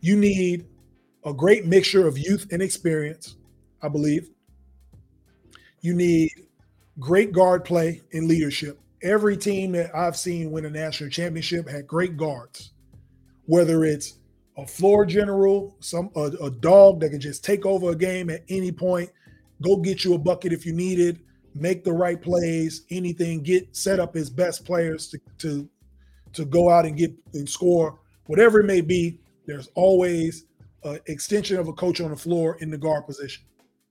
You 0.00 0.16
need 0.16 0.66
a 1.24 1.32
great 1.32 1.66
mixture 1.66 2.06
of 2.06 2.18
youth 2.18 2.46
and 2.50 2.62
experience, 2.62 3.36
I 3.82 3.88
believe. 3.88 4.28
You 5.80 5.94
need 5.94 6.30
great 6.98 7.32
guard 7.32 7.64
play 7.64 8.02
and 8.12 8.28
leadership. 8.28 8.78
Every 9.04 9.36
team 9.36 9.72
that 9.72 9.94
I've 9.94 10.16
seen 10.16 10.50
win 10.50 10.64
a 10.64 10.70
national 10.70 11.10
championship 11.10 11.68
had 11.68 11.86
great 11.86 12.16
guards, 12.16 12.72
whether 13.44 13.84
it's 13.84 14.14
a 14.56 14.66
floor 14.66 15.04
general, 15.04 15.76
some 15.80 16.10
a, 16.16 16.30
a 16.42 16.50
dog 16.50 17.00
that 17.00 17.10
can 17.10 17.20
just 17.20 17.44
take 17.44 17.66
over 17.66 17.90
a 17.90 17.94
game 17.94 18.30
at 18.30 18.44
any 18.48 18.72
point, 18.72 19.10
go 19.62 19.76
get 19.76 20.04
you 20.04 20.14
a 20.14 20.18
bucket 20.18 20.54
if 20.54 20.64
you 20.64 20.72
need 20.72 20.98
it, 20.98 21.18
make 21.54 21.84
the 21.84 21.92
right 21.92 22.20
plays, 22.20 22.86
anything, 22.90 23.42
get 23.42 23.76
set 23.76 24.00
up 24.00 24.14
his 24.14 24.30
best 24.30 24.64
players 24.64 25.08
to 25.08 25.20
to 25.38 25.68
to 26.32 26.44
go 26.46 26.70
out 26.70 26.86
and 26.86 26.96
get 26.96 27.12
and 27.34 27.48
score, 27.48 28.00
whatever 28.26 28.60
it 28.60 28.64
may 28.64 28.80
be. 28.80 29.20
There's 29.46 29.68
always 29.74 30.46
an 30.82 30.98
extension 31.06 31.58
of 31.58 31.68
a 31.68 31.72
coach 31.74 32.00
on 32.00 32.10
the 32.10 32.16
floor 32.16 32.56
in 32.60 32.70
the 32.70 32.78
guard 32.78 33.06
position. 33.06 33.44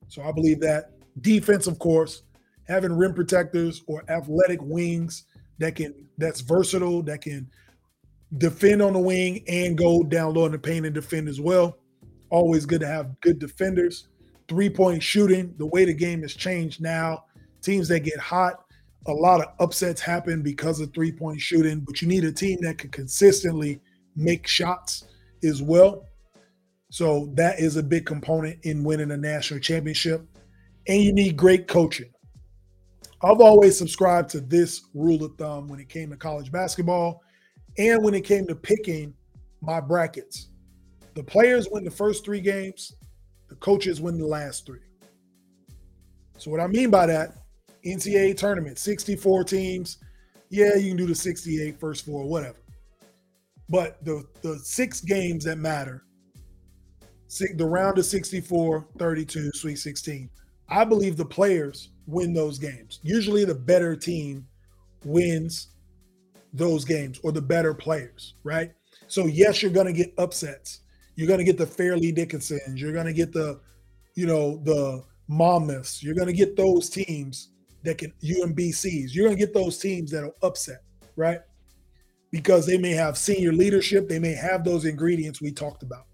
So 0.08 0.24
I 0.24 0.32
believe 0.32 0.60
that 0.62 0.92
defense, 1.22 1.68
of 1.68 1.78
course, 1.78 2.24
having 2.68 2.94
rim 2.94 3.14
protectors 3.14 3.82
or 3.88 4.04
athletic 4.10 4.60
wings 4.62 5.26
that 5.60 5.76
can 5.76 5.94
that's 6.18 6.42
versatile, 6.42 7.02
that 7.04 7.22
can 7.22 7.50
defend 8.38 8.82
on 8.82 8.94
the 8.94 9.00
wing 9.00 9.44
and 9.48 9.78
go 9.78 10.04
down 10.04 10.34
low 10.34 10.46
in 10.46 10.52
the 10.52 10.60
paint 10.60 10.86
and 10.86 10.96
defend 10.96 11.28
as 11.28 11.40
well. 11.40 11.78
Always 12.30 12.66
good 12.66 12.82
to 12.82 12.88
have 12.88 13.20
good 13.22 13.40
defenders. 13.40 14.08
Three 14.48 14.70
point 14.70 15.02
shooting, 15.02 15.54
the 15.58 15.66
way 15.68 15.86
the 15.86 15.94
game 15.94 16.22
has 16.22 16.34
changed 16.34 16.82
now, 16.82 17.26
teams 17.62 17.88
that 17.90 18.02
get 18.02 18.18
hot, 18.20 18.64
a 19.08 19.12
lot 19.12 19.42
of 19.42 19.48
upsets 19.60 20.02
happen 20.02 20.42
because 20.42 20.80
of 20.80 20.94
three 20.94 21.12
point 21.12 21.40
shooting, 21.40 21.82
but 21.82 22.02
you 22.02 22.08
need 22.08 22.24
a 22.24 22.32
team 22.32 22.60
that 22.62 22.78
can 22.78 22.90
consistently 22.90 23.80
make 24.16 24.48
shots 24.48 25.06
as 25.44 25.62
well. 25.62 26.06
So 26.90 27.32
that 27.34 27.60
is 27.60 27.76
a 27.76 27.84
big 27.84 28.06
component 28.06 28.60
in 28.64 28.84
winning 28.84 29.12
a 29.12 29.18
national 29.18 29.60
championship. 29.60 30.22
And 30.88 31.02
you 31.02 31.14
need 31.14 31.36
great 31.38 31.68
coaching. 31.68 32.13
I've 33.24 33.40
always 33.40 33.78
subscribed 33.78 34.30
to 34.32 34.42
this 34.42 34.82
rule 34.94 35.24
of 35.24 35.38
thumb 35.38 35.70
when 35.70 35.80
it 35.80 35.88
came 35.88 36.10
to 36.10 36.18
college 36.18 36.52
basketball 36.52 37.24
and 37.78 38.04
when 38.04 38.14
it 38.14 38.26
came 38.26 38.46
to 38.48 38.56
picking 38.56 39.14
my 39.62 39.80
brackets. 39.80 40.50
The 41.14 41.24
players 41.24 41.70
win 41.72 41.86
the 41.86 41.92
first 41.92 42.26
three 42.26 42.42
games, 42.42 42.94
the 43.48 43.56
coaches 43.56 44.02
win 44.02 44.18
the 44.18 44.28
last 44.28 44.66
three. 44.66 44.82
So, 46.38 46.52
what 46.52 46.60
I 46.60 46.68
mean 46.68 46.90
by 46.90 47.06
that, 47.06 47.38
NCAA 47.86 48.36
tournament, 48.36 48.78
64 48.78 49.46
teams. 49.46 50.00
Yeah, 50.50 50.76
you 50.76 50.90
can 50.90 50.98
do 50.98 51.08
the 51.08 51.16
68 51.16 51.80
first 51.80 52.06
four, 52.06 52.26
whatever. 52.26 52.58
But 53.70 54.04
the, 54.04 54.24
the 54.42 54.60
six 54.60 55.00
games 55.00 55.46
that 55.46 55.58
matter, 55.58 56.04
the 57.56 57.66
round 57.66 57.98
of 57.98 58.06
64, 58.06 58.86
32, 58.98 59.52
Sweet 59.54 59.78
16, 59.78 60.30
I 60.68 60.84
believe 60.84 61.16
the 61.16 61.26
players 61.26 61.90
win 62.08 62.34
those 62.34 62.60
games. 62.60 63.00
Usually 63.04 63.46
the 63.46 63.56
better 63.56 63.96
team 63.96 64.48
wins 65.06 65.70
those 66.54 66.86
games 66.86 67.20
or 67.24 67.32
the 67.32 67.42
better 67.42 67.74
players, 67.74 68.36
right? 68.44 68.72
So 69.08 69.26
yes, 69.26 69.62
you're 69.62 69.72
going 69.72 69.88
to 69.88 69.94
get 69.94 70.14
upsets. 70.18 70.82
You're 71.16 71.28
going 71.28 71.40
to 71.40 71.46
get 71.46 71.58
the 71.58 71.68
Fairleigh 71.68 72.12
Dickinsons. 72.12 72.78
You're 72.78 72.94
going 72.94 73.06
to 73.06 73.14
get 73.14 73.32
the, 73.32 73.60
you 74.16 74.26
know, 74.26 74.58
the 74.64 75.04
Monmouths. 75.28 76.04
You're 76.04 76.16
going 76.16 76.28
to 76.28 76.34
get 76.34 76.56
those 76.56 76.90
teams 76.90 77.50
that 77.84 77.98
can 77.98 78.12
UMBCs. 78.24 79.14
You're 79.14 79.26
going 79.26 79.38
to 79.38 79.46
get 79.46 79.54
those 79.54 79.78
teams 79.78 80.12
that'll 80.12 80.36
upset, 80.42 80.84
right? 81.16 81.40
Because 82.32 82.66
they 82.66 82.78
may 82.78 82.92
have 82.92 83.18
senior 83.18 83.54
leadership. 83.54 84.10
They 84.10 84.20
may 84.20 84.34
have 84.34 84.64
those 84.64 84.86
ingredients 84.86 85.42
we 85.42 85.52
talked 85.52 85.84
about. 85.84 86.06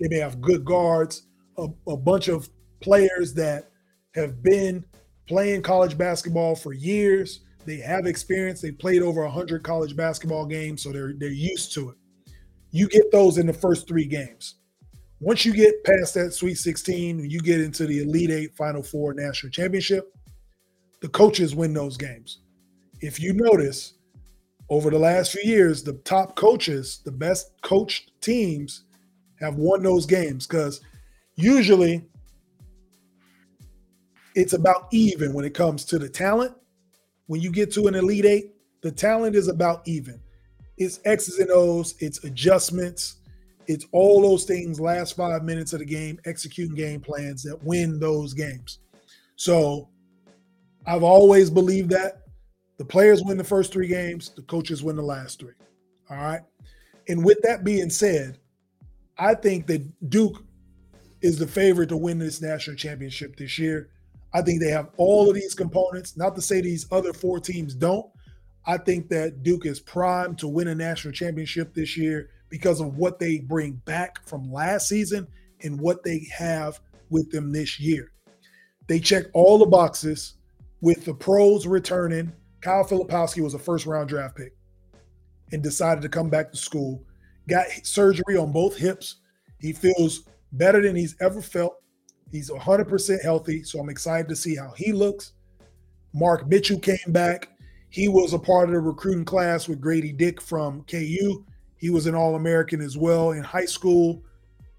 They 0.00 0.08
may 0.08 0.18
have 0.18 0.40
good 0.40 0.64
guards, 0.64 1.22
a, 1.56 1.66
a 1.88 1.96
bunch 1.96 2.28
of 2.28 2.48
players 2.80 3.34
that 3.34 3.70
have 4.14 4.42
been 4.42 4.84
playing 5.28 5.62
college 5.62 5.96
basketball 5.96 6.56
for 6.56 6.72
years. 6.72 7.40
They 7.66 7.76
have 7.76 8.06
experience. 8.06 8.60
They 8.60 8.72
played 8.72 9.02
over 9.02 9.22
100 9.22 9.62
college 9.62 9.94
basketball 9.94 10.46
games, 10.46 10.82
so 10.82 10.90
they're 10.90 11.12
they're 11.12 11.28
used 11.28 11.72
to 11.74 11.90
it. 11.90 11.96
You 12.70 12.88
get 12.88 13.12
those 13.12 13.38
in 13.38 13.46
the 13.46 13.52
first 13.52 13.86
three 13.86 14.06
games. 14.06 14.56
Once 15.20 15.44
you 15.44 15.52
get 15.52 15.82
past 15.84 16.14
that 16.14 16.32
Sweet 16.32 16.56
16, 16.56 17.28
you 17.28 17.40
get 17.40 17.60
into 17.60 17.86
the 17.86 18.02
Elite 18.02 18.30
Eight, 18.30 18.56
Final 18.56 18.82
Four, 18.82 19.14
National 19.14 19.50
Championship. 19.50 20.14
The 21.00 21.08
coaches 21.08 21.54
win 21.54 21.74
those 21.74 21.96
games. 21.96 22.38
If 23.00 23.20
you 23.20 23.32
notice, 23.34 23.94
over 24.70 24.90
the 24.90 24.98
last 24.98 25.32
few 25.32 25.42
years, 25.50 25.82
the 25.82 25.94
top 26.04 26.36
coaches, 26.36 27.00
the 27.04 27.12
best 27.12 27.52
coached 27.62 28.12
teams, 28.20 28.84
have 29.40 29.54
won 29.56 29.82
those 29.82 30.06
games 30.06 30.46
because 30.46 30.80
usually 31.36 32.04
it's 34.34 34.52
about 34.52 34.88
even 34.92 35.32
when 35.32 35.44
it 35.44 35.54
comes 35.54 35.84
to 35.86 35.98
the 35.98 36.08
talent. 36.08 36.54
When 37.26 37.40
you 37.40 37.50
get 37.50 37.72
to 37.74 37.88
an 37.88 37.94
elite 37.94 38.24
eight, 38.24 38.54
the 38.82 38.90
talent 38.90 39.36
is 39.36 39.48
about 39.48 39.86
even. 39.86 40.20
It's 40.76 41.00
X's 41.04 41.38
and 41.38 41.50
O's, 41.50 41.94
it's 41.98 42.22
adjustments, 42.24 43.16
it's 43.66 43.84
all 43.92 44.22
those 44.22 44.44
things, 44.44 44.80
last 44.80 45.14
five 45.14 45.42
minutes 45.42 45.72
of 45.72 45.80
the 45.80 45.84
game, 45.84 46.18
executing 46.24 46.74
game 46.74 47.00
plans 47.00 47.42
that 47.42 47.62
win 47.64 48.00
those 48.00 48.32
games. 48.32 48.78
So 49.36 49.88
I've 50.86 51.02
always 51.02 51.50
believed 51.50 51.90
that 51.90 52.22
the 52.78 52.84
players 52.84 53.22
win 53.22 53.36
the 53.36 53.44
first 53.44 53.72
three 53.72 53.88
games, 53.88 54.30
the 54.30 54.42
coaches 54.42 54.82
win 54.82 54.96
the 54.96 55.02
last 55.02 55.38
three. 55.40 55.52
All 56.08 56.16
right. 56.16 56.40
And 57.08 57.24
with 57.24 57.42
that 57.42 57.64
being 57.64 57.90
said, 57.90 58.38
I 59.18 59.34
think 59.34 59.66
that 59.66 60.08
Duke 60.08 60.42
is 61.20 61.38
the 61.38 61.46
favorite 61.46 61.88
to 61.88 61.96
win 61.96 62.18
this 62.18 62.40
national 62.40 62.76
championship 62.76 63.36
this 63.36 63.58
year. 63.58 63.90
I 64.32 64.42
think 64.42 64.60
they 64.60 64.70
have 64.70 64.90
all 64.96 65.28
of 65.28 65.34
these 65.34 65.54
components. 65.54 66.16
Not 66.16 66.34
to 66.36 66.42
say 66.42 66.60
these 66.60 66.86
other 66.92 67.12
four 67.12 67.40
teams 67.40 67.74
don't. 67.74 68.06
I 68.66 68.76
think 68.76 69.08
that 69.08 69.42
Duke 69.42 69.64
is 69.64 69.80
primed 69.80 70.38
to 70.40 70.48
win 70.48 70.68
a 70.68 70.74
national 70.74 71.14
championship 71.14 71.72
this 71.72 71.96
year 71.96 72.30
because 72.50 72.80
of 72.80 72.96
what 72.96 73.18
they 73.18 73.38
bring 73.40 73.72
back 73.84 74.26
from 74.26 74.52
last 74.52 74.88
season 74.88 75.26
and 75.62 75.80
what 75.80 76.02
they 76.04 76.26
have 76.36 76.80
with 77.10 77.30
them 77.30 77.52
this 77.52 77.80
year. 77.80 78.12
They 78.86 79.00
check 79.00 79.24
all 79.32 79.58
the 79.58 79.66
boxes 79.66 80.34
with 80.80 81.04
the 81.04 81.14
pros 81.14 81.66
returning. 81.66 82.32
Kyle 82.60 82.84
Filipowski 82.84 83.42
was 83.42 83.54
a 83.54 83.58
first 83.58 83.86
round 83.86 84.08
draft 84.08 84.36
pick 84.36 84.52
and 85.52 85.62
decided 85.62 86.02
to 86.02 86.08
come 86.08 86.28
back 86.28 86.50
to 86.50 86.56
school. 86.56 87.02
Got 87.48 87.66
surgery 87.82 88.36
on 88.36 88.52
both 88.52 88.76
hips. 88.76 89.16
He 89.58 89.72
feels 89.72 90.24
better 90.52 90.82
than 90.82 90.96
he's 90.96 91.16
ever 91.20 91.40
felt. 91.40 91.76
He's 92.30 92.50
100% 92.50 93.22
healthy, 93.22 93.62
so 93.62 93.80
I'm 93.80 93.88
excited 93.88 94.28
to 94.28 94.36
see 94.36 94.54
how 94.54 94.72
he 94.76 94.92
looks. 94.92 95.32
Mark 96.12 96.46
Mitchell 96.46 96.78
came 96.78 96.98
back. 97.08 97.48
He 97.90 98.08
was 98.08 98.34
a 98.34 98.38
part 98.38 98.68
of 98.68 98.74
the 98.74 98.80
recruiting 98.80 99.24
class 99.24 99.68
with 99.68 99.80
Grady 99.80 100.12
Dick 100.12 100.40
from 100.40 100.84
KU. 100.84 101.44
He 101.76 101.90
was 101.90 102.06
an 102.06 102.14
All 102.14 102.34
American 102.34 102.80
as 102.80 102.98
well 102.98 103.32
in 103.32 103.42
high 103.42 103.64
school, 103.64 104.22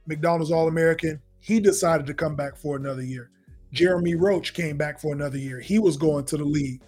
McDonald's 0.05 0.51
All 0.51 0.67
American. 0.67 1.19
He 1.39 1.59
decided 1.59 2.05
to 2.07 2.13
come 2.13 2.35
back 2.35 2.55
for 2.55 2.75
another 2.75 3.01
year. 3.01 3.31
Jeremy 3.71 4.15
Roach 4.15 4.53
came 4.53 4.77
back 4.77 4.99
for 4.99 5.13
another 5.13 5.37
year. 5.37 5.59
He 5.59 5.79
was 5.79 5.97
going 5.97 6.25
to 6.25 6.37
the 6.37 6.45
league. 6.45 6.81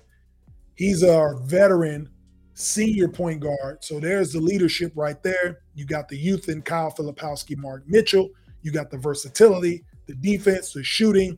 He's 0.76 1.04
a 1.04 1.36
veteran 1.44 2.10
senior 2.54 3.08
point 3.08 3.40
guard. 3.40 3.84
So 3.84 4.00
there's 4.00 4.34
the 4.34 4.40
leadership 4.40 4.92
right 4.96 5.22
there. 5.24 5.60
You 5.76 5.86
got 5.86 6.08
the 6.08 6.18
youth 6.18 6.50
in 6.50 6.62
Kyle 6.62 6.92
Filipowski, 6.92 7.58
Mark 7.58 7.84
Mitchell. 7.88 8.30
You 8.62 8.72
got 8.72 8.92
the 8.92 8.98
versatility 8.98 9.84
the 10.12 10.38
defense, 10.38 10.74
the 10.74 10.84
shooting. 10.84 11.38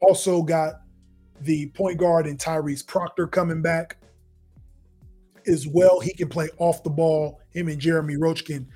Also 0.00 0.42
got 0.42 0.80
the 1.42 1.66
point 1.68 1.98
guard 1.98 2.26
and 2.26 2.38
Tyrese 2.38 2.86
Proctor 2.86 3.26
coming 3.26 3.62
back. 3.62 3.96
as 5.46 5.66
well. 5.66 6.00
He 6.00 6.12
can 6.12 6.28
play 6.28 6.48
off 6.58 6.82
the 6.82 6.90
ball. 6.90 7.40
Him 7.50 7.68
and 7.68 7.80
Jeremy 7.80 8.16
Roach 8.16 8.44
can 8.44 8.68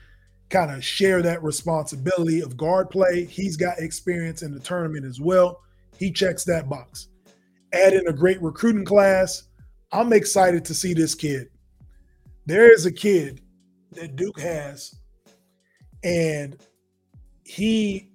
kind 0.50 0.70
of 0.70 0.84
share 0.84 1.22
that 1.22 1.42
responsibility 1.42 2.40
of 2.40 2.56
guard 2.56 2.90
play. 2.90 3.24
He's 3.24 3.56
got 3.56 3.78
experience 3.78 4.42
in 4.42 4.52
the 4.52 4.60
tournament 4.60 5.04
as 5.04 5.20
well. 5.20 5.62
He 5.98 6.10
checks 6.10 6.44
that 6.44 6.68
box. 6.68 7.08
Add 7.72 7.92
in 7.94 8.06
a 8.08 8.12
great 8.12 8.40
recruiting 8.42 8.84
class. 8.84 9.44
I'm 9.92 10.12
excited 10.12 10.64
to 10.66 10.74
see 10.74 10.94
this 10.94 11.14
kid. 11.14 11.48
There 12.46 12.72
is 12.72 12.86
a 12.86 12.92
kid 12.92 13.40
that 13.92 14.16
Duke 14.16 14.40
has, 14.40 14.94
and 16.02 16.56
he 17.44 18.10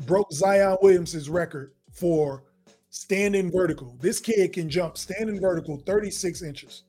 broke 0.00 0.32
Zion 0.32 0.76
Williamson's 0.82 1.28
record 1.28 1.72
for 1.92 2.44
standing 2.90 3.50
vertical. 3.50 3.96
This 4.00 4.20
kid 4.20 4.52
can 4.52 4.70
jump 4.70 4.96
standing 4.96 5.40
vertical 5.40 5.78
36 5.78 6.42
inches 6.42 6.82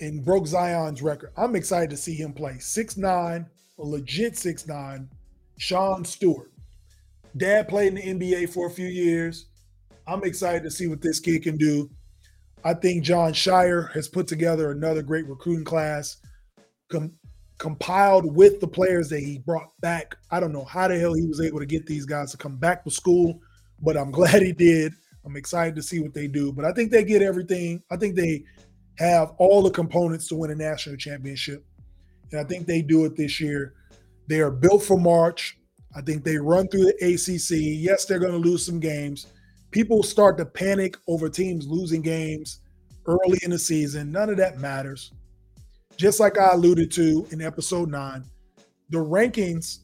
and 0.00 0.24
broke 0.24 0.46
Zion's 0.46 1.02
record. 1.02 1.32
I'm 1.36 1.56
excited 1.56 1.90
to 1.90 1.96
see 1.96 2.14
him 2.14 2.32
play. 2.32 2.58
Six 2.58 2.96
nine, 2.96 3.46
a 3.78 3.82
legit 3.82 4.36
six 4.36 4.66
nine. 4.66 5.08
Sean 5.58 6.04
Stewart. 6.04 6.50
Dad 7.36 7.68
played 7.68 7.96
in 7.96 8.18
the 8.18 8.26
NBA 8.26 8.52
for 8.52 8.66
a 8.66 8.70
few 8.70 8.88
years. 8.88 9.46
I'm 10.06 10.24
excited 10.24 10.64
to 10.64 10.70
see 10.70 10.88
what 10.88 11.00
this 11.00 11.20
kid 11.20 11.44
can 11.44 11.56
do. 11.56 11.88
I 12.64 12.74
think 12.74 13.04
Jon 13.04 13.32
Scheyer 13.32 13.90
has 13.92 14.08
put 14.08 14.26
together 14.26 14.70
another 14.70 15.02
great 15.02 15.26
recruiting 15.26 15.64
class, 15.64 16.18
com- 16.90 17.12
compiled 17.62 18.34
with 18.34 18.58
the 18.58 18.66
players 18.66 19.08
that 19.08 19.20
he 19.20 19.38
brought 19.38 19.70
back. 19.80 20.16
I 20.32 20.40
don't 20.40 20.50
know 20.50 20.64
how 20.64 20.88
the 20.88 20.98
hell 20.98 21.14
he 21.14 21.28
was 21.28 21.40
able 21.40 21.60
to 21.60 21.64
get 21.64 21.86
these 21.86 22.04
guys 22.04 22.32
to 22.32 22.36
come 22.36 22.56
back 22.56 22.82
to 22.82 22.90
school, 22.90 23.40
but 23.80 23.96
I'm 23.96 24.10
glad 24.18 24.42
he 24.42 24.50
did. 24.50 24.92
I'm 25.24 25.36
excited 25.36 25.76
to 25.76 25.82
see 25.82 26.00
what 26.00 26.12
they 26.12 26.26
do. 26.26 26.52
But 26.52 26.64
I 26.64 26.72
think 26.72 26.90
they 26.90 27.04
get 27.04 27.22
everything. 27.22 27.80
I 27.88 27.96
think 27.96 28.16
they 28.16 28.42
have 28.98 29.30
all 29.38 29.62
the 29.62 29.70
components 29.70 30.26
to 30.28 30.34
win 30.34 30.50
a 30.50 30.56
national 30.56 30.96
championship. 30.96 31.64
And 32.32 32.40
I 32.40 32.44
think 32.44 32.66
they 32.66 32.82
do 32.82 33.04
it 33.04 33.16
this 33.16 33.40
year. 33.40 33.74
They 34.26 34.40
are 34.40 34.50
built 34.50 34.82
for 34.82 34.98
March. 34.98 35.56
I 35.94 36.00
think 36.00 36.24
they 36.24 36.38
run 36.38 36.66
through 36.66 36.86
the 36.86 37.14
ACC. 37.14 37.60
Yes, 37.60 38.06
they're 38.06 38.18
going 38.18 38.32
to 38.32 38.38
lose 38.38 38.66
some 38.66 38.80
games. 38.80 39.28
People 39.70 40.02
start 40.02 40.36
to 40.38 40.46
panic 40.46 40.96
over 41.06 41.28
teams 41.28 41.68
losing 41.68 42.02
games 42.02 42.58
early 43.06 43.38
in 43.44 43.52
the 43.52 43.58
season. 43.58 44.10
None 44.10 44.30
of 44.30 44.36
that 44.38 44.58
matters. 44.58 45.12
Just 45.96 46.20
like 46.20 46.38
I 46.38 46.52
alluded 46.52 46.90
to 46.92 47.26
in 47.30 47.40
episode 47.40 47.88
nine, 47.88 48.24
the 48.90 48.98
rankings 48.98 49.80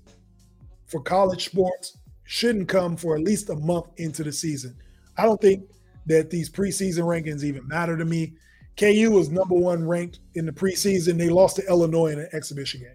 for 0.87 1.01
college 1.01 1.47
sports 1.47 1.99
shouldn't 2.25 2.69
come 2.69 2.97
for 2.97 3.15
at 3.15 3.23
least 3.23 3.51
a 3.51 3.57
month 3.57 3.87
into 3.97 4.23
the 4.23 4.33
season. 4.33 4.77
I 5.17 5.25
don't 5.25 5.41
think 5.41 5.65
that 6.07 6.31
these 6.31 6.51
preseason 6.51 7.03
rankings 7.03 7.45
even 7.45 7.67
matter 7.69 7.97
to 7.97 8.05
me. 8.05 8.35
KU 8.77 9.11
was 9.11 9.31
number 9.31 9.55
one 9.55 9.87
ranked 9.87 10.21
in 10.35 10.47
the 10.47 10.53
preseason. 10.53 11.19
They 11.19 11.29
lost 11.29 11.57
to 11.57 11.67
Illinois 11.67 12.13
in 12.13 12.21
an 12.21 12.29
exhibition 12.33 12.81
game. 12.81 12.91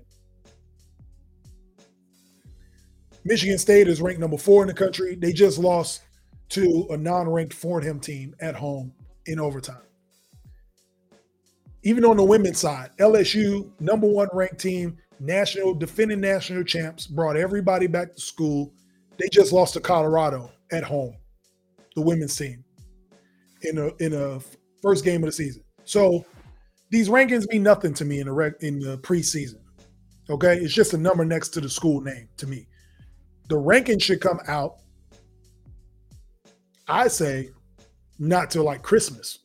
Michigan 3.25 3.57
State 3.57 3.87
is 3.87 4.01
ranked 4.01 4.19
number 4.19 4.37
four 4.37 4.63
in 4.63 4.67
the 4.67 4.73
country. 4.73 5.15
They 5.15 5.31
just 5.31 5.57
lost 5.57 6.01
to 6.49 6.87
a 6.89 6.97
non-ranked 6.97 7.53
Fordham 7.53 7.99
team 7.99 8.35
at 8.41 8.55
home 8.55 8.93
in 9.25 9.39
overtime. 9.39 9.81
Even 11.83 12.05
on 12.05 12.17
the 12.17 12.23
women's 12.23 12.59
side, 12.59 12.91
LSU, 12.99 13.69
number 13.79 14.07
one 14.07 14.29
ranked 14.33 14.59
team, 14.59 14.97
national 15.19 15.73
defending 15.73 16.21
national 16.21 16.63
champs, 16.63 17.07
brought 17.07 17.35
everybody 17.35 17.87
back 17.87 18.15
to 18.15 18.21
school. 18.21 18.73
They 19.17 19.27
just 19.29 19.51
lost 19.51 19.73
to 19.73 19.81
Colorado 19.81 20.49
at 20.71 20.83
home, 20.83 21.15
the 21.95 22.01
women's 22.01 22.35
team, 22.35 22.63
in 23.61 23.77
a 23.77 23.91
in 24.03 24.13
a 24.13 24.39
first 24.81 25.03
game 25.03 25.23
of 25.23 25.27
the 25.27 25.33
season. 25.33 25.63
So 25.83 26.25
these 26.89 27.09
rankings 27.09 27.49
mean 27.49 27.63
nothing 27.63 27.93
to 27.95 28.05
me 28.05 28.19
in 28.19 28.27
the 28.27 28.33
rec- 28.33 28.61
in 28.61 28.79
the 28.79 28.97
preseason. 28.99 29.59
Okay, 30.29 30.55
it's 30.57 30.73
just 30.73 30.93
a 30.93 30.97
number 30.97 31.25
next 31.25 31.49
to 31.49 31.61
the 31.61 31.69
school 31.69 31.99
name 31.99 32.29
to 32.37 32.47
me. 32.47 32.67
The 33.49 33.57
ranking 33.57 33.99
should 33.99 34.21
come 34.21 34.39
out. 34.47 34.77
I 36.87 37.09
say 37.09 37.49
not 38.19 38.49
till 38.51 38.63
like 38.63 38.81
Christmas. 38.81 39.39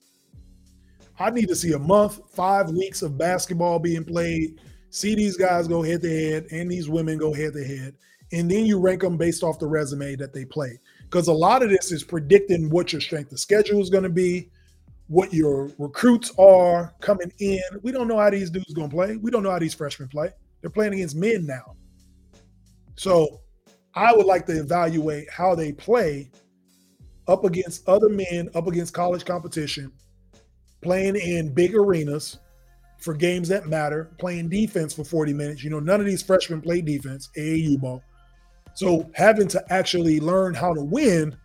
I 1.20 1.30
need 1.30 1.48
to 1.48 1.56
see 1.56 1.72
a 1.72 1.78
month, 1.78 2.20
five 2.30 2.70
weeks 2.70 3.02
of 3.02 3.18
basketball 3.18 3.78
being 3.78 4.04
played. 4.04 4.60
See 4.90 5.14
these 5.14 5.36
guys 5.36 5.68
go 5.68 5.82
head 5.82 6.00
to 6.02 6.08
head 6.08 6.46
and 6.50 6.70
these 6.70 6.88
women 6.88 7.18
go 7.18 7.32
head 7.32 7.52
to 7.54 7.64
head. 7.64 7.94
And 8.32 8.50
then 8.50 8.66
you 8.66 8.78
rank 8.78 9.00
them 9.00 9.16
based 9.16 9.42
off 9.42 9.58
the 9.58 9.66
resume 9.66 10.14
that 10.16 10.32
they 10.32 10.44
play. 10.44 10.78
Because 11.02 11.28
a 11.28 11.32
lot 11.32 11.62
of 11.62 11.70
this 11.70 11.90
is 11.90 12.04
predicting 12.04 12.70
what 12.70 12.92
your 12.92 13.00
strength 13.00 13.32
of 13.32 13.40
schedule 13.40 13.80
is 13.80 13.90
going 13.90 14.04
to 14.04 14.10
be, 14.10 14.50
what 15.08 15.32
your 15.32 15.70
recruits 15.78 16.32
are 16.38 16.94
coming 17.00 17.32
in. 17.38 17.60
We 17.82 17.90
don't 17.90 18.06
know 18.06 18.18
how 18.18 18.30
these 18.30 18.50
dudes 18.50 18.74
going 18.74 18.90
to 18.90 18.94
play. 18.94 19.16
We 19.16 19.30
don't 19.30 19.42
know 19.42 19.50
how 19.50 19.58
these 19.58 19.74
freshmen 19.74 20.08
play. 20.08 20.30
They're 20.60 20.70
playing 20.70 20.92
against 20.92 21.16
men 21.16 21.46
now. 21.46 21.74
So 22.96 23.40
I 23.94 24.12
would 24.12 24.26
like 24.26 24.44
to 24.46 24.60
evaluate 24.60 25.30
how 25.30 25.54
they 25.54 25.72
play 25.72 26.30
up 27.26 27.44
against 27.44 27.88
other 27.88 28.08
men, 28.08 28.50
up 28.54 28.66
against 28.66 28.92
college 28.92 29.24
competition, 29.24 29.92
playing 30.80 31.16
in 31.16 31.52
big 31.52 31.74
arenas 31.74 32.38
for 32.98 33.14
games 33.14 33.48
that 33.48 33.66
matter, 33.66 34.10
playing 34.18 34.48
defense 34.48 34.92
for 34.92 35.04
40 35.04 35.32
minutes. 35.32 35.62
You 35.62 35.70
know, 35.70 35.80
none 35.80 36.00
of 36.00 36.06
these 36.06 36.22
freshmen 36.22 36.60
play 36.60 36.80
defense, 36.80 37.30
AAU 37.36 37.80
ball. 37.80 38.02
So 38.74 39.08
having 39.14 39.48
to 39.48 39.72
actually 39.72 40.20
learn 40.20 40.54
how 40.54 40.74
to 40.74 40.82
win 40.82 41.36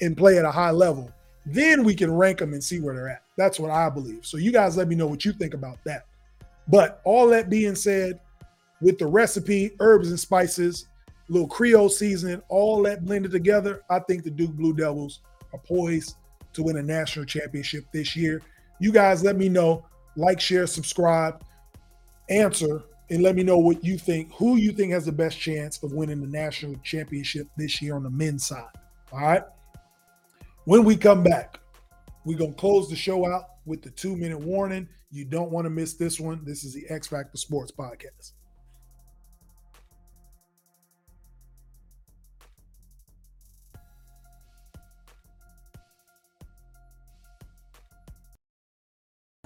and 0.00 0.16
play 0.16 0.38
at 0.38 0.44
a 0.44 0.50
high 0.50 0.70
level 0.70 1.12
then 1.46 1.84
we 1.84 1.94
can 1.94 2.12
rank 2.12 2.38
them 2.38 2.52
and 2.52 2.62
see 2.62 2.80
where 2.80 2.94
they're 2.94 3.08
at. 3.08 3.22
That's 3.36 3.60
what 3.60 3.70
I 3.70 3.88
believe. 3.88 4.26
So 4.26 4.36
you 4.36 4.50
guys 4.50 4.76
let 4.76 4.88
me 4.88 4.96
know 4.96 5.06
what 5.06 5.24
you 5.24 5.32
think 5.32 5.54
about 5.54 5.78
that. 5.84 6.06
But 6.68 7.00
all 7.04 7.28
that 7.28 7.48
being 7.48 7.76
said, 7.76 8.18
with 8.82 8.98
the 8.98 9.06
recipe, 9.06 9.70
herbs 9.78 10.10
and 10.10 10.18
spices, 10.18 10.88
little 11.28 11.46
Creole 11.46 11.88
seasoning, 11.88 12.42
all 12.48 12.82
that 12.82 13.04
blended 13.04 13.30
together, 13.30 13.84
I 13.88 14.00
think 14.00 14.24
the 14.24 14.30
Duke 14.30 14.52
Blue 14.52 14.74
Devils 14.74 15.20
are 15.52 15.60
poised 15.60 16.16
to 16.52 16.64
win 16.64 16.78
a 16.78 16.82
national 16.82 17.24
championship 17.24 17.84
this 17.92 18.16
year. 18.16 18.42
You 18.78 18.92
guys 18.92 19.22
let 19.22 19.36
me 19.36 19.48
know, 19.48 19.84
like, 20.16 20.40
share, 20.40 20.66
subscribe, 20.66 21.42
answer, 22.28 22.82
and 23.10 23.22
let 23.22 23.36
me 23.36 23.42
know 23.42 23.58
what 23.58 23.84
you 23.84 23.96
think, 23.98 24.32
who 24.32 24.56
you 24.56 24.72
think 24.72 24.92
has 24.92 25.06
the 25.06 25.12
best 25.12 25.38
chance 25.38 25.82
of 25.82 25.92
winning 25.92 26.20
the 26.20 26.26
national 26.26 26.76
championship 26.82 27.46
this 27.56 27.80
year 27.80 27.94
on 27.94 28.02
the 28.02 28.10
men's 28.10 28.46
side. 28.46 28.64
All 29.12 29.20
right. 29.20 29.42
When 30.64 30.84
we 30.84 30.96
come 30.96 31.22
back, 31.22 31.60
we're 32.24 32.38
going 32.38 32.54
to 32.54 32.58
close 32.58 32.90
the 32.90 32.96
show 32.96 33.24
out 33.24 33.44
with 33.64 33.82
the 33.82 33.90
two 33.90 34.16
minute 34.16 34.40
warning. 34.40 34.88
You 35.12 35.24
don't 35.24 35.52
want 35.52 35.64
to 35.66 35.70
miss 35.70 35.94
this 35.94 36.18
one. 36.18 36.44
This 36.44 36.64
is 36.64 36.74
the 36.74 36.84
X 36.88 37.06
Factor 37.06 37.36
Sports 37.36 37.70
Podcast. 37.70 38.32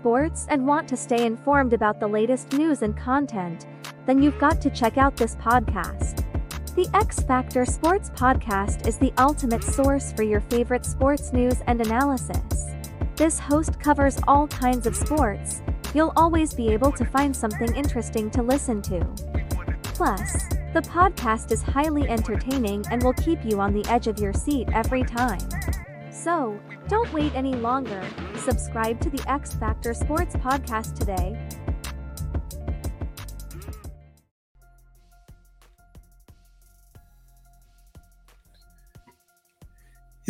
Sports 0.01 0.47
and 0.49 0.67
want 0.67 0.89
to 0.89 0.97
stay 0.97 1.27
informed 1.27 1.75
about 1.75 2.01
the 2.01 2.07
latest 2.09 2.55
news 2.55 2.81
and 2.81 2.97
content, 2.97 3.67
then 4.07 4.23
you've 4.23 4.39
got 4.39 4.59
to 4.63 4.71
check 4.71 4.97
out 4.97 5.15
this 5.15 5.37
podcast. 5.37 6.25
The 6.75 6.89
X 6.95 7.21
Factor 7.21 7.67
Sports 7.67 8.09
Podcast 8.09 8.87
is 8.87 8.97
the 8.97 9.13
ultimate 9.19 9.63
source 9.63 10.11
for 10.15 10.23
your 10.23 10.41
favorite 10.41 10.87
sports 10.87 11.35
news 11.35 11.57
and 11.67 11.83
analysis. 11.83 12.65
This 13.17 13.39
host 13.39 13.79
covers 13.79 14.19
all 14.27 14.47
kinds 14.47 14.87
of 14.87 14.97
sports, 14.97 15.61
you'll 15.95 16.15
always 16.17 16.55
be 16.55 16.71
able 16.71 16.93
to 16.93 17.05
find 17.05 17.37
something 17.37 17.77
interesting 17.77 18.31
to 18.31 18.43
listen 18.43 18.81
to. 18.81 19.01
Plus, 19.83 20.33
the 20.73 20.81
podcast 20.81 21.53
is 21.53 21.61
highly 21.61 22.09
entertaining 22.09 22.87
and 22.91 23.03
will 23.03 23.13
keep 23.13 23.45
you 23.45 23.61
on 23.61 23.75
the 23.75 23.87
edge 23.91 24.07
of 24.07 24.19
your 24.19 24.33
seat 24.33 24.67
every 24.73 25.03
time. 25.03 25.47
So, 26.23 26.61
don't 26.87 27.11
wait 27.15 27.35
any 27.35 27.55
longer. 27.55 28.07
Subscribe 28.37 29.01
to 29.01 29.11
the 29.11 29.25
X 29.27 29.55
Factor 29.55 29.95
Sports 29.95 30.37
Podcast 30.37 30.99
today 30.99 31.39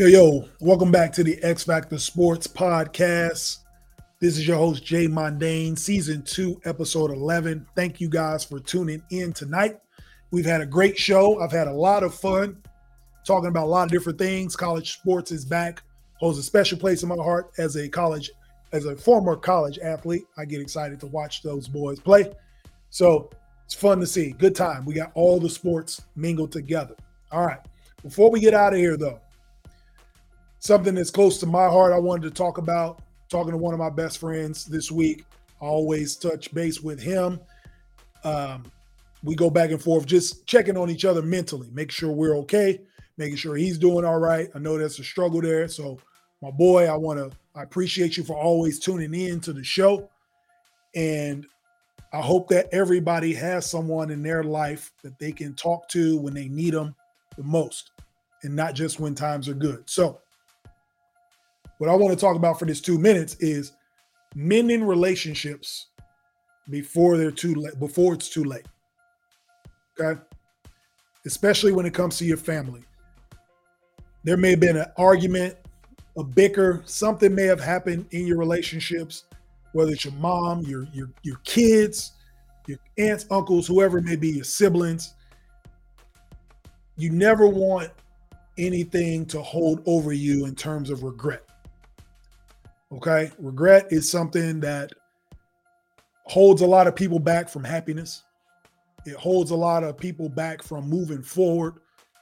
Yo, 0.01 0.07
yo, 0.07 0.49
welcome 0.61 0.91
back 0.91 1.13
to 1.13 1.23
the 1.23 1.39
X 1.43 1.65
Factor 1.65 1.99
Sports 1.99 2.47
Podcast. 2.47 3.59
This 4.19 4.39
is 4.39 4.49
your 4.49 4.57
host, 4.57 4.83
Jay 4.83 5.07
Mondane, 5.07 5.77
season 5.77 6.23
two, 6.23 6.59
episode 6.65 7.11
11. 7.11 7.67
Thank 7.77 8.01
you 8.01 8.09
guys 8.09 8.43
for 8.43 8.61
tuning 8.61 9.03
in 9.11 9.35
tonight. 9.35 9.79
We've 10.31 10.47
had 10.47 10.63
a 10.63 10.67
great 10.67 10.97
show. 10.97 11.41
I've 11.41 11.53
had 11.53 11.69
a 11.69 11.73
lot 11.73 12.03
of 12.03 12.15
fun 12.15 12.63
talking 13.25 13.49
about 13.49 13.65
a 13.65 13.69
lot 13.69 13.85
of 13.85 13.91
different 13.91 14.19
things. 14.19 14.57
College 14.57 14.93
sports 14.93 15.33
is 15.33 15.45
back, 15.45 15.83
holds 16.19 16.39
a 16.39 16.43
special 16.43 16.79
place 16.79 17.03
in 17.03 17.09
my 17.09 17.17
heart 17.17 17.51
as 17.59 17.77
a 17.77 17.89
college, 17.89 18.31
as 18.73 18.87
a 18.87 18.97
former 18.97 19.37
college 19.37 19.79
athlete. 19.79 20.25
I 20.37 20.45
get 20.45 20.61
excited 20.61 21.01
to 21.01 21.07
watch 21.07 21.43
those 21.43 21.69
boys 21.69 22.01
play. 22.01 22.33
So 22.91 23.31
it's 23.65 23.75
fun 23.75 24.01
to 24.01 24.07
see. 24.07 24.33
Good 24.33 24.57
time. 24.57 24.85
We 24.85 24.95
got 24.95 25.13
all 25.15 25.39
the 25.39 25.51
sports 25.51 26.03
mingled 26.17 26.53
together. 26.53 26.97
All 27.31 27.47
right. 27.47 27.61
Before 28.03 28.31
we 28.31 28.41
get 28.41 28.55
out 28.55 28.73
of 28.73 28.79
here, 28.79 28.97
though, 28.97 29.21
something 30.59 30.95
that's 30.95 31.11
close 31.11 31.39
to 31.39 31.47
my 31.47 31.67
heart 31.67 31.93
I 31.93 31.99
wanted 31.99 32.23
to 32.23 32.31
talk 32.31 32.59
about 32.59 33.03
talking 33.29 33.53
to 33.53 33.59
one 33.59 33.73
of 33.73 33.79
my 33.79 33.91
best 33.91 34.19
friends 34.19 34.65
this 34.65 34.91
week. 34.91 35.25
I 35.63 35.67
always 35.67 36.17
touch 36.17 36.53
base 36.53 36.81
with 36.81 37.01
him. 37.01 37.41
Um, 38.25 38.65
we 39.23 39.35
go 39.35 39.51
back 39.51 39.71
and 39.71 39.81
forth, 39.81 40.07
just 40.07 40.47
checking 40.47 40.77
on 40.77 40.91
each 40.91 41.05
other 41.05 41.23
mentally, 41.23 41.69
make 41.73 41.91
sure 41.91 42.11
we're 42.11 42.37
okay, 42.39 42.81
making 43.21 43.37
sure 43.37 43.55
he's 43.55 43.79
doing 43.79 44.05
all 44.05 44.19
right. 44.19 44.49
I 44.55 44.59
know 44.59 44.79
that's 44.79 44.99
a 44.99 45.05
struggle 45.05 45.43
there. 45.43 45.69
So, 45.69 45.99
my 46.43 46.51
boy, 46.51 46.87
I 46.87 46.97
want 46.97 47.19
to, 47.19 47.31
I 47.55 47.63
appreciate 47.63 48.17
you 48.17 48.25
for 48.25 48.35
always 48.35 48.81
tuning 48.81 49.13
in 49.13 49.41
to 49.41 49.53
the 49.53 49.63
show. 49.63 50.09
And 50.95 51.47
I 52.15 52.23
hope 52.23 52.49
that 52.49 52.69
everybody 52.73 53.35
has 53.35 53.71
someone 53.71 54.11
in 54.11 54.23
their 54.23 54.43
life 54.43 54.91
that 55.03 55.19
they 55.19 55.33
can 55.33 55.55
talk 55.55 55.87
to 55.91 56.17
when 56.17 56.33
they 56.33 56.49
need 56.49 56.73
them 56.73 56.95
the 57.37 57.45
most 57.45 57.91
and 58.43 58.57
not 58.57 58.75
just 58.75 58.99
when 58.99 59.15
times 59.15 59.49
are 59.49 59.55
good. 59.55 59.89
So, 59.89 60.21
what 61.77 61.91
I 61.91 61.95
want 61.95 62.13
to 62.13 62.21
talk 62.21 62.37
about 62.37 62.59
for 62.59 62.65
this 62.65 62.81
two 62.81 62.99
minutes 62.99 63.37
is 63.41 63.73
mending 64.35 64.83
relationships 64.83 65.89
before 66.71 67.19
they're 67.19 67.31
too 67.31 67.55
late, 67.55 67.79
before 67.79 68.15
it's 68.15 68.31
too 68.31 68.45
late. 68.45 68.67
Okay. 69.99 70.21
Especially 71.27 71.73
when 71.73 71.85
it 71.85 71.93
comes 71.93 72.17
to 72.19 72.25
your 72.25 72.39
family. 72.39 72.83
There 74.25 74.37
may 74.37 74.51
have 74.51 74.61
been 74.61 74.77
an 74.77 74.91
argument, 74.97 75.57
a 76.17 76.25
bicker, 76.25 76.83
something 76.85 77.35
may 77.35 77.45
have 77.45 77.61
happened 77.61 78.07
in 78.11 78.27
your 78.27 78.39
relationships 78.39 79.25
whether 79.73 79.93
it's 79.93 80.05
your 80.05 80.15
mom, 80.15 80.63
your 80.63 80.87
your 80.93 81.11
your 81.23 81.37
kids, 81.45 82.13
your 82.67 82.79
aunts, 82.99 83.27
uncles, 83.31 83.67
whoever 83.67 83.99
it 83.99 84.05
may 84.05 84.17
be, 84.17 84.31
your 84.31 84.45
siblings. 84.45 85.15
You 86.97 87.11
never 87.11 87.49
want 87.49 87.91
anything 88.59 89.25
to 89.27 89.41
hold 89.41 89.83
over 89.87 90.13
you 90.13 90.47
in 90.47 90.55
terms 90.55 90.91
of 90.91 91.03
regret. 91.03 91.45
Okay? 92.93 93.31
Regret 93.39 93.87
is 93.91 94.11
something 94.11 94.61
that 94.61 94.93
holds 96.25 96.61
a 96.61 96.67
lot 96.67 96.87
of 96.87 96.95
people 96.95 97.19
back 97.19 97.49
from 97.49 97.65
happiness. 97.65 98.25
It 99.07 99.15
holds 99.15 99.51
a 99.51 99.57
lot 99.57 99.83
of 99.83 99.97
people 99.97 100.29
back 100.29 100.63
from 100.63 100.91
moving 100.91 101.23
forward. 101.23 101.77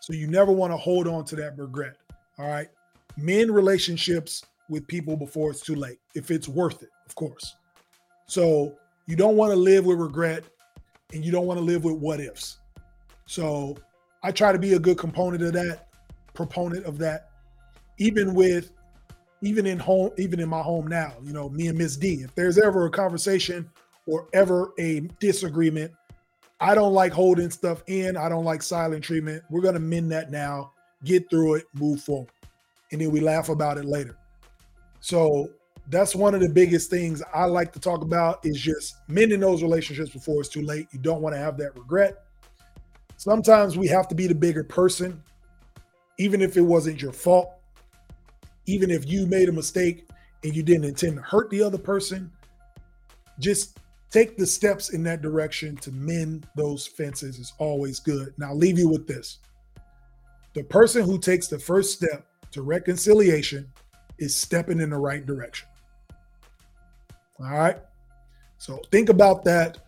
So 0.09 0.15
you 0.15 0.27
never 0.27 0.51
want 0.51 0.73
to 0.73 0.77
hold 0.79 1.07
on 1.07 1.27
to 1.27 1.37
that 1.37 1.59
regret. 1.59 1.97
All 2.39 2.49
right. 2.49 2.69
Men 3.19 3.53
relationships 3.53 4.43
with 4.71 4.87
people 4.87 5.19
before 5.19 5.51
it's 5.51 5.61
too 5.61 5.75
late, 5.75 5.99
if 6.15 6.31
it's 6.31 6.49
worth 6.49 6.83
it 6.83 6.89
of 7.05 7.15
course. 7.15 7.57
So 8.25 8.75
you 9.07 9.17
don't 9.17 9.37
want 9.37 9.53
to 9.53 9.57
live 9.57 9.85
with 9.85 9.99
regret 9.99 10.45
and 11.13 11.23
you 11.23 11.31
don't 11.31 11.45
want 11.45 11.59
to 11.59 11.65
live 11.65 11.85
with 11.85 11.97
what 11.97 12.21
ifs. 12.21 12.57
So 13.27 13.77
I 14.23 14.33
try 14.33 14.51
to 14.51 14.59
be 14.59 14.73
a 14.73 14.79
good 14.79 14.97
component 14.97 15.43
of 15.43 15.53
that, 15.53 15.89
proponent 16.33 16.87
of 16.87 16.97
that, 17.01 17.29
even 17.99 18.33
with 18.33 18.71
even 19.43 19.67
in 19.67 19.79
home, 19.79 20.09
even 20.17 20.41
in 20.41 20.49
my 20.49 20.63
home 20.63 20.87
now, 20.87 21.17
you 21.23 21.35
know, 21.35 21.51
me 21.51 21.67
and 21.69 21.77
Miss 21.77 21.99
D. 21.99 22.23
If 22.23 22.35
there's 22.35 22.57
ever 22.57 22.87
a 22.87 22.91
conversation 22.91 23.69
or 24.07 24.27
ever 24.33 24.73
a 24.79 25.01
disagreement, 25.21 25.93
I 26.61 26.75
don't 26.75 26.93
like 26.93 27.13
holding 27.13 27.51
stuff 27.51 27.83
in. 27.87 28.17
I 28.17 28.29
don't 28.29 28.45
like 28.45 28.63
silent 28.63 29.05
treatment. 29.05 29.45
We're 29.51 29.61
gonna 29.61 29.79
mend 29.79 30.11
that 30.13 30.31
now, 30.31 30.73
get 31.05 31.31
through 31.31 31.57
it, 31.57 31.67
move 31.75 32.03
forward. 32.03 32.31
And 32.91 33.01
then 33.01 33.11
we 33.11 33.21
laugh 33.21 33.49
about 33.49 33.79
it 33.79 33.85
later. 33.85 34.17
So 35.01 35.51
that's 35.91 36.15
one 36.15 36.35
of 36.35 36.41
the 36.41 36.49
biggest 36.49 36.91
things 36.91 37.23
I 37.33 37.45
like 37.45 37.73
to 37.73 37.81
talk 37.81 38.03
about 38.03 38.45
is 38.45 38.61
just 38.61 38.97
mending 39.09 39.41
those 39.41 39.63
relationships 39.63 40.11
before 40.11 40.41
it's 40.41 40.49
too 40.49 40.63
late. 40.63 40.89
You 40.93 40.99
don't 40.99 41.23
want 41.23 41.35
to 41.35 41.39
have 41.39 41.57
that 41.59 41.77
regret. 41.77 42.25
Sometimes 43.17 43.77
we 43.77 43.89
have 43.89 44.09
to 44.09 44.15
be 44.15 44.27
the 44.27 44.35
bigger 44.35 44.65
person, 44.65 45.23
even 46.19 46.43
if 46.43 46.57
it 46.57 46.63
wasn't 46.63 47.01
your 47.01 47.13
fault, 47.13 47.53
even 48.67 48.91
if 48.91 49.09
you 49.09 49.27
made 49.27 49.49
a 49.49 49.53
mistake 49.53 50.09
and 50.45 50.55
you 50.55 50.63
didn't 50.63 50.85
intend 50.85 51.17
to 51.17 51.23
hurt 51.23 51.51
the 51.51 51.63
other 51.63 51.79
person. 51.79 52.31
Just 53.39 53.79
take 54.11 54.37
the 54.37 54.47
steps 54.47 54.91
in 54.91 55.03
that 55.05 55.23
direction 55.23 55.77
to 55.77 55.93
mend 55.93 56.47
those 56.57 56.87
fences 56.87 57.39
is 57.39 57.53
always 57.59 58.01
good. 58.01 58.33
Now, 58.39 58.49
I'll 58.49 58.57
leave 58.57 58.79
you 58.79 58.89
with 58.89 59.07
this 59.07 59.39
the 60.55 60.65
person 60.65 61.05
who 61.05 61.19
takes 61.19 61.47
the 61.47 61.59
first 61.59 61.93
step 61.93 62.27
to 62.51 62.63
reconciliation 62.63 63.71
is 64.19 64.35
stepping 64.35 64.81
in 64.81 64.91
the 64.91 64.97
right 64.97 65.25
direction. 65.25 65.69
All 67.41 67.51
right. 67.51 67.77
So 68.57 68.81
think 68.91 69.09
about 69.09 69.45
that. 69.45 69.79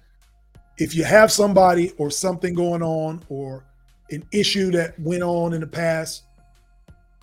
If 0.79 0.95
you 0.95 1.05
have 1.05 1.33
somebody 1.33 1.93
or 1.99 2.11
something 2.11 2.55
going 2.55 2.83
on 2.83 3.23
or 3.29 3.65
an 4.11 4.25
issue 4.33 4.71
that 4.73 4.99
went 5.01 5.23
on 5.23 5.53
in 5.53 5.61
the 5.61 5.67
past, 5.67 6.25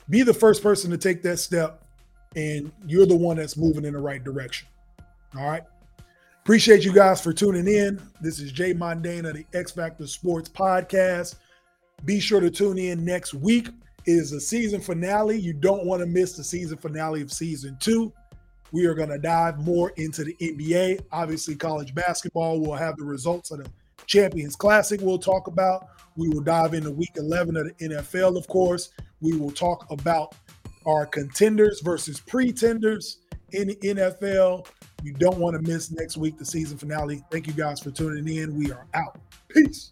be 0.10 0.24
the 0.24 0.34
first 0.34 0.62
person 0.62 0.92
to 0.92 0.98
take 0.98 1.24
that 1.24 1.38
step 1.38 1.84
and 2.36 2.72
you're 2.86 3.06
the 3.06 3.16
one 3.16 3.38
that's 3.38 3.56
moving 3.58 3.86
in 3.86 3.94
the 3.94 4.00
right 4.00 4.24
direction. 4.24 4.68
All 5.38 5.50
right. 5.50 5.64
Appreciate 6.48 6.86
you 6.86 6.94
guys 6.94 7.20
for 7.20 7.34
tuning 7.34 7.68
in. 7.68 8.02
This 8.22 8.40
is 8.40 8.54
Jay 8.54 8.74
Mondane 8.74 9.28
of 9.28 9.36
the 9.36 9.46
X 9.54 9.74
Factor 9.74 10.08
Sports 10.08 10.48
Podcast. 10.48 11.36
Be 12.06 12.22
sure 12.22 12.40
to 12.40 12.50
tune 12.50 12.78
in 12.78 13.04
next 13.04 13.34
week. 13.34 13.68
It 13.68 14.12
is 14.14 14.32
a 14.32 14.40
season 14.40 14.80
finale. 14.80 15.38
You 15.38 15.52
don't 15.52 15.86
want 15.86 16.00
to 16.00 16.06
miss 16.06 16.38
the 16.38 16.46
season 16.46 16.78
finale 16.78 17.22
of 17.22 17.34
season 17.34 17.76
two. 17.82 18.14
We 18.72 18.86
are 18.86 18.94
going 18.94 19.10
to 19.10 19.18
dive 19.18 19.60
more 19.60 19.90
into 19.98 20.24
the 20.24 20.38
NBA. 20.40 21.02
Obviously, 21.12 21.54
college 21.54 21.94
basketball. 21.94 22.62
We'll 22.62 22.76
have 22.76 22.96
the 22.96 23.04
results 23.04 23.52
of 23.52 23.62
the 23.62 23.70
Champions 24.06 24.56
Classic 24.56 25.02
we'll 25.02 25.20
talk 25.20 25.48
about. 25.48 25.90
We 26.16 26.30
will 26.30 26.40
dive 26.40 26.74
into 26.74 26.92
week 26.92 27.12
11 27.18 27.58
of 27.58 27.66
the 27.66 27.90
NFL, 27.90 28.38
of 28.38 28.48
course. 28.48 28.92
We 29.20 29.38
will 29.38 29.52
talk 29.52 29.86
about 29.92 30.34
our 30.86 31.06
contenders 31.06 31.82
versus 31.82 32.22
pretenders 32.22 33.18
in 33.52 33.68
the 33.70 33.76
NFL. 33.76 34.68
You 35.04 35.14
don't 35.14 35.38
want 35.38 35.56
to 35.56 35.62
miss 35.62 35.92
next 35.92 36.18
week, 36.18 36.38
the 36.38 36.46
season 36.46 36.78
finale. 36.78 37.24
Thank 37.32 37.48
you 37.48 37.54
guys 37.54 37.80
for 37.80 37.92
tuning 37.92 38.28
in. 38.36 38.58
We 38.58 38.72
are 38.72 38.86
out. 38.94 39.20
Peace. 39.50 39.92